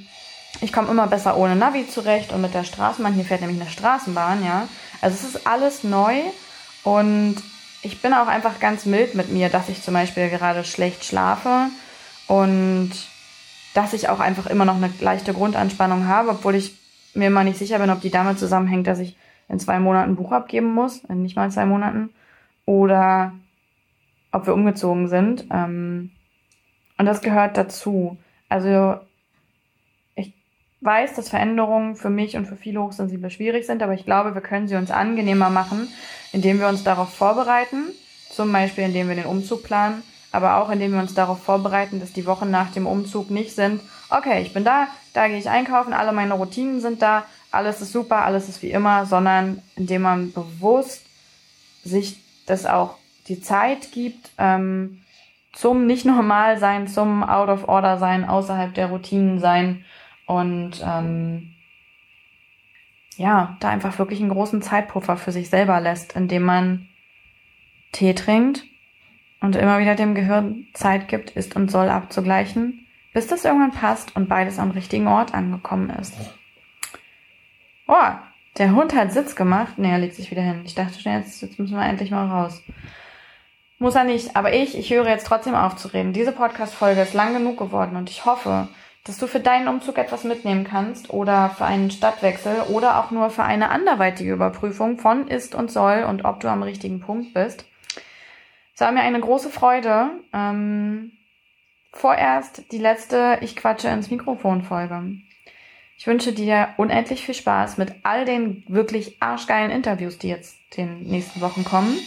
ich 0.61 0.71
komme 0.71 0.89
immer 0.89 1.07
besser 1.07 1.37
ohne 1.37 1.55
Navi 1.55 1.87
zurecht 1.87 2.31
und 2.31 2.41
mit 2.41 2.53
der 2.53 2.63
Straßenbahn. 2.63 3.13
Hier 3.13 3.25
fährt 3.25 3.41
nämlich 3.41 3.59
eine 3.59 3.69
Straßenbahn, 3.69 4.43
ja. 4.45 4.67
Also 5.01 5.15
es 5.15 5.35
ist 5.35 5.47
alles 5.47 5.83
neu 5.83 6.15
und 6.83 7.35
ich 7.81 8.01
bin 8.01 8.13
auch 8.13 8.27
einfach 8.27 8.59
ganz 8.59 8.85
mild 8.85 9.15
mit 9.15 9.29
mir, 9.29 9.49
dass 9.49 9.69
ich 9.69 9.83
zum 9.83 9.93
Beispiel 9.93 10.29
gerade 10.29 10.63
schlecht 10.63 11.03
schlafe 11.03 11.67
und 12.27 12.91
dass 13.73 13.93
ich 13.93 14.09
auch 14.09 14.19
einfach 14.19 14.47
immer 14.47 14.65
noch 14.65 14.75
eine 14.75 14.91
leichte 15.01 15.33
Grundanspannung 15.33 16.07
habe, 16.07 16.29
obwohl 16.29 16.55
ich 16.55 16.77
mir 17.13 17.29
mal 17.29 17.43
nicht 17.43 17.57
sicher 17.57 17.79
bin, 17.79 17.89
ob 17.89 18.01
die 18.01 18.11
damit 18.11 18.39
zusammenhängt, 18.39 18.87
dass 18.87 18.99
ich 18.99 19.17
in 19.49 19.59
zwei 19.59 19.79
Monaten 19.79 20.11
ein 20.11 20.15
Buch 20.15 20.31
abgeben 20.31 20.73
muss, 20.73 21.03
in 21.09 21.23
nicht 21.23 21.35
mal 21.35 21.51
zwei 21.51 21.65
Monaten, 21.65 22.09
oder 22.65 23.33
ob 24.31 24.47
wir 24.47 24.53
umgezogen 24.53 25.09
sind. 25.09 25.45
Ähm, 25.51 26.11
und 26.97 27.05
das 27.05 27.21
gehört 27.21 27.57
dazu. 27.57 28.17
Also 28.49 28.97
weiß, 30.83 31.13
dass 31.13 31.29
Veränderungen 31.29 31.95
für 31.95 32.09
mich 32.09 32.35
und 32.35 32.45
für 32.45 32.55
viele 32.55 32.81
Hochsensible 32.81 33.29
schwierig 33.29 33.65
sind, 33.65 33.81
aber 33.81 33.93
ich 33.93 34.05
glaube, 34.05 34.33
wir 34.35 34.41
können 34.41 34.67
sie 34.67 34.75
uns 34.75 34.91
angenehmer 34.91 35.49
machen, 35.49 35.87
indem 36.31 36.59
wir 36.59 36.67
uns 36.67 36.83
darauf 36.83 37.13
vorbereiten, 37.13 37.91
zum 38.29 38.51
Beispiel 38.51 38.85
indem 38.85 39.07
wir 39.07 39.15
den 39.15 39.25
Umzug 39.25 39.63
planen, 39.63 40.03
aber 40.31 40.57
auch 40.57 40.69
indem 40.69 40.93
wir 40.93 40.99
uns 40.99 41.13
darauf 41.13 41.41
vorbereiten, 41.43 41.99
dass 41.99 42.13
die 42.13 42.25
Wochen 42.25 42.49
nach 42.49 42.71
dem 42.71 42.87
Umzug 42.87 43.29
nicht 43.29 43.53
sind, 43.55 43.81
okay, 44.09 44.41
ich 44.41 44.53
bin 44.53 44.63
da, 44.63 44.87
da 45.13 45.27
gehe 45.27 45.37
ich 45.37 45.49
einkaufen, 45.49 45.93
alle 45.93 46.11
meine 46.11 46.33
Routinen 46.33 46.81
sind 46.81 47.01
da, 47.01 47.25
alles 47.51 47.81
ist 47.81 47.91
super, 47.91 48.25
alles 48.25 48.49
ist 48.49 48.61
wie 48.61 48.71
immer, 48.71 49.05
sondern 49.05 49.61
indem 49.75 50.01
man 50.01 50.33
bewusst 50.33 51.05
sich 51.83 52.17
das 52.45 52.65
auch 52.65 52.97
die 53.27 53.41
Zeit 53.41 53.91
gibt, 53.91 54.31
ähm, 54.37 54.99
zum 55.53 55.85
nicht 55.85 56.03
normal 56.05 56.57
sein, 56.57 56.87
zum 56.87 57.23
out 57.23 57.49
of 57.49 57.67
order 57.67 57.99
sein, 57.99 58.25
außerhalb 58.25 58.73
der 58.73 58.87
Routinen 58.87 59.39
sein 59.39 59.85
und 60.25 60.83
ähm, 60.85 61.53
ja, 63.17 63.57
da 63.59 63.69
einfach 63.69 63.99
wirklich 63.99 64.19
einen 64.19 64.29
großen 64.29 64.61
Zeitpuffer 64.61 65.17
für 65.17 65.31
sich 65.31 65.49
selber 65.49 65.79
lässt, 65.79 66.15
indem 66.15 66.43
man 66.43 66.89
Tee 67.91 68.13
trinkt 68.13 68.63
und 69.39 69.55
immer 69.55 69.79
wieder 69.79 69.95
dem 69.95 70.15
Gehirn 70.15 70.67
Zeit 70.73 71.07
gibt, 71.07 71.31
ist 71.31 71.55
und 71.55 71.69
soll 71.69 71.89
abzugleichen, 71.89 72.87
bis 73.13 73.27
das 73.27 73.45
irgendwann 73.45 73.71
passt 73.71 74.15
und 74.15 74.29
beides 74.29 74.57
am 74.57 74.71
richtigen 74.71 75.07
Ort 75.07 75.33
angekommen 75.33 75.89
ist. 75.91 76.15
Oh, 77.87 78.11
der 78.57 78.71
Hund 78.73 78.95
hat 78.95 79.11
Sitz 79.11 79.35
gemacht. 79.35 79.73
Nee, 79.77 79.91
er 79.91 79.99
legt 79.99 80.15
sich 80.15 80.31
wieder 80.31 80.41
hin. 80.41 80.61
Ich 80.65 80.75
dachte 80.75 80.99
schon, 80.99 81.11
jetzt, 81.11 81.41
jetzt 81.41 81.59
müssen 81.59 81.75
wir 81.75 81.85
endlich 81.85 82.11
mal 82.11 82.27
raus. 82.27 82.63
Muss 83.79 83.95
er 83.95 84.05
nicht, 84.05 84.35
aber 84.35 84.53
ich, 84.53 84.77
ich 84.77 84.91
höre 84.91 85.07
jetzt 85.07 85.27
trotzdem 85.27 85.55
auf 85.55 85.75
zu 85.75 85.89
reden. 85.89 86.13
Diese 86.13 86.31
Podcast-Folge 86.31 87.01
ist 87.01 87.13
lang 87.13 87.33
genug 87.33 87.57
geworden 87.57 87.97
und 87.97 88.09
ich 88.09 88.25
hoffe, 88.25 88.69
dass 89.03 89.17
du 89.17 89.27
für 89.27 89.39
deinen 89.39 89.67
Umzug 89.67 89.97
etwas 89.97 90.23
mitnehmen 90.23 90.63
kannst 90.63 91.09
oder 91.09 91.49
für 91.49 91.65
einen 91.65 91.91
Stadtwechsel 91.91 92.61
oder 92.69 92.99
auch 92.99 93.11
nur 93.11 93.29
für 93.29 93.43
eine 93.43 93.69
anderweitige 93.69 94.31
Überprüfung 94.31 94.97
von 94.97 95.27
ist 95.27 95.55
und 95.55 95.71
soll 95.71 96.03
und 96.03 96.23
ob 96.23 96.39
du 96.39 96.47
am 96.47 96.63
richtigen 96.63 97.01
Punkt 97.01 97.33
bist. 97.33 97.65
Es 98.73 98.81
war 98.81 98.91
mir 98.91 99.01
eine 99.01 99.19
große 99.19 99.49
Freude. 99.49 100.09
Ähm, 100.33 101.11
vorerst 101.91 102.71
die 102.71 102.79
letzte 102.79 103.39
Ich 103.41 103.55
quatsche 103.55 103.89
ins 103.89 104.09
Mikrofon 104.09 104.63
Folge. 104.63 105.17
Ich 105.97 106.07
wünsche 106.07 106.33
dir 106.33 106.69
unendlich 106.77 107.25
viel 107.25 107.35
Spaß 107.35 107.77
mit 107.77 107.93
all 108.03 108.25
den 108.25 108.63
wirklich 108.67 109.21
arschgeilen 109.21 109.69
Interviews, 109.69 110.17
die 110.17 110.29
jetzt 110.29 110.57
den 110.75 111.03
nächsten 111.03 111.39
Wochen 111.41 111.63
kommen. 111.63 111.97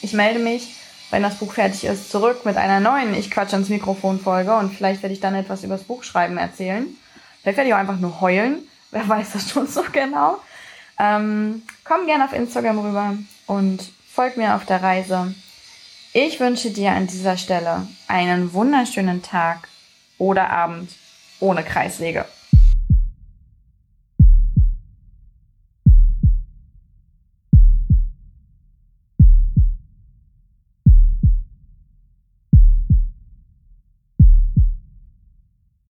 Ich 0.00 0.14
melde 0.14 0.38
mich, 0.38 0.74
wenn 1.10 1.22
das 1.22 1.36
Buch 1.36 1.52
fertig 1.52 1.84
ist, 1.84 2.10
zurück 2.10 2.44
mit 2.44 2.56
einer 2.56 2.80
neuen 2.80 3.14
Ich 3.14 3.30
quatsche 3.30 3.56
ins 3.56 3.68
Mikrofon 3.68 4.20
Folge 4.20 4.54
und 4.56 4.72
vielleicht 4.72 5.02
werde 5.02 5.12
ich 5.12 5.20
dann 5.20 5.34
etwas 5.34 5.64
über 5.64 5.76
das 5.76 5.84
Buchschreiben 5.84 6.38
erzählen. 6.38 6.86
Vielleicht 7.42 7.56
werde 7.56 7.68
ich 7.68 7.74
auch 7.74 7.78
einfach 7.78 7.98
nur 7.98 8.20
heulen. 8.20 8.58
Wer 8.90 9.08
weiß 9.08 9.32
das 9.32 9.50
schon 9.50 9.66
so 9.66 9.82
genau. 9.92 10.38
Ähm, 10.98 11.62
komm 11.84 12.06
gerne 12.06 12.24
auf 12.24 12.32
Instagram 12.32 12.78
rüber 12.78 13.14
und 13.46 13.90
folg 14.12 14.36
mir 14.36 14.54
auf 14.54 14.66
der 14.66 14.82
Reise. 14.82 15.34
Ich 16.12 16.40
wünsche 16.40 16.70
dir 16.70 16.90
an 16.90 17.06
dieser 17.06 17.36
Stelle 17.36 17.86
einen 18.08 18.52
wunderschönen 18.52 19.22
Tag 19.22 19.68
oder 20.18 20.50
Abend 20.50 20.90
ohne 21.38 21.62
Kreiswege. 21.62 22.24